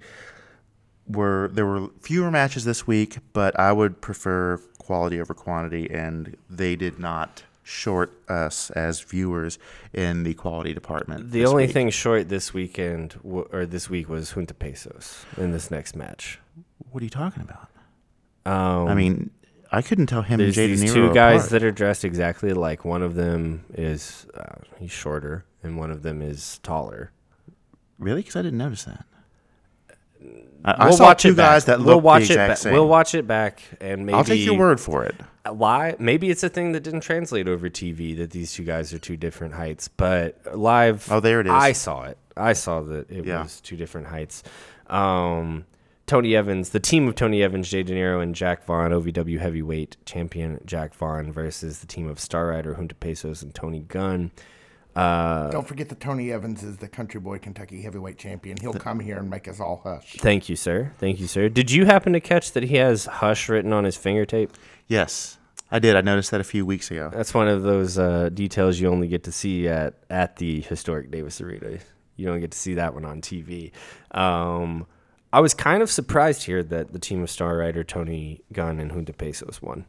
were 1.09 1.51
there 1.53 1.67
were 1.67 1.89
fewer 2.01 2.31
matches 2.31 2.65
this 2.65 2.87
week, 2.87 3.19
but 3.33 3.59
I 3.59 3.73
would 3.73 4.01
prefer 4.01 4.59
quality 4.79 5.21
over 5.21 5.35
quantity, 5.35 5.91
and 5.91 6.37
they 6.49 6.77
did 6.77 6.99
not 6.99 7.45
short 7.63 8.13
us 8.31 8.71
as 8.71 9.01
viewers 9.03 9.59
in 9.93 10.23
the 10.23 10.33
quality 10.35 10.73
department. 10.73 11.31
The 11.31 11.45
only 11.45 11.65
week. 11.67 11.75
thing 11.75 11.91
short 11.91 12.29
this 12.31 12.55
weekend 12.55 13.11
w- 13.23 13.47
or 13.53 13.67
this 13.67 13.91
week 13.91 14.09
was 14.09 14.31
Junta 14.33 14.55
Pesos 14.55 15.27
in 15.37 15.53
this 15.53 15.71
next 15.71 15.95
match. 15.95 16.39
What 16.91 17.03
are 17.03 17.05
you 17.05 17.11
talking 17.11 17.43
about? 17.43 17.69
Um, 18.51 18.89
I 18.89 18.95
mean, 18.95 19.31
I 19.71 19.83
couldn't 19.83 20.07
tell 20.07 20.23
him 20.23 20.41
and 20.41 20.53
Jay 20.53 20.67
these 20.69 20.91
two 20.93 21.13
guys 21.13 21.41
apart. 21.43 21.51
that 21.51 21.63
are 21.65 21.71
dressed 21.71 22.05
exactly 22.05 22.55
like. 22.55 22.87
One 22.87 23.03
of 23.03 23.15
them 23.15 23.67
is 23.75 24.27
uh, 24.35 24.57
he's 24.79 24.91
shorter, 24.91 25.45
and 25.63 25.77
one 25.77 25.91
of 25.91 26.03
them 26.03 26.23
is 26.23 26.59
taller. 26.63 27.13
really 27.99 28.23
because 28.23 28.37
I 28.37 28.43
didn't 28.43 28.59
notice 28.59 28.85
that. 28.85 29.05
I, 30.65 30.73
I 30.73 30.85
we'll 30.89 30.97
saw 30.97 31.05
watch 31.05 31.23
two 31.23 31.31
it 31.31 31.37
back. 31.37 31.51
guys 31.53 31.65
that 31.67 31.81
we'll 31.81 32.01
watch 32.01 32.23
the 32.29 32.35
it. 32.35 32.37
exact 32.37 32.51
Ba- 32.51 32.57
same. 32.57 32.73
We'll 32.73 32.89
watch 32.89 33.15
it 33.15 33.27
back, 33.27 33.63
and 33.81 34.05
maybe 34.07 34.17
I'll 34.17 34.25
take 34.25 34.45
your 34.45 34.59
word 34.59 34.81
for 34.81 35.05
it. 35.05 35.15
Why? 35.49 35.95
Maybe 35.99 36.29
it's 36.31 36.43
a 36.43 36.49
thing 36.49 36.73
that 36.73 36.81
didn't 36.81 37.01
translate 37.01 37.49
over 37.49 37.71
TV 37.71 38.17
that 38.19 38.33
these 38.33 38.53
two 38.53 38.65
guys 38.65 38.93
are 38.93 38.99
two 38.99 39.17
different 39.17 39.55
heights. 39.55 39.89
But 39.89 40.37
live, 40.55 41.07
Oh, 41.11 41.21
there 41.21 41.41
it 41.41 41.47
is. 41.47 41.53
I 41.53 41.73
saw 41.73 42.05
it. 42.05 42.19
I 42.37 42.53
saw 42.53 42.83
that 42.83 43.11
it 43.11 43.25
Yeah. 43.25 43.43
was 43.45 43.61
two 43.61 43.77
different 43.77 44.09
heights. 44.09 44.43
Um, 44.89 45.65
Tony 46.07 46.35
Evans, 46.35 46.71
the 46.71 46.81
team 46.81 47.07
of 47.09 47.15
Tony 47.15 47.43
Evans, 47.43 47.71
Jay 47.71 47.83
De 47.83 47.93
Niro, 47.95 48.23
and 48.23 48.35
Jack 48.35 48.65
Vaughn, 48.65 48.93
OVW 48.93 49.39
heavyweight 49.39 49.97
champion 50.07 50.61
Jack 50.67 50.95
Vaughn 50.95 51.33
versus 51.33 51.79
the 51.81 51.87
team 51.87 52.09
of 52.09 52.19
Star 52.19 52.49
Rider, 52.49 52.75
Junta 52.75 52.95
Pesos, 52.95 53.43
and 53.43 53.55
Tony 53.55 53.81
Gunn. 53.81 54.31
Uh, 54.99 55.51
Don't 55.51 55.67
forget 55.67 55.89
that 55.91 56.01
Tony 56.01 56.33
Evans 56.33 56.63
is 56.63 56.79
the 56.79 56.89
Country 56.89 57.21
Boy 57.21 57.39
Kentucky 57.39 57.83
Heavyweight 57.83 58.19
Champion. 58.19 58.57
He'll 58.61 58.73
come 58.73 58.99
here 58.99 59.19
and 59.19 59.31
make 59.31 59.47
us 59.47 59.61
all 59.61 59.81
hush. 59.85 60.17
thank 60.19 60.49
you, 60.49 60.57
sir. 60.57 60.93
Thank 60.99 61.21
you, 61.21 61.27
sir. 61.29 61.49
Did 61.49 61.71
you 61.71 61.87
happen 61.87 62.13
to 62.15 62.21
catch 62.21 62.53
that 62.53 62.65
he 62.65 62.77
has 62.77 63.05
"Hush" 63.07 63.49
written 63.49 63.73
on 63.73 63.85
his 63.85 63.97
finger 63.97 64.27
tape? 64.27 64.51
Yes, 64.89 65.39
I 65.71 65.79
did. 65.79 65.95
I 65.95 66.01
noticed 66.01 66.31
that 66.33 66.41
a 66.41 66.45
few 66.45 66.67
weeks 66.67 66.91
ago. 66.91 67.11
That's 67.13 67.33
one 67.33 67.47
of 67.47 67.63
those 67.63 67.97
uh, 67.99 68.31
details 68.31 68.81
you 68.81 68.89
only 68.89 69.07
get 69.07 69.23
to 69.25 69.33
see 69.33 69.69
at, 69.69 69.95
at 70.11 70.37
the 70.37 70.63
historic 70.63 71.11
Davis 71.11 71.41
Arena. 71.41 71.79
You 72.17 72.27
don't 72.27 72.41
get 72.41 72.51
to 72.51 72.59
see 72.59 72.75
that 72.75 72.95
one 72.95 73.05
on 73.05 73.21
TV. 73.21 73.71
Um, 74.11 74.87
I 75.33 75.41
was 75.41 75.55
kind 75.55 75.83
of 75.83 75.91
surprised 75.91 76.45
here 76.45 76.63
that 76.65 76.93
the 76.93 76.99
team 76.99 77.23
of 77.23 77.31
Star 77.31 77.57
Rider, 77.59 77.85
Tony 77.85 78.41
Gunn, 78.53 78.81
and 78.81 78.91
Junta 78.91 79.13
Pesos 79.13 79.63
won. 79.63 79.85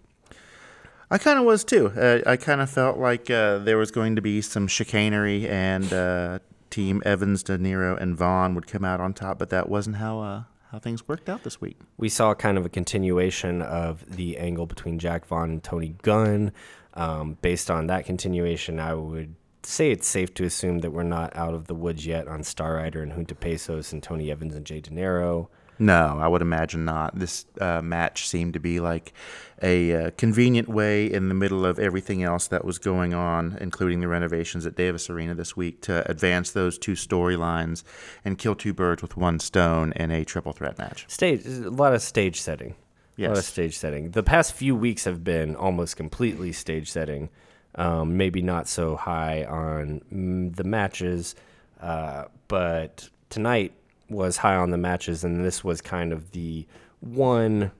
I 1.11 1.17
kind 1.17 1.39
of 1.39 1.45
was 1.45 1.63
too. 1.63 1.87
Uh, 1.87 2.19
I 2.29 2.37
kind 2.37 2.61
of 2.61 2.69
felt 2.69 2.97
like 2.99 3.29
uh, 3.31 3.57
there 3.59 3.77
was 3.77 3.89
going 3.91 4.15
to 4.15 4.21
be 4.21 4.41
some 4.41 4.67
chicanery, 4.67 5.47
and 5.47 5.91
uh, 5.91 6.39
Team 6.69 7.01
Evans, 7.05 7.41
De 7.43 7.57
Niro, 7.57 7.99
and 7.99 8.15
Vaughn 8.15 8.53
would 8.55 8.67
come 8.67 8.85
out 8.85 8.99
on 8.99 9.13
top, 9.13 9.39
but 9.39 9.49
that 9.49 9.69
wasn't 9.69 9.95
how 9.95 10.19
uh, 10.19 10.43
how 10.71 10.77
things 10.77 11.07
worked 11.07 11.27
out 11.27 11.43
this 11.43 11.59
week. 11.59 11.77
We 11.97 12.09
saw 12.09 12.35
kind 12.35 12.57
of 12.57 12.65
a 12.65 12.69
continuation 12.69 13.61
of 13.61 14.05
the 14.15 14.37
angle 14.37 14.67
between 14.67 14.99
Jack 14.99 15.25
Vaughn 15.25 15.49
and 15.49 15.63
Tony 15.63 15.95
Gunn. 16.01 16.51
Um, 16.93 17.37
based 17.41 17.71
on 17.71 17.87
that 17.87 18.05
continuation, 18.05 18.79
I 18.79 18.93
would 18.93 19.35
say 19.63 19.91
it's 19.91 20.07
safe 20.07 20.33
to 20.35 20.43
assume 20.43 20.79
that 20.79 20.91
we're 20.91 21.03
not 21.03 21.35
out 21.35 21.53
of 21.53 21.67
the 21.67 21.75
woods 21.75 22.05
yet 22.05 22.27
on 22.27 22.43
Star 22.43 22.75
Rider 22.75 23.01
and 23.01 23.13
Junta 23.13 23.35
Pesos 23.35 23.93
and 23.93 24.01
Tony 24.03 24.31
Evans 24.31 24.55
and 24.55 24.65
Jay 24.65 24.81
De 24.81 24.89
Niro. 24.89 25.47
No, 25.79 26.17
I 26.19 26.27
would 26.27 26.41
imagine 26.41 26.83
not. 26.83 27.17
This 27.17 27.45
uh, 27.61 27.81
match 27.81 28.27
seemed 28.27 28.53
to 28.53 28.59
be 28.59 28.81
like 28.81 29.13
a 29.61 29.93
uh, 29.93 30.11
convenient 30.17 30.67
way 30.67 31.11
in 31.11 31.29
the 31.29 31.33
middle 31.33 31.65
of 31.65 31.79
everything 31.79 32.21
else 32.21 32.47
that 32.47 32.65
was 32.65 32.77
going 32.77 33.13
on, 33.13 33.57
including 33.61 34.01
the 34.01 34.09
renovations 34.09 34.65
at 34.65 34.75
Davis 34.75 35.09
Arena 35.09 35.33
this 35.33 35.55
week, 35.55 35.81
to 35.83 36.09
advance 36.09 36.51
those 36.51 36.77
two 36.77 36.93
storylines 36.93 37.83
and 38.25 38.37
kill 38.37 38.55
two 38.55 38.73
birds 38.73 39.01
with 39.01 39.15
one 39.15 39.39
stone 39.39 39.93
in 39.95 40.11
a 40.11 40.25
triple 40.25 40.51
threat 40.51 40.77
match. 40.77 41.05
Stage, 41.07 41.45
a 41.45 41.69
lot 41.69 41.93
of 41.93 42.01
stage 42.01 42.41
setting. 42.41 42.75
A 43.17 43.27
lot 43.27 43.37
of 43.37 43.43
stage 43.43 43.77
setting. 43.77 44.11
The 44.11 44.23
past 44.23 44.53
few 44.53 44.75
weeks 44.75 45.03
have 45.03 45.25
been 45.25 45.55
almost 45.55 45.97
completely 45.97 46.53
stage 46.53 46.89
setting. 46.89 47.29
Um, 47.75 48.15
maybe 48.17 48.41
not 48.41 48.67
so 48.67 48.95
high 48.95 49.43
on 49.43 50.01
mm, 50.11 50.55
the 50.55 50.63
matches, 50.63 51.35
uh, 51.81 52.25
but 52.47 53.09
tonight 53.29 53.73
was 54.09 54.37
high 54.37 54.55
on 54.55 54.71
the 54.71 54.77
matches, 54.77 55.23
and 55.23 55.43
this 55.43 55.63
was 55.63 55.81
kind 55.81 56.11
of 56.13 56.31
the 56.31 56.65
one 56.99 57.71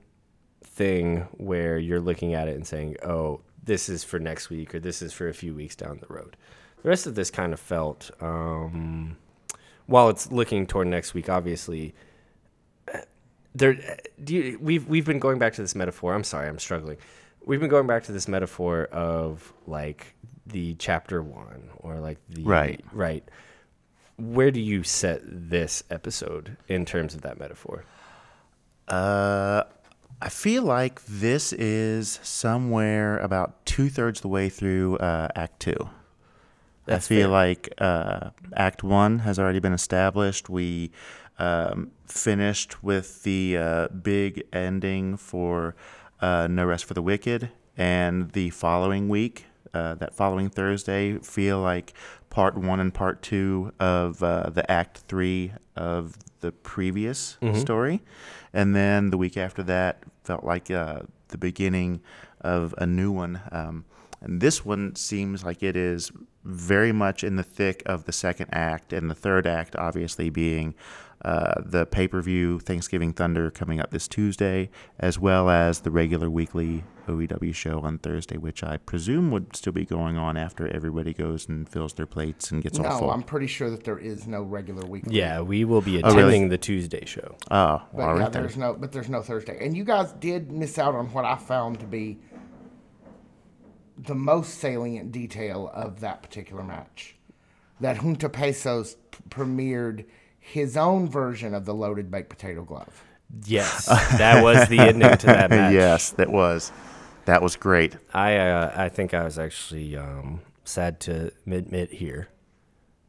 thing 0.64 1.26
where 1.32 1.78
you're 1.78 2.00
looking 2.00 2.34
at 2.34 2.48
it 2.48 2.54
and 2.56 2.66
saying, 2.66 2.96
"Oh, 3.02 3.40
this 3.62 3.88
is 3.88 4.04
for 4.04 4.18
next 4.18 4.50
week," 4.50 4.74
or 4.74 4.80
"This 4.80 5.02
is 5.02 5.12
for 5.12 5.28
a 5.28 5.34
few 5.34 5.54
weeks 5.54 5.76
down 5.76 5.98
the 6.00 6.12
road." 6.12 6.36
The 6.82 6.88
rest 6.88 7.06
of 7.06 7.14
this 7.14 7.30
kind 7.30 7.52
of 7.52 7.60
felt, 7.60 8.10
um, 8.20 9.16
while 9.86 10.08
it's 10.08 10.32
looking 10.32 10.66
toward 10.66 10.86
next 10.88 11.12
week, 11.14 11.28
obviously. 11.28 11.94
uh, 12.92 12.98
There, 13.54 13.74
do 14.22 14.34
you, 14.34 14.58
we've 14.60 14.86
we've 14.88 15.04
been 15.04 15.18
going 15.18 15.38
back 15.38 15.52
to 15.54 15.62
this 15.62 15.74
metaphor. 15.74 16.14
I'm 16.14 16.24
sorry, 16.24 16.48
I'm 16.48 16.58
struggling. 16.58 16.96
We've 17.44 17.60
been 17.60 17.70
going 17.70 17.86
back 17.86 18.04
to 18.04 18.12
this 18.12 18.28
metaphor 18.28 18.84
of 18.92 19.52
like 19.66 20.14
the 20.46 20.74
chapter 20.74 21.22
one 21.22 21.68
or 21.78 21.98
like 21.98 22.18
the 22.28 22.42
Right. 22.44 22.80
right. 22.92 23.28
Where 24.20 24.50
do 24.50 24.60
you 24.60 24.82
set 24.82 25.22
this 25.24 25.82
episode 25.90 26.56
in 26.68 26.84
terms 26.84 27.14
of 27.14 27.22
that 27.22 27.40
metaphor? 27.40 27.84
Uh, 28.86 29.64
I 30.20 30.28
feel 30.28 30.62
like 30.62 31.02
this 31.06 31.52
is 31.54 32.20
somewhere 32.22 33.18
about 33.18 33.64
two 33.64 33.88
thirds 33.88 34.18
of 34.18 34.22
the 34.22 34.28
way 34.28 34.50
through 34.50 34.98
uh, 34.98 35.28
Act 35.34 35.60
Two. 35.60 35.88
That's 36.84 37.06
I 37.06 37.08
feel 37.08 37.28
fair. 37.28 37.28
like 37.28 37.74
uh, 37.78 38.30
Act 38.54 38.82
One 38.82 39.20
has 39.20 39.38
already 39.38 39.60
been 39.60 39.72
established. 39.72 40.50
We 40.50 40.90
um, 41.38 41.92
finished 42.06 42.82
with 42.82 43.22
the 43.22 43.56
uh, 43.56 43.88
big 43.88 44.42
ending 44.52 45.16
for 45.16 45.74
uh, 46.20 46.46
No 46.50 46.66
Rest 46.66 46.84
for 46.84 46.94
the 46.94 47.02
Wicked, 47.02 47.50
and 47.76 48.32
the 48.32 48.50
following 48.50 49.08
week, 49.08 49.46
uh, 49.74 49.94
that 49.96 50.14
following 50.14 50.50
Thursday, 50.50 51.18
feel 51.18 51.60
like 51.60 51.92
part 52.28 52.56
one 52.56 52.80
and 52.80 52.92
part 52.94 53.22
two 53.22 53.72
of 53.80 54.22
uh, 54.22 54.50
the 54.50 54.68
Act 54.70 54.98
Three 55.08 55.52
of 55.76 56.16
the 56.40 56.52
previous 56.52 57.36
story, 57.58 58.02
and 58.52 58.74
then 58.74 59.10
the 59.10 59.18
week 59.18 59.36
after 59.36 59.62
that 59.64 60.02
felt 60.24 60.44
like 60.44 60.70
uh, 60.70 61.00
the 61.28 61.38
beginning 61.38 62.00
of 62.40 62.74
a 62.78 62.86
new 62.86 63.12
one. 63.12 63.40
Um, 63.52 63.84
and 64.22 64.40
this 64.40 64.64
one 64.64 64.94
seems 64.96 65.44
like 65.44 65.62
it 65.62 65.76
is 65.76 66.10
very 66.44 66.92
much 66.92 67.22
in 67.22 67.36
the 67.36 67.42
thick 67.42 67.82
of 67.86 68.04
the 68.04 68.12
second 68.12 68.48
act, 68.52 68.92
and 68.92 69.10
the 69.10 69.14
third 69.14 69.46
act, 69.46 69.76
obviously, 69.76 70.30
being 70.30 70.74
uh, 71.24 71.60
the 71.64 71.84
pay 71.86 72.08
per 72.08 72.20
view 72.22 72.58
Thanksgiving 72.60 73.12
Thunder 73.12 73.50
coming 73.50 73.78
up 73.80 73.90
this 73.90 74.08
Tuesday, 74.08 74.70
as 74.98 75.18
well 75.18 75.50
as 75.50 75.80
the 75.80 75.90
regular 75.90 76.30
weekly 76.30 76.82
OVW 77.06 77.54
show 77.54 77.80
on 77.80 77.98
Thursday, 77.98 78.36
which 78.38 78.62
I 78.64 78.78
presume 78.78 79.30
would 79.30 79.54
still 79.54 79.72
be 79.72 79.84
going 79.84 80.16
on 80.16 80.36
after 80.36 80.66
everybody 80.68 81.12
goes 81.12 81.48
and 81.48 81.68
fills 81.68 81.92
their 81.94 82.06
plates 82.06 82.50
and 82.50 82.62
gets 82.62 82.78
all 82.78 82.84
full. 82.84 82.92
No, 82.92 82.98
full. 83.00 83.10
I'm 83.10 83.22
pretty 83.22 83.48
sure 83.48 83.68
that 83.70 83.84
there 83.84 83.98
is 83.98 84.26
no 84.26 84.42
regular 84.42 84.86
weekly. 84.86 85.14
Yeah, 85.16 85.40
we 85.40 85.64
will 85.64 85.80
be 85.82 86.02
Oh, 86.02 86.08
really? 86.08 86.20
attending 86.20 86.48
the 86.48 86.58
Tuesday 86.58 87.04
show. 87.04 87.36
oh, 87.50 87.82
But 87.94 88.02
all 88.02 88.16
yeah, 88.16 88.22
right 88.22 88.32
then. 88.32 88.42
there's 88.42 88.56
no, 88.56 88.74
but 88.74 88.92
there's 88.92 89.08
no 89.10 89.20
Thursday. 89.22 89.58
And 89.64 89.76
you 89.76 89.84
guys 89.84 90.12
did 90.12 90.50
miss 90.52 90.78
out 90.78 90.94
on 90.94 91.12
what 91.12 91.24
I 91.24 91.36
found 91.36 91.80
to 91.80 91.86
be 91.86 92.18
the 93.98 94.14
most 94.14 94.54
salient 94.58 95.12
detail 95.12 95.70
of 95.74 96.00
that 96.00 96.22
particular 96.22 96.62
match. 96.62 97.16
That 97.80 97.98
Junta 97.98 98.28
Pesos 98.28 98.96
p- 99.10 99.18
premiered 99.28 100.04
his 100.40 100.76
own 100.76 101.08
version 101.08 101.54
of 101.54 101.64
the 101.64 101.74
loaded 101.74 102.10
baked 102.10 102.30
potato 102.30 102.64
glove. 102.64 103.04
Yes, 103.46 103.86
that 103.86 104.42
was 104.42 104.68
the 104.68 104.80
ending 104.80 105.16
to 105.18 105.26
that 105.26 105.50
match. 105.50 105.72
yes, 105.72 106.10
that 106.12 106.30
was 106.30 106.72
that 107.26 107.42
was 107.42 107.54
great. 107.54 107.96
I 108.12 108.36
uh, 108.36 108.72
I 108.74 108.88
think 108.88 109.14
I 109.14 109.22
was 109.22 109.38
actually 109.38 109.96
um, 109.96 110.40
sad 110.64 110.98
to 111.00 111.30
admit 111.46 111.92
here, 111.92 112.28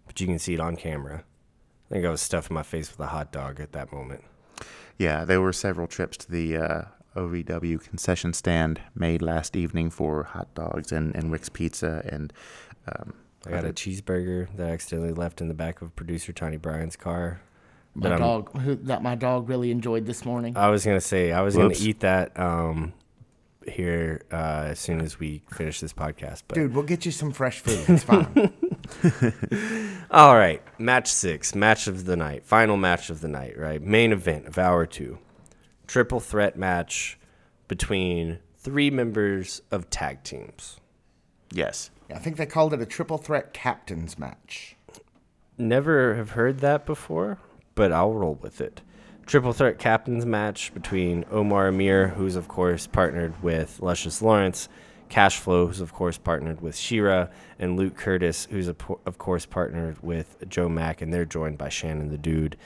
but 0.06 0.20
you 0.22 0.28
can 0.28 0.38
see 0.38 0.54
it 0.54 0.60
on 0.60 0.76
camera. 0.76 1.24
I 1.90 1.94
think 1.94 2.06
I 2.06 2.10
was 2.10 2.22
stuffing 2.22 2.54
my 2.54 2.64
face 2.64 2.92
with 2.92 3.00
a 3.00 3.08
hot 3.08 3.32
dog 3.32 3.60
at 3.60 3.72
that 3.72 3.92
moment. 3.92 4.24
Yeah, 4.98 5.26
there 5.26 5.42
were 5.42 5.54
several 5.54 5.88
trips 5.88 6.16
to 6.18 6.32
the 6.32 6.56
uh, 6.58 6.82
OVW 7.16 7.84
concession 7.84 8.34
stand 8.34 8.82
made 8.96 9.22
last 9.22 9.56
evening 9.56 9.90
for 9.90 10.24
hot 10.24 10.54
dogs 10.56 10.92
and, 10.92 11.16
and 11.16 11.32
Rick's 11.32 11.50
Pizza. 11.50 12.02
And 12.06 12.32
um, 12.88 13.14
I 13.46 13.50
got 13.52 13.66
a 13.66 13.74
cheeseburger 13.74 14.48
that 14.56 14.68
I 14.68 14.72
accidentally 14.72 15.14
left 15.14 15.42
in 15.42 15.48
the 15.48 15.54
back 15.54 15.82
of 15.82 15.96
producer 15.96 16.32
Tony 16.32 16.58
Bryan's 16.58 16.96
car. 16.96 17.42
My 17.96 18.10
That 18.10 18.20
dog, 18.20 18.58
who, 18.62 18.76
that 18.76 19.02
my 19.04 19.16
dog 19.16 19.50
really 19.50 19.72
enjoyed 19.72 20.06
this 20.06 20.24
morning. 20.24 20.56
I 20.56 20.70
was 20.70 20.86
gonna 20.86 21.02
say 21.02 21.32
I 21.32 21.42
was 21.42 21.58
Whoops. 21.58 21.80
gonna 21.80 21.90
eat 21.90 22.00
that 22.02 22.40
um, 22.40 22.94
here 23.68 24.22
uh, 24.32 24.68
as 24.70 24.80
soon 24.80 25.02
as 25.02 25.20
we 25.20 25.42
finish 25.52 25.80
this 25.80 25.92
podcast. 25.92 26.44
But 26.48 26.56
Dude, 26.56 26.74
we'll 26.74 26.84
get 26.86 27.06
you 27.06 27.12
some 27.12 27.32
fresh 27.32 27.60
food. 27.60 27.84
It's 27.90 28.04
fine. 28.04 28.54
All 30.12 30.36
right, 30.36 30.62
match 30.80 31.08
six, 31.08 31.56
match 31.56 31.88
of 31.88 32.06
the 32.06 32.16
night, 32.16 32.46
final 32.46 32.78
match 32.78 33.10
of 33.10 33.22
the 33.22 33.28
night, 33.28 33.58
right? 33.58 33.82
Main 33.82 34.12
event 34.12 34.46
of 34.48 34.58
hour 34.58 34.86
two, 34.86 35.18
triple 35.88 36.20
threat 36.20 36.58
match 36.58 37.18
between 37.68 38.40
three 38.58 38.90
members 38.92 39.62
of 39.72 39.90
tag 39.90 40.24
teams. 40.24 40.78
yes, 41.52 41.90
I 42.14 42.20
think 42.20 42.38
they 42.38 42.46
called 42.46 42.74
it 42.74 42.82
a 42.82 42.86
triple 42.86 43.18
threat 43.18 43.54
captains 43.54 44.18
match. 44.20 44.76
Never 45.58 46.16
have 46.16 46.32
heard 46.32 46.60
that 46.60 46.86
before, 46.86 47.38
but 47.76 47.92
I'll 47.92 48.14
roll 48.14 48.36
with 48.36 48.62
it. 48.62 48.82
Triple 49.26 49.54
threat 49.54 49.80
captains 49.80 50.26
match 50.26 50.74
between 50.74 51.26
Omar 51.32 51.68
Amir, 51.68 52.10
who's 52.10 52.36
of 52.36 52.48
course 52.48 52.88
partnered 52.88 53.42
with 53.44 53.80
Luscious 53.80 54.22
Lawrence, 54.22 54.68
Cashflow, 55.10 55.68
who's 55.68 55.80
of 55.80 55.94
course 55.94 56.18
partnered 56.18 56.62
with 56.62 56.76
Shira, 56.76 57.30
and 57.60 57.78
Luke 57.78 57.96
Curtis, 57.96 58.48
who's 58.50 58.68
of 58.68 59.18
course 59.18 59.46
partnered 59.46 60.02
with 60.02 60.38
Joe 60.50 60.68
Mack, 60.68 61.02
and 61.02 61.14
they're 61.14 61.26
joined 61.26 61.58
by 61.58 61.70
Shannon 61.70 62.10
the 62.10 62.18
Dude. 62.18 62.58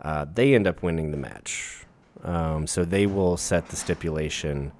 Uh, 0.00 0.26
they 0.32 0.54
end 0.54 0.66
up 0.66 0.82
winning 0.82 1.10
the 1.10 1.16
match, 1.16 1.86
um, 2.24 2.66
so 2.66 2.84
they 2.84 3.06
will 3.06 3.36
set 3.36 3.68
the 3.68 3.76
stipulation 3.76 4.72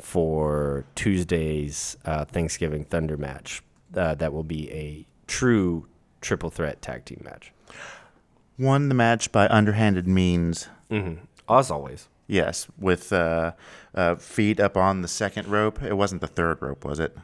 for 0.00 0.84
Tuesday's 0.94 1.96
uh, 2.04 2.24
Thanksgiving 2.24 2.84
Thunder 2.84 3.16
match. 3.16 3.62
Uh, 3.94 4.14
that 4.14 4.32
will 4.32 4.44
be 4.44 4.70
a 4.72 5.06
true 5.26 5.86
triple 6.20 6.50
threat 6.50 6.80
tag 6.82 7.04
team 7.04 7.20
match. 7.24 7.52
won 8.58 8.88
the 8.88 8.94
match 8.94 9.32
by 9.32 9.48
underhanded 9.48 10.06
means. 10.06 10.68
Mm-hmm. 10.90 11.24
As 11.48 11.70
always. 11.70 12.08
Yes, 12.26 12.68
with 12.78 13.12
uh, 13.12 13.52
uh, 13.94 14.14
feet 14.14 14.60
up 14.60 14.76
on 14.76 15.02
the 15.02 15.08
second 15.08 15.48
rope. 15.48 15.82
It 15.82 15.96
wasn't 15.96 16.20
the 16.20 16.28
third 16.28 16.62
rope, 16.62 16.84
was 16.84 17.00
it? 17.00 17.16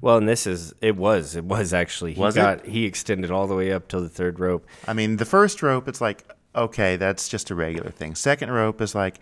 Well, 0.00 0.18
and 0.18 0.28
this 0.28 0.46
is 0.46 0.72
it 0.80 0.96
was 0.96 1.34
it 1.34 1.44
was 1.44 1.72
actually 1.72 2.14
he 2.14 2.20
Was 2.20 2.36
it? 2.36 2.64
he 2.66 2.84
extended 2.84 3.30
all 3.30 3.46
the 3.48 3.56
way 3.56 3.72
up 3.72 3.88
till 3.88 4.00
the 4.00 4.08
third 4.08 4.38
rope. 4.38 4.66
I 4.86 4.92
mean, 4.92 5.16
the 5.16 5.24
first 5.24 5.62
rope, 5.62 5.88
it's 5.88 6.00
like, 6.00 6.24
okay, 6.54 6.96
that's 6.96 7.28
just 7.28 7.50
a 7.50 7.54
regular 7.56 7.90
thing. 7.90 8.14
Second 8.14 8.50
rope 8.52 8.80
is 8.80 8.94
like, 8.94 9.18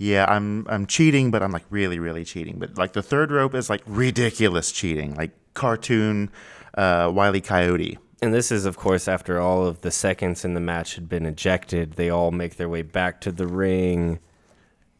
yeah, 0.00 0.24
I'm 0.26 0.66
I'm 0.70 0.86
cheating, 0.86 1.30
but 1.30 1.42
I'm 1.42 1.52
like 1.52 1.66
really, 1.68 1.98
really 1.98 2.24
cheating. 2.24 2.58
But 2.58 2.78
like 2.78 2.94
the 2.94 3.02
third 3.02 3.30
rope 3.30 3.54
is 3.54 3.68
like 3.68 3.82
ridiculous 3.84 4.72
cheating, 4.72 5.14
like 5.14 5.32
cartoon 5.52 6.30
uh, 6.72 7.12
Wiley 7.14 7.42
Coyote. 7.42 7.98
And 8.22 8.32
this 8.32 8.50
is 8.50 8.64
of 8.64 8.78
course 8.78 9.08
after 9.08 9.38
all 9.38 9.66
of 9.66 9.82
the 9.82 9.90
seconds 9.90 10.42
in 10.42 10.54
the 10.54 10.60
match 10.60 10.94
had 10.94 11.06
been 11.06 11.26
ejected, 11.26 11.92
they 11.92 12.08
all 12.08 12.30
make 12.30 12.56
their 12.56 12.68
way 12.68 12.80
back 12.80 13.20
to 13.20 13.30
the 13.30 13.46
ring. 13.46 14.20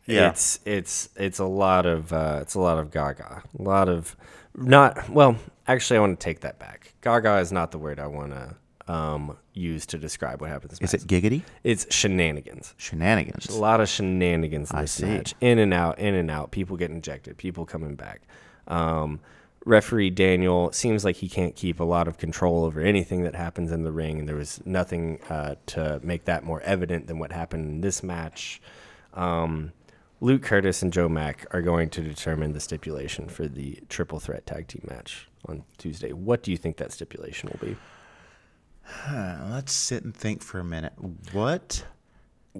Yeah. 0.05 0.29
It's 0.29 0.61
it's 0.67 1.09
it's 1.17 1.39
a 1.39 1.47
lot 1.47 1.87
of 1.87 2.13
uh, 2.13 2.41
it's 2.43 2.55
a 2.55 2.61
lot 2.61 2.77
of 2.77 2.91
gaga. 2.91 3.43
A 3.59 3.63
lot 3.63 3.89
of 3.89 4.15
not 4.55 5.09
well, 5.09 5.37
actually 5.67 5.97
I 5.97 6.01
want 6.01 6.21
to 6.21 6.23
take 6.23 6.41
that 6.41 6.59
back. 6.59 6.93
Gaga 7.01 7.39
is 7.39 7.53
not 7.53 7.71
the 7.71 7.79
word 7.79 7.99
I 7.99 8.07
want 8.07 8.33
to 8.33 8.93
um, 8.93 9.39
use 9.61 9.87
to 9.87 9.99
describe 9.99 10.41
what 10.41 10.51
happens. 10.51 10.79
Is 10.81 10.95
it 10.95 11.03
giggity? 11.07 11.43
It's 11.63 11.93
shenanigans. 11.95 12.75
Shenanigans. 12.77 13.49
A 13.49 13.59
lot 13.59 13.81
of 13.81 13.89
shenanigans 13.89 14.71
in 14.71 14.79
I 14.79 14.83
this 14.83 14.93
see. 14.93 15.07
match. 15.07 15.35
In 15.41 15.59
and 15.59 15.73
out, 15.73 15.99
in 15.99 16.15
and 16.15 16.31
out. 16.31 16.51
People 16.51 16.77
get 16.77 16.91
injected. 16.91 17.37
people 17.37 17.67
coming 17.67 17.95
back. 17.95 18.23
Um, 18.67 19.21
referee 19.65 20.11
Daniel 20.11 20.73
seems 20.73 21.05
like 21.05 21.17
he 21.17 21.29
can't 21.29 21.55
keep 21.55 21.81
a 21.81 21.85
lot 21.85 22.09
of 22.09 22.19
control 22.19 22.65
over 22.65 22.81
anything 22.81 23.23
that 23.25 23.35
happens 23.35 23.71
in 23.71 23.83
the 23.85 23.93
ring, 23.93 24.19
and 24.19 24.29
there 24.29 24.37
was 24.37 24.61
nothing 24.65 25.21
uh, 25.29 25.57
to 25.67 26.01
make 26.03 26.25
that 26.25 26.45
more 26.45 26.61
evident 26.63 27.07
than 27.07 27.19
what 27.19 27.33
happened 27.33 27.67
in 27.67 27.81
this 27.81 28.03
match. 28.03 28.61
Um, 29.15 29.73
Luke 30.23 30.43
Curtis 30.43 30.83
and 30.83 30.93
Joe 30.93 31.09
Mack 31.09 31.47
are 31.51 31.63
going 31.63 31.89
to 31.91 32.03
determine 32.03 32.53
the 32.53 32.61
stipulation 32.61 33.29
for 33.29 33.49
the 33.49 33.79
triple 33.89 34.21
threat 34.21 34.47
tag 34.47 34.69
team 34.69 34.85
match 34.89 35.29
on 35.47 35.65
Tuesday. 35.79 36.13
What 36.13 36.43
do 36.43 36.51
you 36.51 36.57
think 36.59 36.77
that 36.77 36.93
stipulation 36.93 37.51
will 37.51 37.67
be? 37.69 37.77
Uh, 38.87 39.49
let's 39.51 39.73
sit 39.73 40.05
and 40.05 40.15
think 40.15 40.43
for 40.43 40.59
a 40.59 40.65
minute. 40.65 40.93
What 41.33 41.85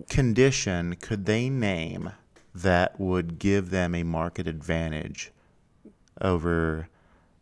condition 0.09 0.97
could 0.97 1.27
they 1.27 1.49
name 1.49 2.13
that 2.55 2.99
would 3.01 3.39
give 3.39 3.71
them 3.71 3.95
a 3.95 4.03
market 4.03 4.47
advantage 4.47 5.33
over 6.21 6.89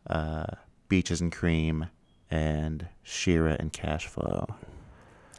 uh, 0.09 0.47
Beaches 0.89 1.21
and 1.21 1.33
Cream 1.33 1.87
and 2.31 2.89
Shira 3.03 3.57
and 3.59 3.73
Cashflow? 3.73 4.55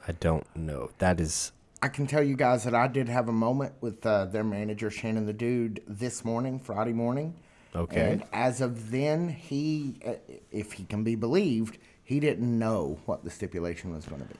I 0.07 0.11
don't 0.13 0.45
know. 0.55 0.89
That 0.97 1.19
is 1.19 1.51
I 1.81 1.87
can 1.87 2.07
tell 2.07 2.23
you 2.23 2.35
guys 2.35 2.65
that 2.65 2.75
I 2.75 2.87
did 2.87 3.07
have 3.07 3.29
a 3.29 3.33
moment 3.33 3.73
with 3.79 4.05
uh, 4.05 4.25
their 4.25 4.43
manager 4.43 4.89
Shannon 4.89 5.25
the 5.25 5.33
Dude 5.33 5.81
this 5.87 6.25
morning, 6.25 6.59
Friday 6.59 6.91
morning. 6.91 7.35
Okay. 7.73 8.13
And 8.13 8.23
as 8.33 8.59
of 8.59 8.91
then, 8.91 9.29
he, 9.29 9.99
uh, 10.05 10.13
if 10.51 10.73
he 10.73 10.83
can 10.83 11.03
be 11.03 11.15
believed, 11.15 11.77
he 12.09 12.19
didn't 12.19 12.57
know 12.57 12.97
what 13.05 13.23
the 13.23 13.29
stipulation 13.29 13.93
was 13.93 14.03
going 14.05 14.19
to 14.19 14.27
be. 14.27 14.39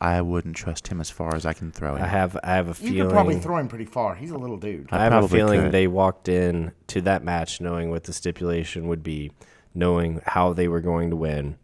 I 0.00 0.20
wouldn't 0.20 0.54
trust 0.54 0.86
him 0.86 1.00
as 1.00 1.10
far 1.10 1.34
as 1.34 1.44
I 1.44 1.52
can 1.52 1.72
throw 1.72 1.96
him. 1.96 2.04
I 2.04 2.06
have 2.06 2.38
I 2.44 2.54
have 2.54 2.68
a 2.68 2.74
feeling 2.74 2.92
You 2.94 2.98
feeling 2.98 3.08
could 3.08 3.14
probably 3.14 3.40
throw 3.40 3.56
him 3.56 3.66
pretty 3.66 3.84
far. 3.84 4.14
He's 4.14 4.30
a 4.30 4.38
little 4.38 4.56
dude. 4.56 4.88
I 4.92 5.02
have 5.02 5.12
a 5.12 5.18
probably 5.18 5.38
feeling 5.40 5.60
could. 5.62 5.72
they 5.72 5.88
walked 5.88 6.28
in 6.28 6.70
to 6.86 7.00
that 7.00 7.24
match 7.24 7.60
knowing 7.60 7.90
what 7.90 8.04
the 8.04 8.12
stipulation 8.12 8.86
would 8.86 9.02
be, 9.02 9.32
knowing 9.74 10.20
how 10.24 10.52
they 10.52 10.68
were 10.68 10.80
going 10.80 11.10
to 11.10 11.16
win, 11.16 11.58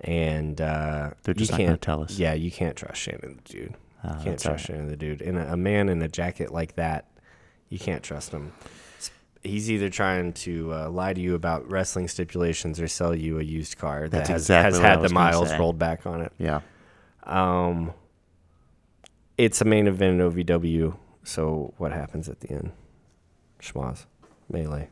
and 0.00 0.60
uh, 0.60 1.10
They're 1.22 1.32
just 1.32 1.52
you 1.52 1.52
not 1.52 1.58
gonna 1.58 1.68
can't 1.68 1.82
tell 1.82 2.02
us. 2.02 2.18
Yeah, 2.18 2.34
you 2.34 2.50
can't 2.50 2.74
trust 2.74 3.00
Shannon 3.00 3.40
the 3.44 3.52
dude. 3.52 3.76
Oh, 4.02 4.08
you 4.08 4.14
can't 4.14 4.24
that's 4.24 4.46
all 4.46 4.52
trust 4.54 4.66
Shannon 4.66 4.88
the 4.88 4.96
dude. 4.96 5.22
And 5.22 5.38
a, 5.38 5.52
a 5.52 5.56
man 5.56 5.88
in 5.88 6.02
a 6.02 6.08
jacket 6.08 6.50
like 6.52 6.74
that, 6.74 7.04
you 7.68 7.78
can't 7.78 8.02
trust 8.02 8.32
him. 8.32 8.50
He's 9.42 9.70
either 9.70 9.88
trying 9.88 10.34
to 10.34 10.72
uh, 10.72 10.90
lie 10.90 11.14
to 11.14 11.20
you 11.20 11.34
about 11.34 11.70
wrestling 11.70 12.08
stipulations 12.08 12.78
or 12.80 12.88
sell 12.88 13.14
you 13.14 13.38
a 13.38 13.42
used 13.42 13.78
car 13.78 14.02
that 14.02 14.10
That's 14.10 14.28
has, 14.28 14.42
exactly 14.42 14.80
has 14.80 14.86
had 14.86 15.02
the 15.02 15.08
miles 15.14 15.48
say. 15.48 15.58
rolled 15.58 15.78
back 15.78 16.06
on 16.06 16.20
it. 16.20 16.32
Yeah. 16.38 16.60
Um, 17.24 17.94
it's 19.38 19.60
a 19.60 19.64
main 19.64 19.86
event 19.86 20.20
in 20.20 20.30
OVW. 20.30 20.96
So 21.24 21.72
what 21.78 21.92
happens 21.92 22.28
at 22.28 22.40
the 22.40 22.50
end? 22.50 22.72
Schmoz, 23.62 24.04
melee. 24.50 24.88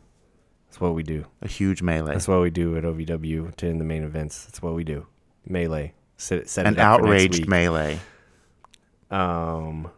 That's 0.67 0.81
what 0.81 0.95
we 0.95 1.03
do. 1.03 1.25
A 1.43 1.49
huge 1.49 1.83
melee. 1.83 2.13
That's 2.13 2.29
what 2.29 2.41
we 2.41 2.51
do 2.51 2.77
at 2.77 2.85
OVW 2.85 3.55
to 3.57 3.67
end 3.67 3.81
the 3.81 3.85
main 3.85 4.05
events. 4.05 4.45
That's 4.45 4.63
what 4.63 4.75
we 4.75 4.85
do. 4.85 5.07
Melee. 5.47 5.95
Set, 6.17 6.49
set 6.49 6.67
An 6.67 6.79
outraged 6.79 7.49
melee. 7.49 7.99
Um, 9.11 9.91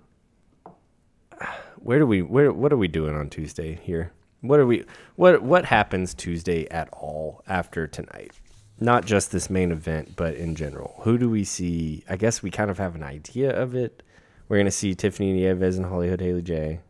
where 1.77 1.99
do 1.99 2.07
we 2.07 2.23
where 2.23 2.53
what 2.53 2.73
are 2.73 2.77
we 2.77 2.89
doing 2.89 3.17
on 3.17 3.29
Tuesday 3.31 3.81
here? 3.83 4.13
What 4.41 4.59
are 4.59 4.67
we 4.67 4.85
what 5.17 5.43
what 5.43 5.65
happens 5.67 6.15
Tuesday 6.15 6.67
at 6.69 6.89
all 6.93 7.43
after 7.47 7.87
tonight? 7.87 8.33
Not 8.79 9.05
just 9.05 9.33
this 9.33 9.51
main 9.51 9.73
event, 9.73 10.17
but 10.17 10.35
in 10.35 10.55
general. 10.55 11.01
Who 11.03 11.19
do 11.19 11.29
we 11.29 11.45
see? 11.45 12.05
I 12.09 12.17
guess 12.17 12.43
we 12.43 12.51
kind 12.51 12.71
of 12.71 12.79
have 12.79 12.95
an 12.95 13.03
idea 13.03 13.51
of 13.51 13.75
it. 13.75 14.03
We're 14.49 14.57
gonna 14.57 14.71
see 14.71 14.95
Tiffany 14.95 15.33
Nieves 15.33 15.77
and 15.77 15.87
Hollywood 15.87 16.21
Haley 16.21 16.43
J. 16.43 16.81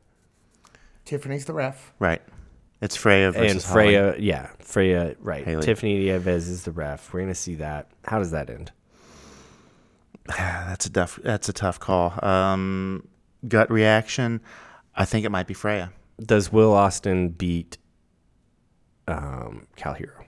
Tiffany's 1.04 1.44
the 1.46 1.52
ref. 1.52 1.92
Right. 1.98 2.22
It's 2.80 2.96
Freya 2.96 3.32
versus 3.32 3.52
and 3.52 3.62
Holly. 3.62 3.84
Freya, 3.86 4.14
yeah, 4.18 4.50
Freya, 4.60 5.16
right. 5.20 5.44
Haley. 5.44 5.62
Tiffany 5.62 5.98
Nieves 5.98 6.48
is 6.48 6.62
the 6.64 6.70
ref. 6.70 7.12
We're 7.12 7.20
gonna 7.20 7.34
see 7.34 7.56
that. 7.56 7.90
How 8.04 8.18
does 8.18 8.30
that 8.30 8.48
end? 8.48 8.70
That's 10.28 10.86
a 10.86 10.90
tough. 10.90 11.18
That's 11.22 11.48
a 11.48 11.52
tough 11.52 11.80
call. 11.80 12.24
Um, 12.24 13.08
gut 13.46 13.70
reaction. 13.70 14.40
I 14.94 15.04
think 15.04 15.26
it 15.26 15.30
might 15.30 15.46
be 15.48 15.54
Freya. 15.54 15.92
Does 16.24 16.52
Will 16.52 16.72
Austin 16.72 17.30
beat 17.30 17.78
um, 19.08 19.66
Kal 19.76 19.94
Herro? 19.94 20.24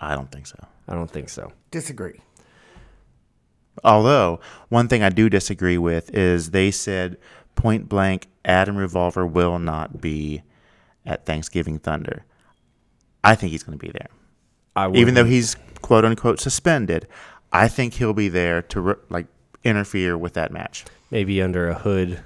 I 0.00 0.14
don't 0.14 0.30
think 0.32 0.46
so. 0.46 0.56
I 0.88 0.94
don't 0.94 1.10
think 1.10 1.28
so. 1.28 1.52
Disagree. 1.70 2.20
Although 3.84 4.40
one 4.68 4.88
thing 4.88 5.02
I 5.02 5.10
do 5.10 5.28
disagree 5.28 5.78
with 5.78 6.14
is 6.14 6.50
they 6.50 6.70
said 6.70 7.16
point 7.54 7.88
blank 7.88 8.26
Adam 8.44 8.76
Revolver 8.76 9.26
will 9.26 9.58
not 9.58 10.00
be 10.00 10.42
at 11.06 11.24
Thanksgiving 11.26 11.78
Thunder. 11.78 12.24
I 13.24 13.34
think 13.34 13.52
he's 13.52 13.62
going 13.62 13.78
to 13.78 13.84
be 13.84 13.92
there, 13.92 14.08
I 14.74 14.90
even 14.92 15.14
though 15.14 15.24
he's 15.24 15.56
quote 15.80 16.04
unquote 16.04 16.40
suspended. 16.40 17.06
I 17.52 17.68
think 17.68 17.94
he'll 17.94 18.14
be 18.14 18.28
there 18.28 18.62
to 18.62 18.80
re- 18.80 18.94
like 19.10 19.26
interfere 19.62 20.18
with 20.18 20.32
that 20.34 20.50
match. 20.52 20.84
maybe 21.10 21.40
under 21.40 21.68
a 21.68 21.74
hood 21.74 22.20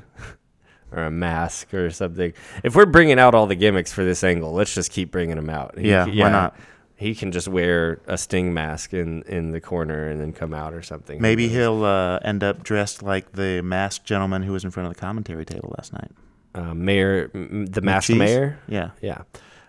or 0.93 1.03
a 1.05 1.11
mask 1.11 1.74
or 1.74 1.91
something. 1.91 2.32
If 2.62 2.74
we're 2.76 2.87
bringing 2.87 3.18
out 3.18 3.34
all 3.34 3.47
the 3.47 3.55
gimmicks 3.57 3.93
for 3.93 4.05
this 4.05 4.22
angle, 4.24 4.53
let's 4.53 4.74
just 4.74 4.91
keep 4.93 5.11
bringing 5.11 5.37
them 5.37 5.51
out. 5.51 5.78
He- 5.78 5.91
Yeah, 5.91 6.07
why 6.07 6.30
not? 6.30 6.57
He 6.99 7.14
can 7.14 7.30
just 7.30 7.47
wear 7.49 8.01
a 8.07 8.16
sting 8.16 8.55
mask 8.55 8.95
in, 8.95 9.22
in 9.24 9.51
the 9.51 9.61
corner 9.61 10.09
and 10.09 10.18
then 10.18 10.32
come 10.32 10.55
out 10.55 10.72
or 10.72 10.80
something. 10.80 11.20
Maybe 11.20 11.47
he'll 11.49 11.84
uh, 11.84 12.20
end 12.20 12.43
up 12.43 12.62
dressed 12.62 13.03
like 13.03 13.32
the 13.32 13.61
masked 13.62 14.07
gentleman 14.07 14.43
who 14.43 14.53
was 14.53 14.64
in 14.64 14.70
front 14.70 14.89
of 14.89 14.95
the 14.95 15.01
commentary 15.01 15.45
table 15.45 15.74
last 15.76 15.93
night. 15.93 16.11
uh, 16.55 16.72
mayor, 16.72 17.30
m- 17.34 17.66
the 17.66 17.82
masked 17.82 18.11
McCheese? 18.12 18.18
mayor. 18.18 18.59
Yeah. 18.66 18.91
Yeah. 19.03 19.22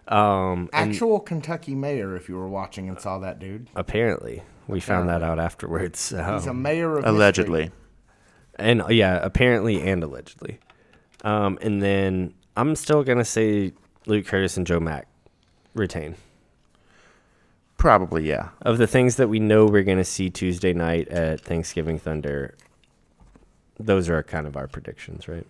Um, 0.08 0.70
Actual 0.72 1.20
Kentucky 1.20 1.76
mayor, 1.76 2.16
if 2.16 2.30
you 2.30 2.36
were 2.38 2.48
watching 2.48 2.88
and 2.88 2.98
saw 2.98 3.20
that 3.20 3.40
dude. 3.40 3.70
apparently, 3.76 4.44
we 4.68 4.80
found 4.80 5.10
that 5.10 5.22
out 5.22 5.38
afterwards. 5.38 6.10
He's 6.12 6.46
a 6.48 6.54
mayor 6.54 6.98
of 6.98 7.06
Allegedly. 7.06 7.64
mystery. 7.64 7.76
and 8.56 8.82
uh, 8.84 8.88
yeah, 8.88 9.20
apparently 9.22 9.82
and 9.82 10.02
allegedly. 10.02 10.60
Um, 11.24 11.58
and 11.62 11.82
then 11.82 12.34
I'm 12.56 12.76
still 12.76 13.04
gonna 13.04 13.26
say 13.26 13.74
Luke 14.06 14.26
Curtis 14.26 14.58
and 14.58 14.66
Joe 14.66 14.80
Mack 14.80 15.08
retain. 15.74 16.16
Probably, 17.78 18.28
yeah. 18.28 18.50
Of 18.64 18.80
the 18.80 18.88
things 18.88 19.18
that 19.18 19.28
we 19.28 19.40
know 19.40 19.66
we're 19.66 19.84
going 19.84 20.00
to 20.00 20.04
see 20.04 20.32
Tuesday 20.32 20.74
night 20.74 21.08
at 21.10 21.42
Thanksgiving 21.42 22.00
Thunder, 22.00 22.56
those 23.80 24.10
are 24.10 24.24
kind 24.24 24.48
of 24.48 24.58
our 24.58 24.68
predictions, 24.68 25.28
right? 25.28 25.46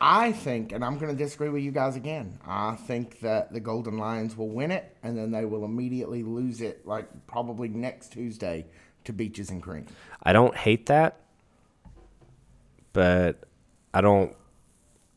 I 0.00 0.32
think, 0.32 0.72
and 0.72 0.84
I'm 0.84 0.98
going 0.98 1.16
to 1.16 1.24
disagree 1.24 1.48
with 1.48 1.62
you 1.62 1.70
guys 1.70 1.94
again. 1.94 2.36
I 2.44 2.74
think 2.74 3.20
that 3.20 3.52
the 3.52 3.60
Golden 3.60 3.96
Lions 3.96 4.36
will 4.36 4.48
win 4.48 4.72
it, 4.72 4.96
and 5.04 5.16
then 5.16 5.30
they 5.30 5.44
will 5.44 5.64
immediately 5.64 6.24
lose 6.24 6.60
it, 6.60 6.84
like 6.84 7.06
probably 7.28 7.68
next 7.68 8.12
Tuesday, 8.12 8.66
to 9.04 9.12
Beaches 9.12 9.50
and 9.50 9.62
Cream. 9.62 9.86
I 10.24 10.32
don't 10.32 10.56
hate 10.56 10.86
that, 10.86 11.20
but 12.92 13.44
I 13.94 14.00
don't. 14.00 14.34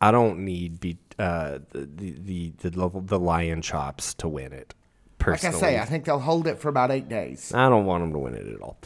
I 0.01 0.11
don't 0.11 0.39
need 0.39 0.79
be 0.79 0.97
uh, 1.17 1.59
the, 1.71 1.85
the 1.85 2.51
the 2.59 2.69
the 2.69 3.01
the 3.05 3.19
lion 3.19 3.61
chops 3.61 4.13
to 4.15 4.27
win 4.27 4.53
it. 4.53 4.73
Like 5.19 5.27
I 5.27 5.31
Personally, 5.31 5.59
say, 5.59 5.79
I 5.79 5.85
think 5.85 6.05
they'll 6.05 6.19
hold 6.19 6.45
it 6.45 6.59
for 6.59 6.69
about 6.69 6.91
eight 6.91 7.09
days. 7.09 7.51
I 7.53 7.69
don't 7.69 7.85
want 7.85 8.03
them 8.03 8.13
to 8.13 8.19
win 8.19 8.35
it 8.35 8.47
at 8.47 8.61
all. 8.61 8.77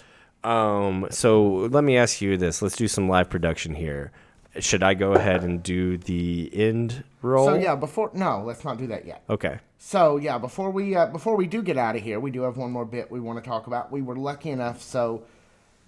Um, 0.43 1.07
so 1.11 1.67
let 1.71 1.83
me 1.83 1.97
ask 1.97 2.21
you 2.21 2.37
this: 2.37 2.61
Let's 2.61 2.75
do 2.75 2.87
some 2.87 3.09
live 3.09 3.29
production 3.29 3.73
here. 3.75 4.11
Should 4.59 4.81
I 4.83 4.93
go 4.93 5.13
ahead 5.13 5.43
and 5.43 5.61
do 5.61 5.97
the 5.97 6.49
end 6.53 7.03
roll? 7.21 7.47
So 7.47 7.55
yeah, 7.55 7.75
before 7.75 8.11
no, 8.13 8.43
let's 8.45 8.63
not 8.63 8.77
do 8.77 8.87
that 8.87 9.05
yet. 9.05 9.23
Okay. 9.29 9.59
So 9.77 10.17
yeah, 10.17 10.37
before 10.37 10.71
we 10.71 10.95
uh, 10.95 11.07
before 11.07 11.35
we 11.35 11.45
do 11.45 11.61
get 11.61 11.77
out 11.77 11.95
of 11.95 12.01
here, 12.01 12.19
we 12.19 12.31
do 12.31 12.41
have 12.43 12.57
one 12.57 12.71
more 12.71 12.85
bit 12.85 13.11
we 13.11 13.19
want 13.19 13.43
to 13.43 13.47
talk 13.47 13.67
about. 13.67 13.91
We 13.91 14.01
were 14.01 14.15
lucky 14.15 14.49
enough, 14.49 14.81
so 14.81 15.23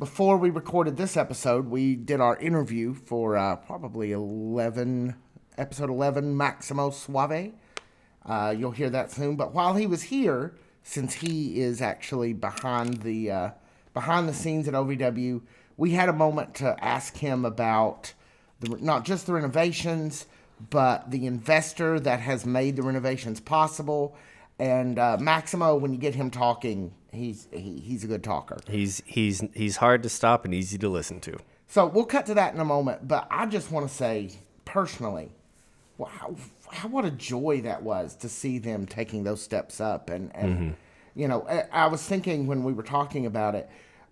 before 0.02 0.36
we 0.36 0.50
recorded 0.50 0.98
this 0.98 1.16
episode, 1.16 1.68
we 1.68 1.96
did 1.96 2.20
our 2.20 2.36
interview 2.38 2.92
for 2.92 3.38
uh, 3.38 3.56
probably 3.56 4.12
eleven 4.12 5.16
episode 5.60 5.92
eleven 5.92 6.36
Maximo 6.36 6.90
Suave. 6.90 7.52
Uh, 8.26 8.56
you'll 8.58 8.72
hear 8.72 8.90
that 8.90 9.12
soon. 9.12 9.36
But 9.36 9.54
while 9.54 9.76
he 9.76 9.86
was 9.86 10.02
here, 10.02 10.56
since 10.82 11.14
he 11.14 11.62
is 11.62 11.84
actually 11.84 12.34
behind 12.34 13.04
the 13.04 13.30
uh, 13.30 13.50
behind 13.94 14.28
the 14.28 14.34
scenes 14.34 14.68
at 14.68 14.74
OVW, 14.74 15.44
we 15.78 15.92
had 15.92 16.10
a 16.10 16.14
moment 16.14 16.56
to 16.56 16.76
ask 16.84 17.18
him 17.18 17.46
about 17.46 18.16
the, 18.60 18.76
not 18.78 19.06
just 19.06 19.28
the 19.28 19.34
renovations, 19.34 20.26
but 20.72 21.12
the 21.12 21.28
investor 21.28 22.00
that 22.00 22.22
has 22.22 22.44
made 22.44 22.76
the 22.76 22.82
renovations 22.82 23.40
possible. 23.40 24.16
And 24.58 24.98
uh, 24.98 25.18
Maximo, 25.20 25.76
when 25.76 25.94
you 25.94 26.00
get 26.00 26.16
him 26.16 26.32
talking, 26.32 26.92
he's 27.12 27.48
he, 27.52 27.80
he's 27.80 28.04
a 28.04 28.08
good 28.08 28.24
talker. 28.24 28.60
He's 28.68 29.02
he's 29.06 29.44
he's 29.54 29.78
hard 29.78 30.04
to 30.04 30.10
stop 30.10 30.46
and 30.46 30.54
easy 30.54 30.78
to 30.80 30.90
listen 30.90 31.20
to. 31.22 31.38
So 31.68 31.86
we'll 31.86 32.06
cut 32.06 32.26
to 32.26 32.34
that 32.34 32.54
in 32.54 32.60
a 32.60 32.66
moment. 32.66 33.08
But 33.08 33.28
I 33.32 33.46
just 33.46 33.72
want 33.72 33.88
to 33.88 33.94
say 33.94 34.32
personally, 34.66 35.32
wow, 35.98 36.36
how, 36.70 36.90
what 36.90 37.06
a 37.06 37.12
joy 37.12 37.62
that 37.62 37.84
was 37.84 38.16
to 38.18 38.30
see 38.30 38.58
them 38.58 38.86
taking 38.86 39.24
those 39.24 39.42
steps 39.42 39.80
up. 39.80 40.10
And, 40.10 40.36
and 40.36 40.54
mm-hmm. 40.54 40.72
you 41.16 41.28
know, 41.28 41.48
I, 41.48 41.84
I 41.84 41.88
was 41.88 42.04
thinking 42.04 42.48
when 42.48 42.64
we 42.64 42.74
were 42.74 42.84
talking 42.84 43.26
about 43.26 43.56
it, 43.56 43.70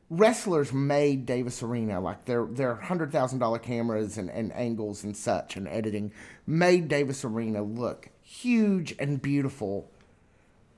wrestlers 0.10 0.72
made 0.74 1.26
Davis 1.26 1.62
Arena 1.62 2.00
like 2.00 2.26
their 2.26 2.46
their 2.46 2.76
hundred 2.76 3.12
thousand 3.12 3.40
dollar 3.40 3.60
cameras 3.60 4.18
and, 4.18 4.30
and 4.30 4.54
angles 4.54 5.04
and 5.04 5.16
such 5.16 5.56
and 5.56 5.68
editing 5.68 6.12
made 6.48 6.88
Davis 6.88 7.26
Arena 7.26 7.62
look 7.62 8.10
huge 8.22 8.96
and 9.00 9.22
beautiful. 9.22 9.90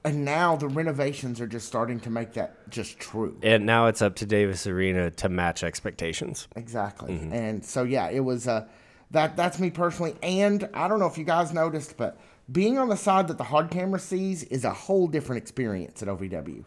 And 0.03 0.25
now 0.25 0.55
the 0.55 0.67
renovations 0.67 1.39
are 1.39 1.47
just 1.47 1.67
starting 1.67 1.99
to 2.01 2.09
make 2.09 2.33
that 2.33 2.69
just 2.69 2.99
true. 2.99 3.37
And 3.43 3.65
now 3.65 3.85
it's 3.85 4.01
up 4.01 4.15
to 4.15 4.25
Davis 4.25 4.65
Arena 4.65 5.11
to 5.11 5.29
match 5.29 5.63
expectations. 5.63 6.47
Exactly. 6.55 7.13
Mm-hmm. 7.13 7.33
And 7.33 7.65
so 7.65 7.83
yeah, 7.83 8.09
it 8.09 8.21
was 8.21 8.47
uh 8.47 8.67
that 9.11 9.35
that's 9.35 9.59
me 9.59 9.69
personally. 9.69 10.15
And 10.23 10.67
I 10.73 10.87
don't 10.87 10.99
know 10.99 11.05
if 11.05 11.17
you 11.17 11.23
guys 11.23 11.53
noticed, 11.53 11.97
but 11.97 12.17
being 12.51 12.77
on 12.77 12.89
the 12.89 12.97
side 12.97 13.27
that 13.27 13.37
the 13.37 13.43
hard 13.43 13.69
camera 13.69 13.99
sees 13.99 14.43
is 14.43 14.65
a 14.65 14.73
whole 14.73 15.07
different 15.07 15.41
experience 15.41 16.01
at 16.01 16.07
OVW. 16.07 16.63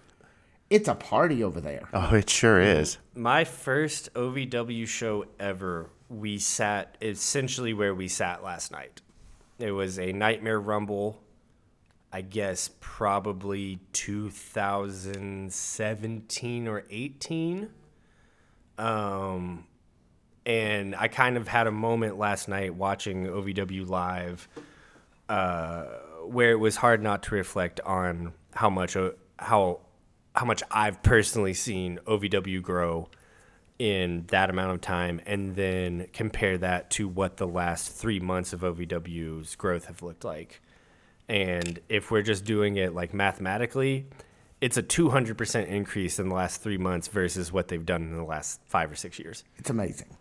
It's 0.71 0.89
a 0.89 0.95
party 0.95 1.45
over 1.45 1.61
there. 1.61 1.89
Oh, 1.93 2.15
it 2.15 2.31
sure 2.31 2.61
is. 2.61 2.99
My 3.15 3.45
first 3.45 4.13
OVW 4.15 4.87
show 4.87 5.27
ever, 5.39 5.91
we 6.09 6.39
sat 6.39 6.97
essentially 7.03 7.75
where 7.75 7.95
we 7.95 8.09
sat 8.09 8.43
last 8.43 8.73
night. 8.73 9.03
It 9.59 9.73
was 9.73 9.99
a 9.99 10.13
Nightmare 10.13 10.61
Rumble, 10.61 11.21
I 12.15 12.21
guess 12.21 12.71
probably 12.79 13.81
2017 13.93 16.69
or 16.69 16.85
18. 16.89 17.71
Um, 18.79 19.67
and 20.47 20.95
I 20.95 21.09
kind 21.09 21.37
of 21.37 21.49
had 21.49 21.67
a 21.67 21.73
moment 21.73 22.17
last 22.17 22.49
night 22.49 22.77
watching 22.77 23.27
OVW 23.27 23.89
live 23.89 24.47
uh, 25.29 25.87
where 26.27 26.53
it 26.53 26.61
was 26.61 26.77
hard 26.77 27.03
not 27.03 27.25
to 27.25 27.35
reflect 27.35 27.81
on 27.81 28.33
how 28.53 28.71
much 28.71 28.95
o- 28.95 29.17
how 29.41 29.81
how 30.37 30.47
much 30.47 30.63
I've 30.71 31.03
personally 31.03 31.55
seen 31.55 31.99
OVW 32.07 32.63
grow 32.63 33.09
in 33.81 34.27
that 34.29 34.51
amount 34.51 34.71
of 34.71 34.81
time, 34.81 35.21
and 35.27 35.57
then 35.57 36.07
compare 36.13 36.59
that 36.59 36.91
to 36.91 37.09
what 37.09 37.39
the 37.39 37.49
last 37.49 37.91
three 37.91 38.21
months 38.21 38.53
of 38.53 38.61
OVW's 38.61 39.57
growth 39.57 39.87
have 39.87 40.01
looked 40.01 40.25
like. 40.25 40.61
And 41.29 41.81
if 41.89 42.11
we're 42.11 42.23
just 42.23 42.45
doing 42.45 42.77
it 42.77 42.95
like 42.95 43.15
mathematically, 43.15 44.07
it's 44.61 44.77
a 44.77 44.83
200% 44.83 45.67
increase 45.67 46.19
in 46.19 46.29
the 46.29 46.35
last 46.35 46.63
three 46.63 46.79
months 46.79 47.09
versus 47.09 47.53
what 47.53 47.69
they've 47.69 47.85
done 47.85 48.03
in 48.03 48.17
the 48.17 48.25
last 48.25 48.61
five 48.67 48.91
or 48.91 48.95
six 48.95 49.19
years. 49.19 49.45
It's 49.57 49.71
amazing. 49.71 50.17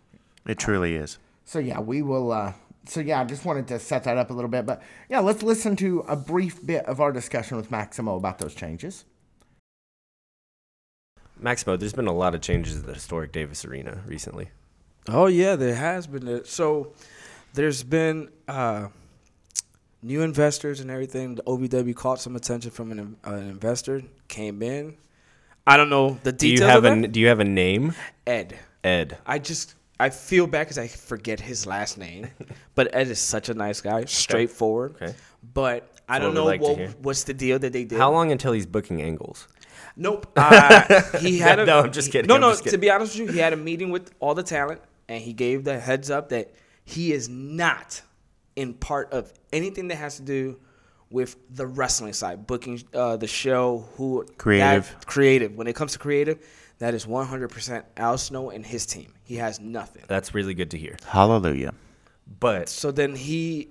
It 0.46 0.58
truly 0.58 0.96
is. 0.96 1.18
So 1.44 1.58
yeah, 1.58 1.80
we 1.80 2.02
will. 2.02 2.32
Uh, 2.32 2.52
so 2.86 3.00
yeah, 3.00 3.20
I 3.20 3.24
just 3.24 3.44
wanted 3.44 3.68
to 3.68 3.78
set 3.78 4.04
that 4.04 4.16
up 4.16 4.30
a 4.30 4.32
little 4.34 4.50
bit, 4.50 4.66
but 4.66 4.82
yeah, 5.08 5.20
let's 5.20 5.42
listen 5.42 5.76
to 5.76 6.00
a 6.00 6.16
brief 6.16 6.64
bit 6.64 6.84
of 6.86 7.00
our 7.00 7.12
discussion 7.12 7.56
with 7.56 7.70
Maximo 7.70 8.16
about 8.16 8.38
those 8.38 8.54
changes. 8.54 9.04
Maximo, 11.38 11.76
there's 11.76 11.92
been 11.92 12.06
a 12.06 12.12
lot 12.12 12.34
of 12.34 12.40
changes 12.40 12.78
at 12.78 12.86
the 12.86 12.94
historic 12.94 13.32
Davis 13.32 13.64
Arena 13.64 14.02
recently. 14.06 14.48
Oh 15.08 15.26
yeah, 15.26 15.56
there 15.56 15.74
has 15.74 16.06
been. 16.06 16.44
So 16.44 16.92
there's 17.52 17.82
been 17.82 18.30
uh, 18.48 18.88
new 20.04 20.20
investors 20.22 20.80
and 20.80 20.90
everything. 20.90 21.34
The 21.36 21.42
OVW 21.42 21.94
caught 21.96 22.20
some 22.20 22.36
attention 22.36 22.70
from 22.70 22.92
an, 22.92 23.16
uh, 23.26 23.30
an 23.32 23.48
investor, 23.48 24.02
came 24.28 24.62
in. 24.62 24.96
I 25.66 25.76
don't 25.78 25.88
know 25.88 26.18
the 26.22 26.30
Do 26.32 26.46
you 26.46 26.56
details 26.56 26.70
have 26.70 26.84
of 26.84 26.98
a 26.98 27.00
that. 27.02 27.12
Do 27.12 27.20
you 27.20 27.28
have 27.28 27.40
a 27.40 27.44
name? 27.44 27.94
Ed. 28.26 28.58
Ed. 28.84 29.16
I 29.26 29.38
just 29.38 29.74
I 29.98 30.10
feel 30.10 30.46
bad 30.46 30.64
because 30.64 30.76
I 30.78 30.88
forget 30.88 31.40
his 31.40 31.66
last 31.66 31.96
name, 31.96 32.28
but 32.74 32.94
Ed 32.94 33.08
is 33.08 33.18
such 33.18 33.48
a 33.48 33.54
nice 33.54 33.80
guy, 33.80 34.04
straightforward. 34.04 34.96
Okay. 35.00 35.14
But 35.54 35.90
I 36.08 36.18
That's 36.18 36.34
don't 36.34 36.34
what 36.44 36.52
we 36.52 36.58
know 36.58 36.66
like 36.66 36.78
to 36.78 36.84
what, 36.86 37.00
what's 37.00 37.24
the 37.24 37.32
deal 37.34 37.58
that 37.60 37.72
they 37.72 37.84
did. 37.84 37.96
How 37.98 38.12
long 38.12 38.30
until 38.30 38.52
he's 38.52 38.66
booking 38.66 39.00
angles? 39.00 39.48
Nope. 39.96 40.26
Uh, 40.36 41.18
he 41.18 41.38
had 41.38 41.60
a, 41.60 41.64
No, 41.66 41.80
I'm 41.80 41.92
just 41.92 42.12
kidding, 42.12 42.26
No, 42.28 42.34
I'm 42.34 42.40
no. 42.42 42.50
just 42.50 42.64
To 42.64 42.70
kidding. 42.70 42.80
be 42.80 42.90
honest 42.90 43.18
with 43.18 43.28
you, 43.28 43.32
he 43.34 43.38
had 43.38 43.52
a 43.52 43.56
meeting 43.56 43.90
with 43.90 44.10
all 44.20 44.34
the 44.34 44.42
talent, 44.42 44.80
and 45.08 45.22
he 45.22 45.32
gave 45.32 45.64
the 45.64 45.78
heads 45.78 46.10
up 46.10 46.28
that 46.30 46.52
he 46.84 47.12
is 47.12 47.28
not 47.28 48.02
in 48.56 48.74
part 48.74 49.12
of 49.12 49.32
anything 49.52 49.88
that 49.88 49.96
has 49.96 50.16
to 50.16 50.22
do 50.22 50.58
with 51.10 51.36
the 51.54 51.66
wrestling 51.66 52.12
side, 52.12 52.46
booking 52.46 52.82
uh, 52.92 53.16
the 53.16 53.26
show, 53.26 53.86
who 53.96 54.24
Creative. 54.38 54.88
that- 54.88 55.06
creative. 55.06 55.54
When 55.56 55.66
it 55.66 55.74
comes 55.76 55.92
to 55.92 55.98
creative, 55.98 56.44
that 56.78 56.94
is 56.94 57.06
100% 57.06 57.84
Al 57.96 58.18
Snow 58.18 58.50
and 58.50 58.64
his 58.66 58.84
team. 58.86 59.12
He 59.22 59.36
has 59.36 59.60
nothing. 59.60 60.02
That's 60.08 60.34
really 60.34 60.54
good 60.54 60.70
to 60.72 60.78
hear. 60.78 60.96
Hallelujah. 61.06 61.72
But 62.40 62.68
So 62.68 62.90
then 62.90 63.14
he 63.14 63.70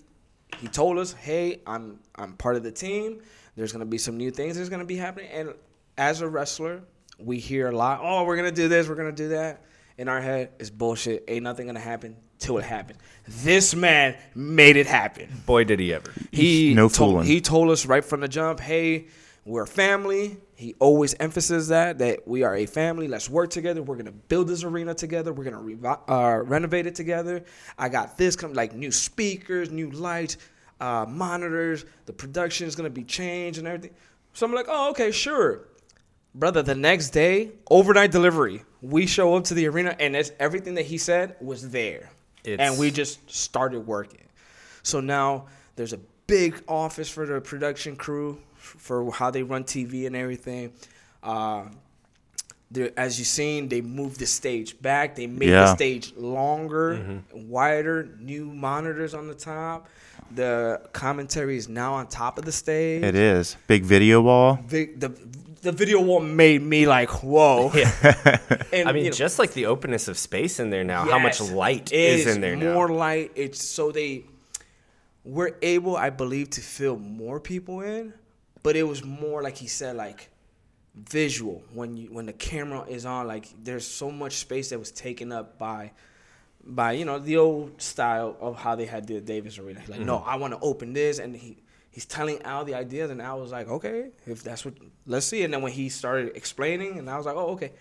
he 0.60 0.68
told 0.68 1.00
us, 1.00 1.14
"Hey, 1.14 1.62
I'm 1.66 2.00
I'm 2.16 2.34
part 2.34 2.56
of 2.56 2.64
the 2.64 2.72
team. 2.72 3.22
There's 3.56 3.72
gonna 3.72 3.86
be 3.86 3.98
some 3.98 4.18
new 4.18 4.30
things. 4.32 4.56
There's 4.56 4.70
gonna 4.70 4.86
be 4.86 4.96
happening." 4.96 5.30
And 5.32 5.54
as 5.98 6.22
a 6.22 6.28
wrestler, 6.28 6.82
we 7.18 7.40
hear 7.40 7.68
a 7.70 7.76
lot. 7.76 8.00
Oh, 8.04 8.24
we're 8.24 8.36
gonna 8.36 8.52
do 8.52 8.68
this. 8.68 8.88
We're 8.88 8.96
gonna 8.96 9.12
do 9.12 9.30
that. 9.30 9.64
In 9.98 10.08
our 10.08 10.22
head, 10.22 10.52
it's 10.60 10.70
bullshit. 10.70 11.24
Ain't 11.28 11.44
nothing 11.44 11.66
gonna 11.68 11.80
happen 11.80 12.16
till 12.44 12.58
it 12.58 12.66
happens. 12.66 13.00
This 13.28 13.74
man 13.74 14.16
made 14.36 14.76
it 14.76 14.86
happen. 14.86 15.30
boy, 15.46 15.64
did 15.64 15.80
he 15.80 15.94
ever. 15.94 16.12
He 16.32 16.74
No 16.74 16.90
told, 16.90 17.12
fooling. 17.12 17.26
He 17.26 17.42
told 17.42 17.70
us 17.72 17.86
right 17.86 18.04
from 18.04 18.20
the 18.20 18.28
jump, 18.28 18.60
"Hey, 18.60 19.08
we're 19.46 19.66
family." 19.66 20.38
He 20.56 20.76
always 20.80 21.16
emphasizes 21.20 21.70
that 21.70 21.98
that 22.00 22.28
we 22.28 22.44
are 22.44 22.56
a 22.56 22.66
family. 22.66 23.08
Let's 23.08 23.30
work 23.30 23.50
together. 23.50 23.82
We're 23.82 23.96
gonna 23.96 24.12
build 24.12 24.48
this 24.48 24.64
arena 24.64 24.94
together. 24.94 25.32
We're 25.34 25.46
gonna 25.46 25.58
revi- 25.58 26.00
uh, 26.08 26.44
renovate 26.44 26.86
it 26.86 26.96
together. 26.96 27.44
I 27.78 27.90
got 27.90 28.18
this 28.18 28.36
come 28.36 28.54
like 28.54 28.74
new 28.76 28.92
speakers, 28.92 29.72
new 29.72 29.90
lights, 29.90 30.38
uh, 30.82 31.06
monitors. 31.08 31.86
The 32.06 32.14
production 32.14 32.68
is 32.68 32.76
gonna 32.76 32.90
be 32.90 33.04
changed 33.04 33.58
and 33.60 33.68
everything. 33.68 33.92
So 34.34 34.46
I'm 34.46 34.54
like, 34.54 34.68
"Oh, 34.70 34.90
okay, 34.92 35.12
sure." 35.12 35.62
Brother, 36.36 36.62
the 36.64 36.76
next 36.76 37.12
day, 37.12 37.52
overnight 37.70 38.12
delivery. 38.12 38.64
We 38.82 39.06
show 39.06 39.36
up 39.36 39.44
to 39.46 39.54
the 39.54 39.68
arena, 39.68 39.96
and 40.00 40.16
it's, 40.16 40.32
everything 40.40 40.74
that 40.76 40.86
he 40.88 40.98
said 40.98 41.36
was 41.40 41.70
there, 41.70 42.10
It's- 42.44 42.60
and 42.70 42.80
we 42.80 42.92
just 42.92 43.30
started 43.32 43.82
working. 43.88 44.20
So 44.84 45.00
now 45.00 45.46
there's 45.76 45.94
a 45.94 46.00
big 46.28 46.62
office 46.68 47.10
for 47.10 47.26
the 47.26 47.40
production 47.42 47.96
crew 47.96 48.38
for 48.56 49.12
how 49.12 49.30
they 49.32 49.44
run 49.44 49.64
TV 49.64 50.06
and 50.08 50.16
everything. 50.16 50.72
Uh, 51.22 51.66
as 52.98 53.20
you've 53.20 53.28
seen, 53.28 53.70
they 53.70 53.82
moved 53.82 54.20
the 54.20 54.26
stage 54.26 54.82
back. 54.82 55.16
They 55.16 55.28
made 55.28 55.50
Yeah. 55.50 55.66
the 55.66 55.76
stage 55.76 56.14
longer, 56.16 57.22
wider, 57.32 58.10
new 58.20 58.46
monitors 58.46 59.14
on 59.14 59.28
the 59.28 59.36
top. 59.36 59.88
The 60.34 60.82
commentary 60.92 61.58
is 61.58 61.70
now 61.70 61.94
on 61.94 62.08
top 62.08 62.40
of 62.40 62.46
the 62.46 62.52
stage 62.52 63.04
It 63.04 63.16
is. 63.16 63.56
Big 63.68 63.84
video 63.84 64.22
wall. 64.22 64.60
the 64.68 64.86
the 65.64 65.72
video 65.72 66.02
wall 66.02 66.20
made 66.20 66.62
me 66.62 66.86
like 66.86 67.24
whoa. 67.24 67.72
and, 68.74 68.88
I 68.88 68.92
mean, 68.92 69.06
you 69.06 69.10
know, 69.10 69.16
just 69.16 69.40
like 69.40 69.54
the 69.54 69.66
openness 69.66 70.08
of 70.08 70.18
space 70.18 70.60
in 70.60 70.70
there 70.70 70.84
now, 70.84 71.06
how 71.06 71.18
much 71.18 71.40
yes, 71.40 71.52
light 71.52 71.92
is 71.92 72.28
in 72.28 72.42
there 72.42 72.56
now? 72.56 72.74
More 72.74 72.88
now. 72.88 72.96
light. 72.96 73.32
It's 73.36 73.64
so 73.64 73.92
they 73.92 74.26
were 75.24 75.58
able, 75.62 75.96
I 75.96 76.10
believe, 76.10 76.50
to 76.52 76.62
fill 76.62 76.98
more 76.98 77.40
people 77.40 77.82
in, 77.82 78.14
but 78.62 78.76
it 78.76 78.84
was 78.84 79.04
more 79.04 79.42
like 79.42 79.58
he 79.58 79.68
said, 79.68 79.96
like 79.96 80.30
visual 80.96 81.64
when 81.74 81.98
you 81.98 82.08
when 82.12 82.26
the 82.26 82.34
camera 82.34 82.84
is 82.84 83.06
on. 83.06 83.28
Like 83.28 83.48
there's 83.64 83.88
so 83.88 84.12
much 84.12 84.38
space 84.38 84.70
that 84.70 84.80
was 84.80 84.92
taken 84.92 85.32
up 85.32 85.58
by 85.58 85.92
by 86.66 86.94
you 86.94 87.06
know 87.06 87.20
the 87.20 87.38
old 87.38 87.82
style 87.82 88.36
of 88.40 88.58
how 88.58 88.76
they 88.76 88.86
had 88.86 89.08
the 89.08 89.22
Davis 89.22 89.58
Arena. 89.58 89.82
Like, 89.88 90.02
no, 90.02 90.20
Mm-hmm. 90.20 90.30
I 90.30 90.36
want 90.36 90.54
to 90.54 90.60
open 90.62 90.94
this, 90.94 91.20
and 91.20 91.36
he 91.36 91.58
he's 91.94 92.06
telling 92.06 92.42
Al 92.42 92.66
the 92.66 92.74
ideas, 92.74 93.12
and 93.12 93.22
Al 93.22 93.40
was 93.40 93.52
like, 93.52 93.70
okay, 93.70 94.10
if 94.26 94.44
that's 94.44 94.66
what, 94.66 94.74
let's 95.06 95.28
see. 95.28 95.44
And 95.44 95.54
then 95.54 95.62
when 95.62 95.72
he 95.72 95.90
started 95.90 96.36
explaining, 96.36 96.98
and 96.98 97.10
I 97.10 97.16
was 97.16 97.26
like, 97.26 97.36
oh, 97.36 97.52
okay. 97.52 97.72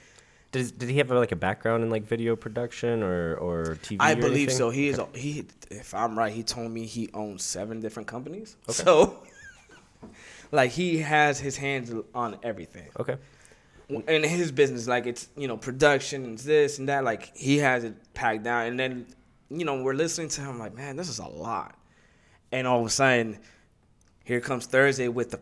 Does, 0.53 0.71
did 0.71 0.91
he 0.91 0.99
have 0.99 1.11
like 1.11 1.33
a 1.33 1.37
background 1.37 1.83
in 1.83 1.89
like 1.89 2.05
video 2.05 2.37
production 2.37 3.03
or, 3.03 3.37
or 3.37 3.79
TV? 3.83 3.97
I 3.99 4.13
or 4.13 4.17
believe 4.17 4.49
anything? 4.49 4.57
so. 4.59 4.69
He 4.69 4.89
is 4.89 5.01
he. 5.15 5.47
If 5.71 5.95
I'm 5.95 6.17
right, 6.17 6.31
he 6.31 6.43
told 6.43 6.71
me 6.71 6.85
he 6.85 7.09
owns 7.15 7.43
seven 7.43 7.81
different 7.81 8.07
companies. 8.07 8.59
So, 8.69 9.23
like, 10.53 10.71
he 10.71 10.99
has 10.99 11.41
his 11.41 11.57
hands 11.57 11.91
on 12.15 12.37
everything. 12.43 12.91
Okay. 13.01 13.17
in 13.89 14.23
his 14.25 14.53
business, 14.53 14.87
like 14.87 15.07
it's 15.07 15.29
you 15.39 15.49
know 15.49 15.57
production 15.57 16.25
and 16.25 16.39
this 16.39 16.79
and 16.79 16.87
that, 16.91 17.03
like 17.03 17.35
he 17.35 17.57
has 17.57 17.85
it 17.85 17.95
packed 18.13 18.43
down. 18.43 18.67
And 18.67 18.79
then 18.79 19.07
you 19.49 19.65
know 19.65 19.83
we're 19.83 19.95
listening 19.95 20.29
to 20.29 20.43
him, 20.43 20.59
like 20.59 20.75
man, 20.75 20.97
this 20.97 21.09
is 21.09 21.19
a 21.19 21.27
lot. 21.27 21.79
And 22.55 22.67
all 22.67 22.81
of 22.81 22.87
a 22.87 22.91
sudden, 22.91 23.39
here 24.25 24.41
comes 24.41 24.67
Thursday 24.67 25.09
with 25.09 25.31
the, 25.31 25.41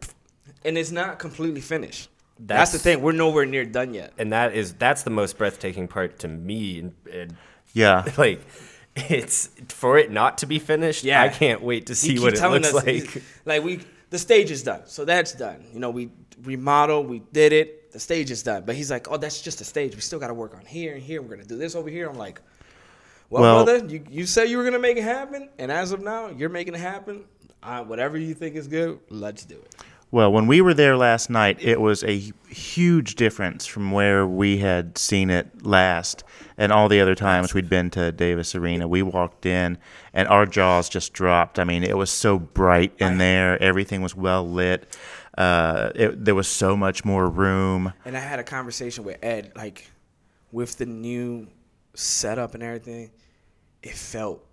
and 0.65 0.77
it's 0.79 0.91
not 0.91 1.19
completely 1.19 1.61
finished. 1.61 2.09
That's, 2.39 2.73
the 2.73 2.79
thing. 2.79 3.03
We're 3.03 3.13
nowhere 3.13 3.45
near 3.45 3.65
done 3.67 3.93
yet. 3.93 4.15
And 4.17 4.33
that 4.33 4.55
is 4.55 4.73
that's 4.73 5.03
the 5.03 5.11
most 5.11 5.37
breathtaking 5.37 5.89
part 5.89 6.21
to 6.21 6.29
me. 6.29 6.79
And, 6.79 6.95
and 7.13 7.37
Yeah. 7.75 8.05
like, 8.17 8.41
it's 8.97 9.51
for 9.69 9.99
it 9.99 10.11
not 10.11 10.39
to 10.39 10.47
be 10.47 10.59
finished. 10.59 11.05
Yeah. 11.05 11.23
I 11.23 11.29
can't 11.29 11.61
wait 11.63 11.87
to 11.87 11.95
see 11.95 12.15
He 12.15 12.19
what 12.21 12.33
it 12.33 12.37
telling 12.39 12.63
looks 12.63 12.75
us, 12.75 12.87
like. 12.87 13.23
like 13.45 13.63
we, 13.63 13.81
the 14.09 14.19
stage 14.19 14.51
is 14.51 14.63
done, 14.63 14.83
so 14.87 15.05
that's 15.05 15.33
done. 15.33 15.65
You 15.73 15.81
know, 15.81 15.91
we 15.91 16.11
remodel, 16.43 17.05
we 17.05 17.21
did 17.33 17.53
it. 17.53 17.93
The 17.93 18.01
stage 18.01 18.31
is 18.31 18.43
done, 18.43 18.65
but 18.65 18.75
he's 18.75 18.91
like, 18.91 19.11
oh, 19.11 19.17
that's 19.17 19.41
just 19.43 19.61
a 19.61 19.65
stage. 19.65 19.95
We 19.95 20.01
still 20.01 20.19
got 20.19 20.29
to 20.29 20.35
work 20.35 20.55
on 20.57 20.65
here 20.65 20.95
and 20.95 21.03
here. 21.03 21.21
We're 21.23 21.29
gonna 21.29 21.45
do 21.45 21.59
this 21.59 21.75
over 21.75 21.89
here. 21.91 22.09
I'm 22.09 22.17
like, 22.17 22.41
well, 23.29 23.43
Well- 23.43 23.65
brother, 23.65 23.87
you 23.87 24.03
you 24.09 24.27
said 24.27 24.49
you 24.49 24.57
were 24.57 24.65
gonna 24.65 24.79
make 24.79 24.97
it 24.97 25.03
happen, 25.05 25.49
and 25.59 25.71
as 25.71 25.93
of 25.93 26.01
now, 26.01 26.29
you're 26.31 26.49
making 26.49 26.75
it 26.75 26.81
happen. 26.81 27.25
Uh, 27.63 27.85
whatever 27.85 28.17
you 28.17 28.35
think 28.35 28.57
is 28.57 28.67
good, 28.67 28.99
let's 29.11 29.45
do 29.45 29.57
it. 29.57 29.75
Well, 30.13 30.33
when 30.33 30.49
we 30.49 30.61
were 30.61 30.75
there 30.75 30.97
last 30.97 31.31
night, 31.31 31.59
it 31.61 31.81
was 31.81 32.03
a 32.03 32.33
huge 32.49 33.15
difference 33.15 33.65
from 33.65 33.93
where 33.93 34.27
we 34.27 34.59
had 34.59 34.99
seen 34.99 35.31
it 35.31 35.65
last 35.65 36.25
and 36.59 36.73
all 36.73 36.89
the 36.89 37.01
other 37.01 37.15
times 37.15 37.55
we'd 37.55 37.69
been 37.69 37.91
to 37.91 38.11
Davis 38.11 38.57
Arena. 38.57 38.89
We 38.89 39.03
walked 39.03 39.47
in 39.47 39.79
and 40.13 40.27
our 40.27 40.47
jaws 40.47 40.89
just 40.89 41.13
dropped. 41.13 41.61
I 41.61 41.65
mean, 41.65 41.85
it 41.85 41.97
was 41.97 42.11
so 42.11 42.41
bright 42.41 42.93
in 42.99 43.19
there. 43.19 43.63
Everything 43.63 44.03
was 44.03 44.17
well 44.17 44.49
lit. 44.49 44.97
Uh, 45.39 45.93
it, 45.95 46.25
there 46.25 46.35
was 46.35 46.49
so 46.49 46.77
much 46.77 47.05
more 47.05 47.29
room. 47.29 47.93
And 48.05 48.17
I 48.17 48.21
had 48.21 48.41
a 48.41 48.45
conversation 48.45 49.05
with 49.05 49.19
Ed, 49.23 49.53
like 49.55 49.89
with 50.51 50.77
the 50.77 50.87
new 50.87 51.47
setup 51.95 52.55
and 52.55 52.65
everything. 52.65 53.13
It 53.81 53.95
felt 53.95 54.45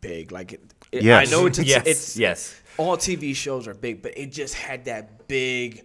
big. 0.00 0.32
Like 0.32 0.52
it, 0.52 0.73
it- 0.94 1.02
Yes. 1.04 1.28
I 1.28 1.30
know 1.30 1.46
it's, 1.46 1.58
it's, 1.58 1.68
yes, 1.68 1.86
it's 1.86 2.16
yes. 2.16 2.60
all 2.76 2.96
TV 2.96 3.34
shows 3.34 3.66
are 3.68 3.74
big, 3.74 4.02
but 4.02 4.16
it 4.16 4.32
just 4.32 4.54
had 4.54 4.84
that 4.86 5.28
big 5.28 5.84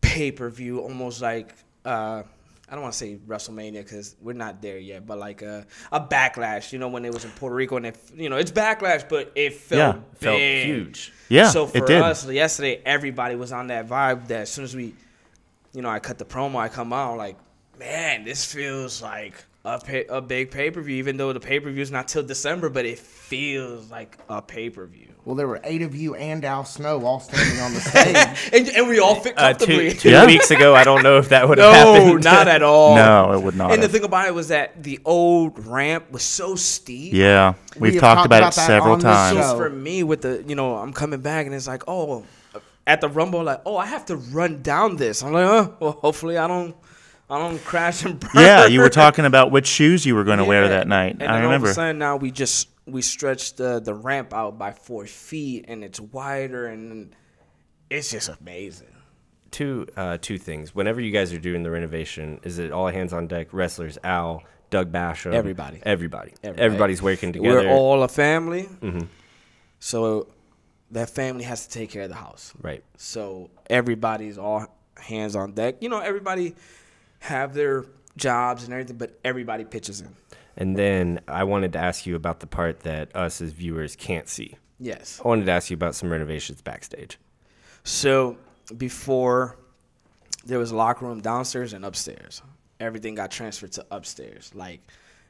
pay 0.00 0.30
per 0.32 0.48
view, 0.50 0.80
almost 0.80 1.20
like 1.22 1.54
uh, 1.84 2.22
I 2.68 2.72
don't 2.74 2.82
want 2.82 2.94
to 2.94 2.98
say 2.98 3.16
WrestleMania 3.28 3.84
because 3.84 4.16
we're 4.20 4.32
not 4.32 4.60
there 4.60 4.78
yet, 4.78 5.06
but 5.06 5.18
like 5.18 5.42
a, 5.42 5.64
a 5.92 6.00
backlash. 6.00 6.72
You 6.72 6.80
know, 6.80 6.88
when 6.88 7.04
it 7.04 7.14
was 7.14 7.24
in 7.24 7.30
Puerto 7.30 7.54
Rico, 7.54 7.76
and 7.76 7.86
it, 7.86 7.96
you 8.16 8.28
know, 8.28 8.36
it's 8.36 8.50
backlash, 8.50 9.08
but 9.08 9.30
it 9.36 9.54
felt 9.54 9.96
Yeah. 9.96 10.02
Felt 10.16 10.40
huge. 10.40 11.12
Yeah, 11.28 11.48
So 11.50 11.64
it 11.66 11.70
for 11.78 11.86
did. 11.86 12.02
us 12.02 12.28
yesterday, 12.28 12.82
everybody 12.84 13.36
was 13.36 13.52
on 13.52 13.68
that 13.68 13.86
vibe. 13.88 14.26
That 14.28 14.40
as 14.42 14.50
soon 14.52 14.64
as 14.64 14.74
we, 14.74 14.94
you 15.72 15.82
know, 15.82 15.88
I 15.88 16.00
cut 16.00 16.18
the 16.18 16.24
promo, 16.24 16.56
I 16.56 16.68
come 16.68 16.92
out 16.92 17.16
like, 17.18 17.36
man, 17.78 18.24
this 18.24 18.44
feels 18.52 19.00
like 19.00 19.44
a 19.66 19.78
pay, 19.80 20.04
a 20.08 20.20
big 20.20 20.50
pay 20.50 20.70
per 20.70 20.80
view. 20.80 20.96
Even 20.96 21.16
though 21.16 21.32
the 21.32 21.40
pay 21.40 21.58
per 21.60 21.70
view 21.70 21.82
is 21.82 21.90
not 21.90 22.08
till 22.08 22.22
December, 22.22 22.68
but 22.70 22.86
it 22.86 22.98
feels 22.98 23.90
like 23.90 24.16
a 24.28 24.40
pay 24.40 24.70
per 24.70 24.86
view. 24.86 25.08
Well, 25.24 25.34
there 25.34 25.48
were 25.48 25.60
eight 25.64 25.82
of 25.82 25.92
you 25.96 26.14
and 26.14 26.44
Al 26.44 26.64
Snow 26.64 27.04
all 27.04 27.18
standing 27.18 27.60
on 27.60 27.74
the 27.74 27.80
stage. 27.90 28.50
and, 28.52 28.68
and 28.76 28.88
we 28.88 29.00
all 29.00 29.16
fit 29.16 29.34
Uh, 29.36 29.48
comfortably. 29.54 29.90
two 29.90 29.96
two 29.98 30.10
Yeah. 30.10 30.24
weeks 30.24 30.52
ago, 30.52 30.72
I 30.76 30.84
don't 30.84 31.02
know 31.02 31.18
if 31.18 31.30
that 31.30 31.48
would 31.48 31.58
have 31.58 31.72
no, 31.84 31.94
happened. 32.04 32.22
not 32.24 32.46
at 32.46 32.62
all. 32.72 32.94
No, 32.94 33.32
it 33.32 33.42
would 33.42 33.56
not. 33.56 33.72
And 33.72 33.82
the 33.82 33.88
thing 33.88 34.04
about 34.04 34.28
it 34.28 34.34
was 34.34 34.48
that 34.48 34.84
the 34.84 35.00
old 35.04 35.58
ramp 35.66 36.12
was 36.12 36.22
so 36.22 36.54
steep. 36.54 37.12
yeah, 37.12 37.54
We 37.74 37.90
we've 37.90 37.94
have 37.94 38.00
talked 38.02 38.16
talked 38.18 38.26
about, 38.26 38.38
about 38.38 38.48
it 38.52 38.60
several 38.60 38.98
times. 38.98 39.36
show. 39.36 39.42
So 39.42 39.56
for 39.56 39.68
me, 39.70 40.04
with 40.04 40.22
the 40.22 40.44
you 40.46 40.54
know, 40.54 40.76
I'm 40.76 40.92
coming 40.92 41.20
back 41.20 41.46
and 41.46 41.54
it's 41.56 41.66
like, 41.66 41.82
oh, 41.88 42.24
at 42.86 43.00
the 43.00 43.08
rumble, 43.08 43.42
like, 43.42 43.62
oh, 43.66 43.76
I 43.76 43.86
have 43.86 44.04
to 44.06 44.16
run 44.16 44.62
down 44.62 44.94
this. 44.94 45.24
I'm 45.24 45.32
like, 45.32 45.44
oh, 45.44 45.74
well, 45.80 45.92
hopefully 45.92 46.38
I 46.38 46.46
don't, 46.46 46.72
I 47.28 47.38
don't 47.38 47.58
crash 47.64 48.04
and 48.04 48.18
burn. 48.20 48.30
Yeah, 48.34 48.66
you 48.66 48.80
were 48.80 48.88
talking 48.88 49.24
about 49.24 49.50
which 49.50 49.66
shoes 49.66 50.06
you 50.06 50.14
were 50.14 50.24
going 50.24 50.38
to 50.38 50.44
wear 50.44 50.68
that 50.68 50.86
night. 50.86 51.16
And 51.20 51.24
I 51.30 51.40
then 51.40 51.44
all 51.50 51.54
of 51.54 51.64
a 51.64 51.74
sudden 51.74 51.98
now 51.98 52.16
we 52.16 52.30
just 52.30 52.68
we 52.86 53.02
stretched 53.02 53.56
the 53.56 53.80
the 53.80 53.94
ramp 53.94 54.32
out 54.32 54.58
by 54.58 54.72
four 54.72 55.06
feet 55.06 55.64
and 55.68 55.82
it's 55.82 55.98
wider 56.00 56.66
and 56.66 57.14
it's 57.90 58.10
just 58.10 58.28
amazing. 58.40 58.94
two 59.50 59.86
uh, 59.96 60.18
two 60.20 60.38
things. 60.38 60.74
Whenever 60.74 61.00
you 61.00 61.10
guys 61.10 61.32
are 61.32 61.38
doing 61.40 61.62
the 61.64 61.70
renovation, 61.70 62.40
is 62.44 62.58
it 62.58 62.70
all 62.72 62.86
hands 62.88 63.12
on 63.12 63.26
deck? 63.26 63.48
Wrestlers, 63.52 63.98
Al, 64.04 64.42
Doug 64.70 64.92
Basham, 64.92 65.32
Everybody. 65.32 65.80
everybody, 65.84 66.32
Everybody. 66.44 66.62
everybody's 66.64 67.02
working 67.02 67.32
together. 67.32 67.62
We're 67.62 67.70
all 67.72 68.02
a 68.04 68.08
family, 68.08 68.64
Mm-hmm. 68.82 69.06
so 69.80 70.28
that 70.92 71.10
family 71.10 71.42
has 71.44 71.66
to 71.66 71.72
take 71.78 71.90
care 71.90 72.02
of 72.02 72.08
the 72.08 72.14
house. 72.14 72.52
right. 72.62 72.84
So 72.96 73.50
everybody's 73.68 74.38
all 74.38 74.66
hands 74.96 75.34
on 75.34 75.52
deck. 75.52 75.76
You 75.80 75.88
know, 75.88 75.98
everybody 76.00 76.54
have 77.26 77.54
their 77.54 77.84
jobs 78.16 78.64
and 78.64 78.72
everything, 78.72 78.96
but 78.96 79.18
everybody 79.24 79.64
pitches 79.64 80.00
in. 80.00 80.08
And 80.56 80.76
then 80.76 81.20
I 81.28 81.44
wanted 81.44 81.74
to 81.74 81.78
ask 81.78 82.06
you 82.06 82.16
about 82.16 82.40
the 82.40 82.46
part 82.46 82.80
that 82.80 83.14
us 83.14 83.40
as 83.40 83.52
viewers 83.52 83.94
can't 83.94 84.28
see. 84.28 84.56
Yes. 84.80 85.20
I 85.24 85.28
wanted 85.28 85.46
to 85.46 85.52
ask 85.52 85.70
you 85.70 85.74
about 85.74 85.94
some 85.94 86.10
renovations 86.10 86.62
backstage. 86.62 87.18
So 87.84 88.36
before 88.76 89.56
there 90.46 90.58
was 90.58 90.70
a 90.70 90.76
locker 90.76 91.04
room 91.04 91.20
downstairs 91.20 91.72
and 91.72 91.84
upstairs. 91.84 92.40
Everything 92.78 93.14
got 93.14 93.30
transferred 93.30 93.72
to 93.72 93.86
upstairs. 93.90 94.50
Like 94.54 94.80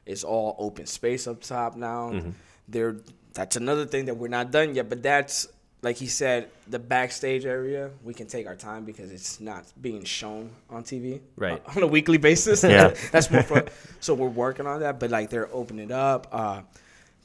it's 0.05 0.23
all 0.23 0.55
open 0.59 0.85
space 0.85 1.27
up 1.27 1.41
top 1.41 1.75
now. 1.75 2.11
Mm-hmm. 2.11 2.29
There 2.69 2.97
that's 3.33 3.55
another 3.55 3.85
thing 3.85 4.05
that 4.05 4.15
we're 4.15 4.27
not 4.29 4.51
done 4.51 4.75
yet, 4.75 4.89
but 4.89 5.03
that's 5.03 5.47
like 5.81 5.95
he 5.97 6.07
said, 6.07 6.49
the 6.67 6.79
backstage 6.79 7.45
area, 7.45 7.91
we 8.03 8.13
can 8.13 8.27
take 8.27 8.47
our 8.47 8.55
time 8.55 8.83
because 8.83 9.11
it's 9.11 9.39
not 9.39 9.65
being 9.79 10.03
shown 10.03 10.49
on 10.69 10.83
TV 10.83 11.21
Right. 11.35 11.61
on 11.75 11.83
a 11.83 11.87
weekly 11.87 12.17
basis. 12.17 12.63
Yeah. 12.63 12.95
that's 13.11 13.29
more 13.29 13.43
fun. 13.43 13.67
So 13.99 14.13
we're 14.13 14.27
working 14.27 14.65
on 14.65 14.79
that, 14.81 14.99
but 14.99 15.11
like 15.11 15.29
they're 15.29 15.49
opening 15.53 15.85
it 15.85 15.91
up. 15.91 16.27
Uh, 16.31 16.61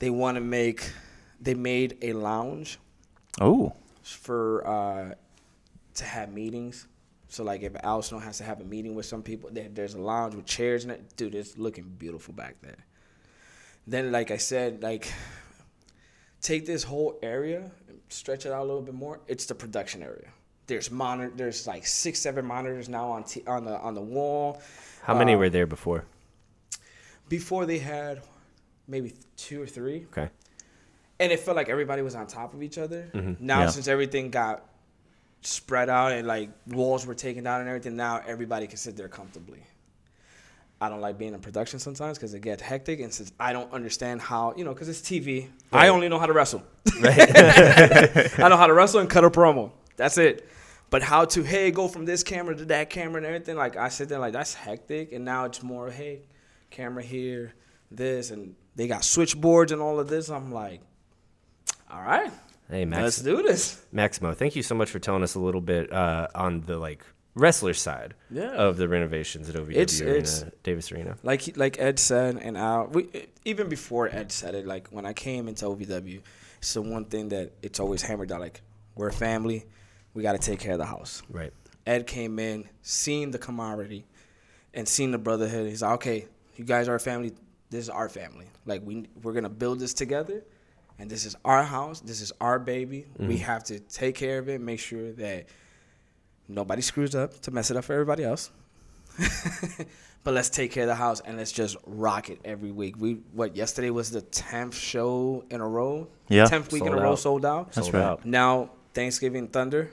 they 0.01 0.11
want 0.11 0.37
to 0.37 0.41
make, 0.41 0.91
they 1.41 1.55
made 1.55 1.97
a 2.03 2.13
lounge 2.13 2.79
Oh, 3.41 3.73
for 4.03 4.67
uh, 4.67 5.15
to 5.95 6.05
have 6.05 6.33
meetings. 6.33 6.87
So 7.29 7.45
like 7.45 7.63
if 7.63 7.73
Al 7.83 8.03
Snow 8.03 8.19
has 8.19 8.37
to 8.39 8.45
have 8.45 8.61
a 8.61 8.65
meeting 8.65 8.95
with 8.95 9.07
some 9.07 9.23
people, 9.23 9.49
there's 9.51 9.95
a 9.95 10.01
lounge 10.01 10.35
with 10.35 10.45
chairs 10.45 10.85
in 10.85 10.91
it. 10.91 11.17
Dude, 11.17 11.35
it's 11.35 11.57
looking 11.57 11.85
beautiful 11.85 12.35
back 12.35 12.57
there. 12.61 12.85
Then 13.87 14.13
like 14.13 14.31
I 14.31 14.37
said, 14.37 14.83
like 14.83 15.11
take 16.43 16.67
this 16.67 16.83
whole 16.83 17.19
area, 17.23 17.71
stretch 18.13 18.47
it 18.47 18.53
out 18.53 18.61
a 18.63 18.65
little 18.65 18.83
bit 18.83 18.95
more. 18.95 19.21
It's 19.27 19.47
the 19.47 19.55
production 19.55 20.03
area. 20.03 20.29
There's 20.67 20.91
monitor. 20.91 21.33
There's 21.35 21.67
like 21.67 21.87
six, 21.87 22.21
seven 22.21 22.45
monitors 22.47 22.89
now 22.89 23.11
on 23.11 23.25
t- 23.25 23.43
on 23.47 23.65
the 23.65 23.79
on 23.79 23.95
the 23.95 24.01
wall. 24.03 24.61
How 25.03 25.15
many 25.17 25.35
Uh, 25.35 25.39
were 25.39 25.51
there 25.51 25.67
before? 25.67 26.05
Before 27.29 27.67
they 27.67 27.79
had 27.79 28.23
maybe 28.87 29.15
two 29.37 29.61
or 29.63 29.67
three. 29.67 30.07
Okay. 30.17 30.29
and 31.21 31.31
it 31.31 31.39
felt 31.39 31.57
like 31.57 31.69
everybody 31.69 32.03
was 32.03 32.17
on 32.17 32.27
top 32.27 32.53
of 32.53 32.63
each 32.65 32.79
other. 32.79 33.09
Now 33.39 33.61
Yeah. 33.61 33.67
since 33.69 33.87
everything 33.87 34.31
got 34.31 34.65
spread 35.43 35.89
out 35.89 36.11
and 36.11 36.27
like 36.27 36.51
walls 36.67 37.07
were 37.07 37.15
taken 37.15 37.45
down 37.45 37.61
and 37.61 37.69
everything, 37.69 37.95
now 37.97 38.21
everybody 38.27 38.67
can 38.67 38.77
sit 38.77 38.97
there 38.97 39.09
comfortably. 39.09 39.63
I 40.83 40.89
don't 40.89 41.01
like 41.01 41.17
being 41.17 41.33
in 41.33 41.39
production 41.39 41.79
sometimes 41.79 42.19
because 42.19 42.35
it 42.35 42.41
gets 42.41 42.61
hectic, 42.61 42.99
and 42.99 43.15
since 43.15 43.31
I 43.39 43.53
don't 43.53 43.73
understand 43.73 44.21
how, 44.21 44.53
you 44.57 44.65
know, 44.65 44.73
because 44.73 44.89
it's 44.89 45.01
TV, 45.01 45.49
I 45.73 45.87
only 45.89 46.09
know 46.09 46.19
how 46.19 46.27
to 46.27 46.33
wrestle. 46.33 46.65
I 46.93 48.49
know 48.49 48.57
how 48.57 48.67
to 48.67 48.75
wrestle 48.75 48.99
and 48.99 49.09
cut 49.09 49.23
a 49.23 49.31
promo. 49.31 49.71
That's 49.97 50.19
it. 50.19 50.49
But 50.91 51.03
how 51.05 51.25
to 51.27 51.45
hey 51.45 51.71
go 51.71 51.87
from 51.87 52.05
this 52.05 52.25
camera 52.25 52.57
to 52.57 52.65
that 52.65 52.91
camera 52.91 53.19
and 53.19 53.27
everything 53.27 53.57
like 53.57 53.77
I 53.77 53.91
sit 53.91 54.09
there 54.09 54.19
like 54.19 54.33
that's 54.33 54.55
hectic, 54.55 55.13
and 55.13 55.25
now 55.25 55.45
it's 55.45 55.63
more 55.63 55.89
hey, 55.89 56.23
camera 56.71 57.05
here, 57.05 57.55
this, 57.89 58.33
and 58.33 58.57
they 58.75 58.89
got 58.89 59.05
switchboards 59.05 59.71
and 59.71 59.81
all 59.81 60.01
of 60.01 60.09
this. 60.09 60.31
I'm 60.31 60.51
like, 60.51 60.81
all 61.93 62.03
right, 62.03 62.33
Hey, 62.69 62.87
Max, 62.87 63.03
let's 63.03 63.19
do 63.23 63.41
this. 63.43 63.85
Maximo, 63.93 64.33
thank 64.33 64.57
you 64.57 64.63
so 64.63 64.75
much 64.75 64.91
for 64.91 64.99
telling 64.99 65.23
us 65.23 65.35
a 65.35 65.39
little 65.39 65.61
bit 65.61 65.93
uh, 65.93 66.27
on 66.35 66.63
the 66.63 66.79
like 66.79 67.05
wrestler 67.35 67.75
side 67.75 68.15
Yeah. 68.31 68.51
of 68.51 68.77
the 68.77 68.89
renovations 68.89 69.49
at 69.49 69.57
OVW 69.57 69.83
It's- 69.83 70.01
Arena, 70.01 70.13
uh, 70.13 70.19
it's- 70.19 70.45
Davis 70.63 70.93
Arena. 70.93 71.17
like 71.23 71.57
like 71.57 71.79
Ed 71.81 71.99
said, 71.99 72.37
and 72.37 72.57
Al, 72.57 72.89
we, 72.89 73.09
even 73.45 73.69
before 73.69 74.09
Ed 74.09 74.31
said 74.33 74.55
it, 74.55 74.67
like 74.67 74.89
when 74.89 75.07
I 75.07 75.13
came 75.13 75.49
into 75.49 75.67
OVW, 75.67 76.21
it's 76.59 76.75
the 76.75 76.83
one 76.83 77.07
thing 77.07 77.29
that 77.31 77.53
it's 77.63 77.81
always 77.81 78.03
hammered 78.03 78.31
out. 78.33 78.41
Like 78.41 78.61
we're 78.95 79.09
a 79.09 79.13
family, 79.13 79.65
we 80.15 80.23
got 80.23 80.33
to 80.33 80.39
take 80.39 80.61
care 80.61 80.73
of 80.73 80.79
the 80.79 80.87
house. 80.87 81.23
Right. 81.31 81.53
Ed 81.87 82.07
came 82.07 82.39
in, 82.39 82.69
seen 82.83 83.31
the 83.31 83.39
camaraderie, 83.39 84.05
and 84.75 84.87
seen 84.87 85.11
the 85.11 85.19
brotherhood. 85.19 85.69
He's 85.69 85.83
like, 85.83 85.95
okay, 85.95 86.27
you 86.57 86.65
guys 86.65 86.89
are 86.89 86.95
a 86.95 87.01
family. 87.01 87.33
This 87.71 87.85
is 87.85 87.91
our 87.91 88.09
family. 88.09 88.47
Like 88.67 88.83
we 88.85 89.09
we're 89.23 89.33
gonna 89.33 89.49
build 89.49 89.81
this 89.81 89.95
together, 89.95 90.45
and 90.99 91.11
this 91.11 91.25
is 91.25 91.35
our 91.45 91.63
house. 91.65 92.01
This 92.01 92.21
is 92.21 92.33
our 92.41 92.59
baby. 92.59 93.07
We 93.19 93.39
mm. 93.39 93.41
have 93.41 93.65
to 93.65 93.81
take 93.81 94.15
care 94.15 94.39
of 94.39 94.49
it. 94.49 94.61
Make 94.61 94.81
sure 94.81 95.13
that 95.13 95.47
nobody 96.55 96.83
screws 96.83 97.15
up 97.15 97.41
to 97.43 97.51
mess 97.51 97.71
it 97.71 97.77
up 97.77 97.85
for 97.85 97.93
everybody 97.93 98.25
else. 98.25 98.51
but 100.25 100.35
let's 100.35 100.49
take 100.49 100.73
care 100.73 100.85
of 100.85 100.89
the 100.89 100.95
house 100.95 101.21
and 101.21 101.37
let's 101.37 101.53
just 101.53 101.77
rock 101.87 102.31
it 102.31 102.41
every 102.45 102.71
week. 102.71 102.97
We 102.99 103.15
what 103.33 103.57
yesterday 103.57 103.91
was 103.91 104.11
the 104.11 104.23
tenth 104.23 104.75
show 104.75 105.45
in 105.51 105.61
a 105.61 105.69
row. 105.69 106.09
Yeah. 106.29 106.47
tenth 106.47 106.73
week 106.73 106.83
in 106.83 106.89
Sold 106.89 106.99
a 107.01 107.03
row 107.03 107.15
sold 107.17 107.45
out. 107.45 107.73
That's 107.73 107.87
Sold 107.89 107.95
right. 107.95 108.03
out. 108.03 108.25
Now 108.25 108.71
Thanksgiving 108.95 109.49
Thunder. 109.49 109.91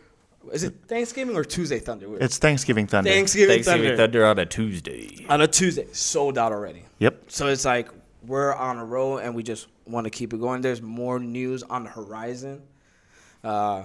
Is 0.53 0.63
it 0.63 0.73
Thanksgiving 0.87 1.35
or 1.35 1.43
Tuesday 1.43 1.79
Thunder? 1.79 2.17
it's 2.17 2.37
Thanksgiving 2.37 2.87
Thunder. 2.87 3.09
Thanksgiving, 3.09 3.55
Thanksgiving 3.55 3.97
Thunder. 3.97 3.97
Thunder 3.97 4.25
on 4.25 4.39
a 4.39 4.45
Tuesday. 4.45 5.25
on 5.27 5.41
a 5.41 5.47
Tuesday, 5.47 5.87
sold 5.91 6.37
out 6.37 6.53
already. 6.53 6.83
Yep. 6.99 7.23
So 7.27 7.47
it's 7.47 7.65
like 7.65 7.89
we're 8.25 8.53
on 8.53 8.77
a 8.77 8.85
roll 8.85 9.17
and 9.17 9.35
we 9.35 9.43
just 9.43 9.67
want 9.85 10.05
to 10.05 10.09
keep 10.09 10.33
it 10.33 10.39
going. 10.39 10.61
There's 10.61 10.81
more 10.81 11.19
news 11.19 11.63
on 11.63 11.83
the 11.83 11.89
horizon. 11.89 12.61
Uh, 13.43 13.83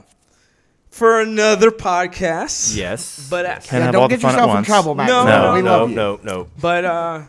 for 0.94 1.20
another 1.20 1.70
podcast. 1.70 2.76
Yes. 2.76 3.26
But 3.28 3.44
uh, 3.46 3.48
Can't 3.54 3.64
Yeah, 3.72 3.78
have 3.86 3.92
don't 3.92 4.08
the 4.10 4.16
get 4.16 4.20
fun 4.22 4.30
at 4.30 4.34
yourself 4.34 4.50
in 4.50 4.54
once. 4.54 4.66
trouble, 4.66 4.94
Max. 4.94 5.08
No, 5.10 5.24
no, 5.24 5.54
we 5.54 5.62
no, 5.62 5.78
love 5.78 5.90
you. 5.90 5.96
no, 5.96 6.20
no. 6.22 6.48
But 6.60 6.84
uh, 6.84 7.22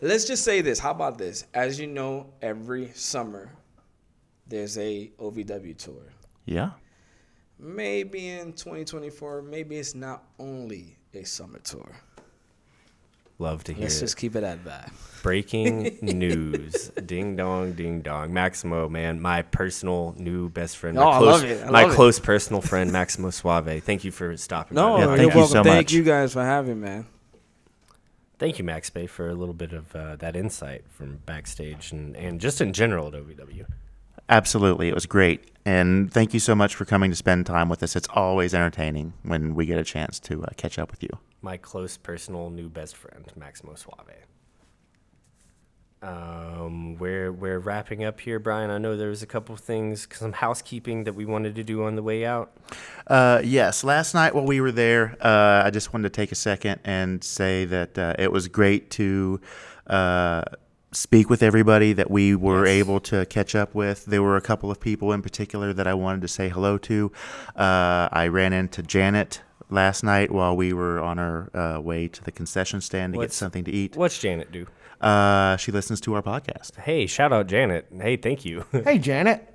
let's 0.00 0.24
just 0.24 0.42
say 0.42 0.62
this. 0.62 0.78
How 0.78 0.90
about 0.92 1.18
this? 1.18 1.44
As 1.52 1.78
you 1.78 1.86
know, 1.86 2.32
every 2.40 2.90
summer 2.94 3.52
there's 4.46 4.78
a 4.78 5.10
OVW 5.18 5.76
tour. 5.76 6.02
Yeah. 6.46 6.70
Maybe 7.58 8.28
in 8.28 8.54
2024, 8.54 9.42
maybe 9.42 9.76
it's 9.76 9.94
not 9.94 10.24
only 10.38 10.96
a 11.12 11.24
summer 11.24 11.58
tour. 11.58 11.94
Love 13.40 13.64
to 13.64 13.72
hear 13.72 13.84
Let's 13.84 13.96
it. 13.96 14.00
just 14.00 14.16
keep 14.18 14.36
it 14.36 14.44
at 14.44 14.64
that. 14.66 14.92
Breaking 15.22 15.98
news. 16.02 16.90
ding 17.04 17.36
dong, 17.36 17.72
ding 17.72 18.02
dong. 18.02 18.32
Maximo, 18.32 18.88
man, 18.88 19.20
my 19.20 19.42
personal 19.42 20.14
new 20.18 20.48
best 20.48 20.76
friend. 20.76 20.96
Oh, 20.98 21.04
my 21.04 21.10
I 21.10 21.18
close, 21.18 21.42
love 21.42 21.50
it. 21.50 21.62
I 21.66 21.70
my 21.70 21.82
love 21.82 21.92
it. 21.92 21.94
close 21.94 22.20
personal 22.20 22.60
friend, 22.62 22.92
Maximo 22.92 23.30
Suave. 23.30 23.82
Thank 23.82 24.04
you 24.04 24.10
for 24.12 24.36
stopping 24.36 24.74
No, 24.76 24.92
by. 24.94 24.98
Yeah, 25.00 25.06
you're 25.06 25.16
thank 25.16 25.32
you 25.34 25.38
welcome. 25.40 25.52
so 25.52 25.62
Thank 25.64 25.92
you 25.92 26.02
guys 26.04 26.32
for 26.34 26.44
having 26.44 26.80
me, 26.80 26.86
man. 26.86 27.06
Thank 28.38 28.58
you, 28.58 28.64
Max 28.64 28.88
Bay, 28.88 29.06
for 29.06 29.28
a 29.28 29.34
little 29.34 29.52
bit 29.54 29.72
of 29.72 29.94
uh, 29.96 30.16
that 30.16 30.36
insight 30.36 30.84
from 30.90 31.18
backstage 31.26 31.92
and, 31.92 32.16
and 32.16 32.40
just 32.40 32.60
in 32.60 32.72
general 32.72 33.08
at 33.08 33.14
OVW. 33.14 33.66
Absolutely. 34.30 34.88
It 34.88 34.94
was 34.94 35.06
great. 35.06 35.50
And 35.66 36.10
thank 36.10 36.32
you 36.32 36.40
so 36.40 36.54
much 36.54 36.74
for 36.74 36.84
coming 36.84 37.10
to 37.10 37.16
spend 37.16 37.44
time 37.44 37.68
with 37.68 37.82
us. 37.82 37.96
It's 37.96 38.08
always 38.14 38.54
entertaining 38.54 39.12
when 39.24 39.54
we 39.54 39.66
get 39.66 39.76
a 39.76 39.84
chance 39.84 40.18
to 40.20 40.44
uh, 40.44 40.46
catch 40.56 40.78
up 40.78 40.90
with 40.90 41.02
you. 41.02 41.10
My 41.42 41.56
close 41.56 41.96
personal 41.96 42.48
new 42.48 42.68
best 42.68 42.96
friend, 42.96 43.24
Maximo 43.36 43.74
Suave. 43.74 44.26
Um, 46.02 46.96
we're 46.96 47.30
we're 47.30 47.58
wrapping 47.58 48.04
up 48.04 48.20
here, 48.20 48.38
Brian. 48.38 48.70
I 48.70 48.78
know 48.78 48.96
there 48.96 49.10
was 49.10 49.22
a 49.22 49.26
couple 49.26 49.54
of 49.54 49.60
things, 49.60 50.08
some 50.12 50.32
housekeeping 50.32 51.04
that 51.04 51.12
we 51.12 51.26
wanted 51.26 51.56
to 51.56 51.64
do 51.64 51.84
on 51.84 51.94
the 51.94 52.02
way 52.02 52.24
out. 52.24 52.56
Uh, 53.06 53.42
yes, 53.44 53.84
last 53.84 54.14
night 54.14 54.34
while 54.34 54.46
we 54.46 54.62
were 54.62 54.72
there, 54.72 55.16
uh, 55.20 55.62
I 55.62 55.68
just 55.70 55.92
wanted 55.92 56.04
to 56.04 56.16
take 56.16 56.32
a 56.32 56.36
second 56.36 56.80
and 56.84 57.22
say 57.22 57.66
that 57.66 57.98
uh, 57.98 58.14
it 58.18 58.32
was 58.32 58.48
great 58.48 58.90
to 58.92 59.42
uh, 59.88 60.42
speak 60.92 61.30
with 61.30 61.42
everybody 61.42 61.92
that 61.92 62.10
we 62.10 62.34
were 62.34 62.66
able 62.66 63.00
to 63.00 63.24
catch 63.26 63.54
up 63.54 63.74
with. 63.74 64.06
There 64.06 64.22
were 64.22 64.36
a 64.36 64.40
couple 64.40 64.70
of 64.70 64.80
people 64.80 65.12
in 65.12 65.22
particular 65.22 65.72
that 65.72 65.86
I 65.86 65.94
wanted 65.94 66.22
to 66.22 66.28
say 66.28 66.48
hello 66.48 66.78
to. 66.78 67.12
Uh, 67.54 68.08
I 68.10 68.26
ran 68.28 68.52
into 68.52 68.82
Janet 68.82 69.40
last 69.70 70.02
night 70.02 70.32
while 70.32 70.56
we 70.56 70.72
were 70.72 70.98
on 71.00 71.18
our 71.18 71.50
uh, 71.56 71.80
way 71.80 72.08
to 72.08 72.24
the 72.24 72.32
concession 72.32 72.80
stand 72.80 73.14
to 73.14 73.20
get 73.20 73.32
something 73.32 73.64
to 73.64 73.70
eat. 73.70 73.96
What's 73.96 74.18
Janet 74.18 74.50
do? 74.50 74.66
Uh, 75.00 75.56
she 75.56 75.72
listens 75.72 76.00
to 76.02 76.14
our 76.14 76.22
podcast. 76.22 76.76
Hey, 76.76 77.06
shout 77.06 77.32
out 77.32 77.46
Janet. 77.46 77.86
Hey, 77.96 78.16
thank 78.16 78.44
you. 78.44 78.64
Hey, 78.72 78.98
Janet. 78.98 79.46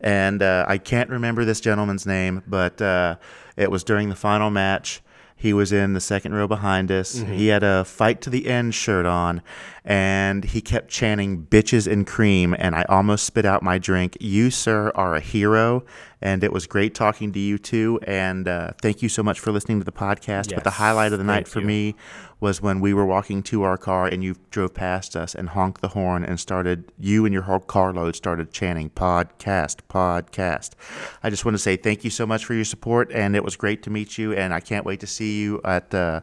and 0.00 0.42
uh, 0.42 0.66
I 0.68 0.78
can't 0.78 1.08
remember 1.08 1.44
this 1.44 1.60
gentleman's 1.60 2.04
name, 2.04 2.42
but 2.46 2.82
uh, 2.82 3.16
it 3.56 3.70
was 3.70 3.84
during 3.84 4.08
the 4.08 4.16
final 4.16 4.50
match. 4.50 5.02
He 5.40 5.52
was 5.52 5.72
in 5.72 5.92
the 5.94 6.00
second 6.00 6.34
row 6.34 6.48
behind 6.48 6.90
us. 6.90 7.14
He 7.20 7.46
had 7.46 7.62
a 7.62 7.84
fight 7.84 8.20
to 8.22 8.30
the 8.30 8.48
end 8.48 8.74
shirt 8.74 9.06
on, 9.06 9.40
and 9.84 10.42
he 10.44 10.60
kept 10.60 10.88
chanting 10.90 11.46
"bitches 11.46 11.90
and 11.90 12.04
cream," 12.06 12.56
and 12.58 12.74
I 12.74 12.82
almost 12.88 13.24
spit 13.24 13.44
out 13.46 13.62
my 13.62 13.78
drink. 13.78 14.16
You, 14.20 14.50
sir, 14.50 14.90
are 14.96 15.14
a 15.14 15.20
hero, 15.20 15.84
and 16.20 16.42
it 16.42 16.52
was 16.52 16.66
great 16.66 16.92
talking 16.92 17.32
to 17.32 17.38
you 17.38 17.56
too. 17.56 18.00
And 18.04 18.48
uh, 18.48 18.72
thank 18.82 19.00
you 19.00 19.08
so 19.08 19.22
much 19.22 19.38
for 19.38 19.52
listening 19.52 19.78
to 19.78 19.84
the 19.84 19.92
podcast. 19.92 20.52
but 20.52 20.64
the 20.64 20.70
highlight 20.70 21.12
of 21.12 21.18
the 21.18 21.24
night 21.24 21.46
for 21.46 21.60
you. 21.60 21.66
me 21.66 21.94
was 22.40 22.62
when 22.62 22.80
we 22.80 22.94
were 22.94 23.04
walking 23.06 23.42
to 23.42 23.62
our 23.62 23.76
car 23.76 24.06
and 24.06 24.22
you 24.22 24.36
drove 24.50 24.74
past 24.74 25.16
us 25.16 25.34
and 25.34 25.50
honked 25.50 25.80
the 25.80 25.88
horn 25.88 26.24
and 26.24 26.38
started 26.38 26.92
you 26.98 27.24
and 27.24 27.32
your 27.32 27.42
whole 27.42 27.58
carload 27.58 28.14
started 28.14 28.52
chanting 28.52 28.90
podcast 28.90 29.76
podcast 29.88 30.70
i 31.22 31.30
just 31.30 31.44
want 31.44 31.54
to 31.54 31.58
say 31.58 31.76
thank 31.76 32.04
you 32.04 32.10
so 32.10 32.26
much 32.26 32.44
for 32.44 32.54
your 32.54 32.64
support 32.64 33.10
and 33.12 33.34
it 33.34 33.42
was 33.42 33.56
great 33.56 33.82
to 33.82 33.90
meet 33.90 34.18
you 34.18 34.32
and 34.32 34.54
i 34.54 34.60
can't 34.60 34.84
wait 34.84 35.00
to 35.00 35.06
see 35.06 35.40
you 35.40 35.60
at 35.64 35.92
uh, 35.94 36.20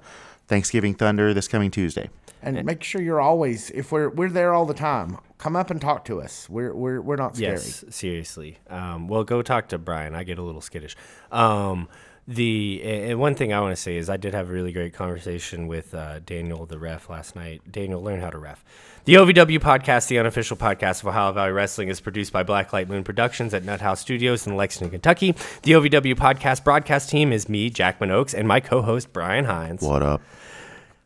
thanksgiving 0.48 0.94
thunder 0.94 1.34
this 1.34 1.48
coming 1.48 1.70
tuesday 1.72 2.10
And 2.42 2.64
make 2.64 2.84
sure 2.84 3.02
you're 3.02 3.22
always 3.22 3.72
if 3.72 3.92
we're 3.92 4.10
we're 4.10 4.30
there 4.30 4.54
all 4.54 4.66
the 4.68 4.76
time. 4.76 5.18
Come 5.40 5.56
up 5.56 5.72
and 5.72 5.82
talk 5.82 6.06
to 6.06 6.22
us. 6.22 6.48
We're 6.48 6.74
we're 6.76 7.02
we're 7.02 7.16
not 7.16 7.36
scary. 7.36 7.54
Yes, 7.54 7.84
seriously. 7.90 8.60
Um, 8.70 9.08
well, 9.08 9.24
go 9.24 9.42
talk 9.42 9.68
to 9.70 9.78
Brian. 9.80 10.14
I 10.14 10.24
get 10.24 10.38
a 10.38 10.44
little 10.44 10.62
skittish. 10.62 10.96
Um, 11.32 11.90
the 12.28 12.82
and 12.84 13.20
one 13.20 13.36
thing 13.36 13.54
I 13.54 13.60
want 13.62 13.76
to 13.76 13.82
say 13.82 13.98
is 13.98 14.10
I 14.10 14.18
did 14.18 14.34
have 14.34 14.50
a 14.50 14.54
really 14.54 14.72
great 14.72 14.94
conversation 14.94 15.68
with 15.68 15.94
uh, 15.94 16.20
Daniel, 16.20 16.66
the 16.66 16.80
ref, 16.80 17.10
last 17.10 17.36
night. 17.36 17.62
Daniel, 17.72 18.02
learn 18.02 18.20
how 18.20 18.30
to 18.32 18.38
ref. 18.38 18.64
The 19.06 19.14
OVW 19.14 19.60
podcast, 19.60 20.08
the 20.08 20.18
unofficial 20.18 20.58
podcast 20.58 21.02
of 21.02 21.08
Ohio 21.10 21.32
Valley 21.32 21.52
Wrestling, 21.52 21.90
is 21.90 22.00
produced 22.00 22.34
by 22.34 22.44
Blacklight 22.44 22.88
Moon 22.88 23.04
Productions 23.04 23.54
at 23.54 23.64
Nut 23.64 23.80
House 23.80 24.00
Studios 24.02 24.48
in 24.48 24.56
Lexington, 24.58 24.90
Kentucky. 24.90 25.34
The 25.62 25.74
OVW 25.74 26.16
podcast 26.16 26.64
broadcast 26.64 27.12
team 27.12 27.32
is 27.32 27.48
me, 27.48 27.70
Jackman 27.70 28.10
Ochs, 28.10 28.34
and 28.34 28.48
my 28.48 28.60
co-host 28.60 29.14
Brian 29.14 29.46
Hines. 29.46 29.84
what 29.84 30.02
up 30.02 30.24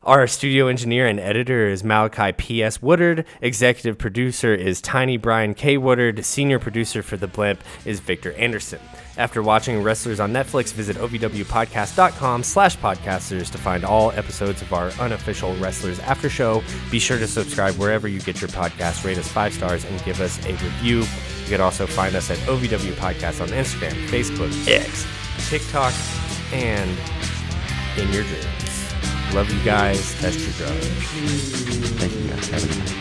Our 0.04 0.26
studio 0.28 0.68
engineer 0.68 1.06
and 1.06 1.20
editor 1.20 1.68
is 1.68 1.84
Malachi 1.84 2.32
P.S. 2.32 2.82
Woodard. 2.82 3.26
Executive 3.42 3.98
producer 3.98 4.56
is 4.56 4.80
Tiny 4.80 5.18
Brian 5.18 5.54
K. 5.54 5.78
Woodard. 5.78 6.24
Senior 6.24 6.60
producer 6.60 7.04
for 7.04 7.18
The 7.18 7.28
Blimp 7.28 7.62
is 7.84 8.00
Victor 8.00 8.32
Anderson. 8.36 8.80
After 9.20 9.44
watching 9.44 9.84
Wrestlers 9.84 10.22
on 10.22 10.32
Netflix, 10.32 10.72
visit 10.72 10.96
ovwpodcast.com 10.96 12.42
slash 12.42 12.78
podcasters 12.78 13.52
to 13.52 13.58
find 13.58 13.84
all 13.84 14.12
episodes 14.14 14.62
of 14.62 14.72
our 14.72 14.92
unofficial 14.92 15.54
Wrestlers 15.58 16.00
After 16.00 16.30
Show. 16.30 16.64
Be 16.90 17.00
sure 17.00 17.20
to 17.20 17.28
subscribe 17.28 17.76
wherever 17.76 18.08
you 18.08 18.22
get 18.22 18.40
your 18.40 18.48
podcast, 18.48 19.04
rate 19.04 19.18
us 19.18 19.28
five 19.28 19.54
stars, 19.54 19.84
and 19.84 20.02
give 20.06 20.22
us 20.22 20.40
a 20.46 20.54
review. 20.54 21.00
You 21.00 21.50
can 21.50 21.60
also 21.60 21.86
find 21.86 22.16
us 22.16 22.32
at 22.32 22.38
OVW 22.48 22.94
Podcast 22.94 23.42
on 23.42 23.50
Instagram, 23.50 23.92
Facebook, 24.08 24.54
X, 24.70 25.06
TikTok, 25.50 25.94
and 26.54 26.90
in 27.98 28.14
your 28.14 28.24
dreams. 28.24 29.36
Love 29.36 29.52
you 29.52 29.62
guys. 29.66 30.18
Test 30.22 30.40
your 30.40 30.54
drugs. 30.54 30.88
thank 31.98 32.14
you 32.14 32.30
guys 32.30 32.48
Have 32.48 32.64
a 32.64 32.68
good 32.68 32.78
night. 32.78 32.99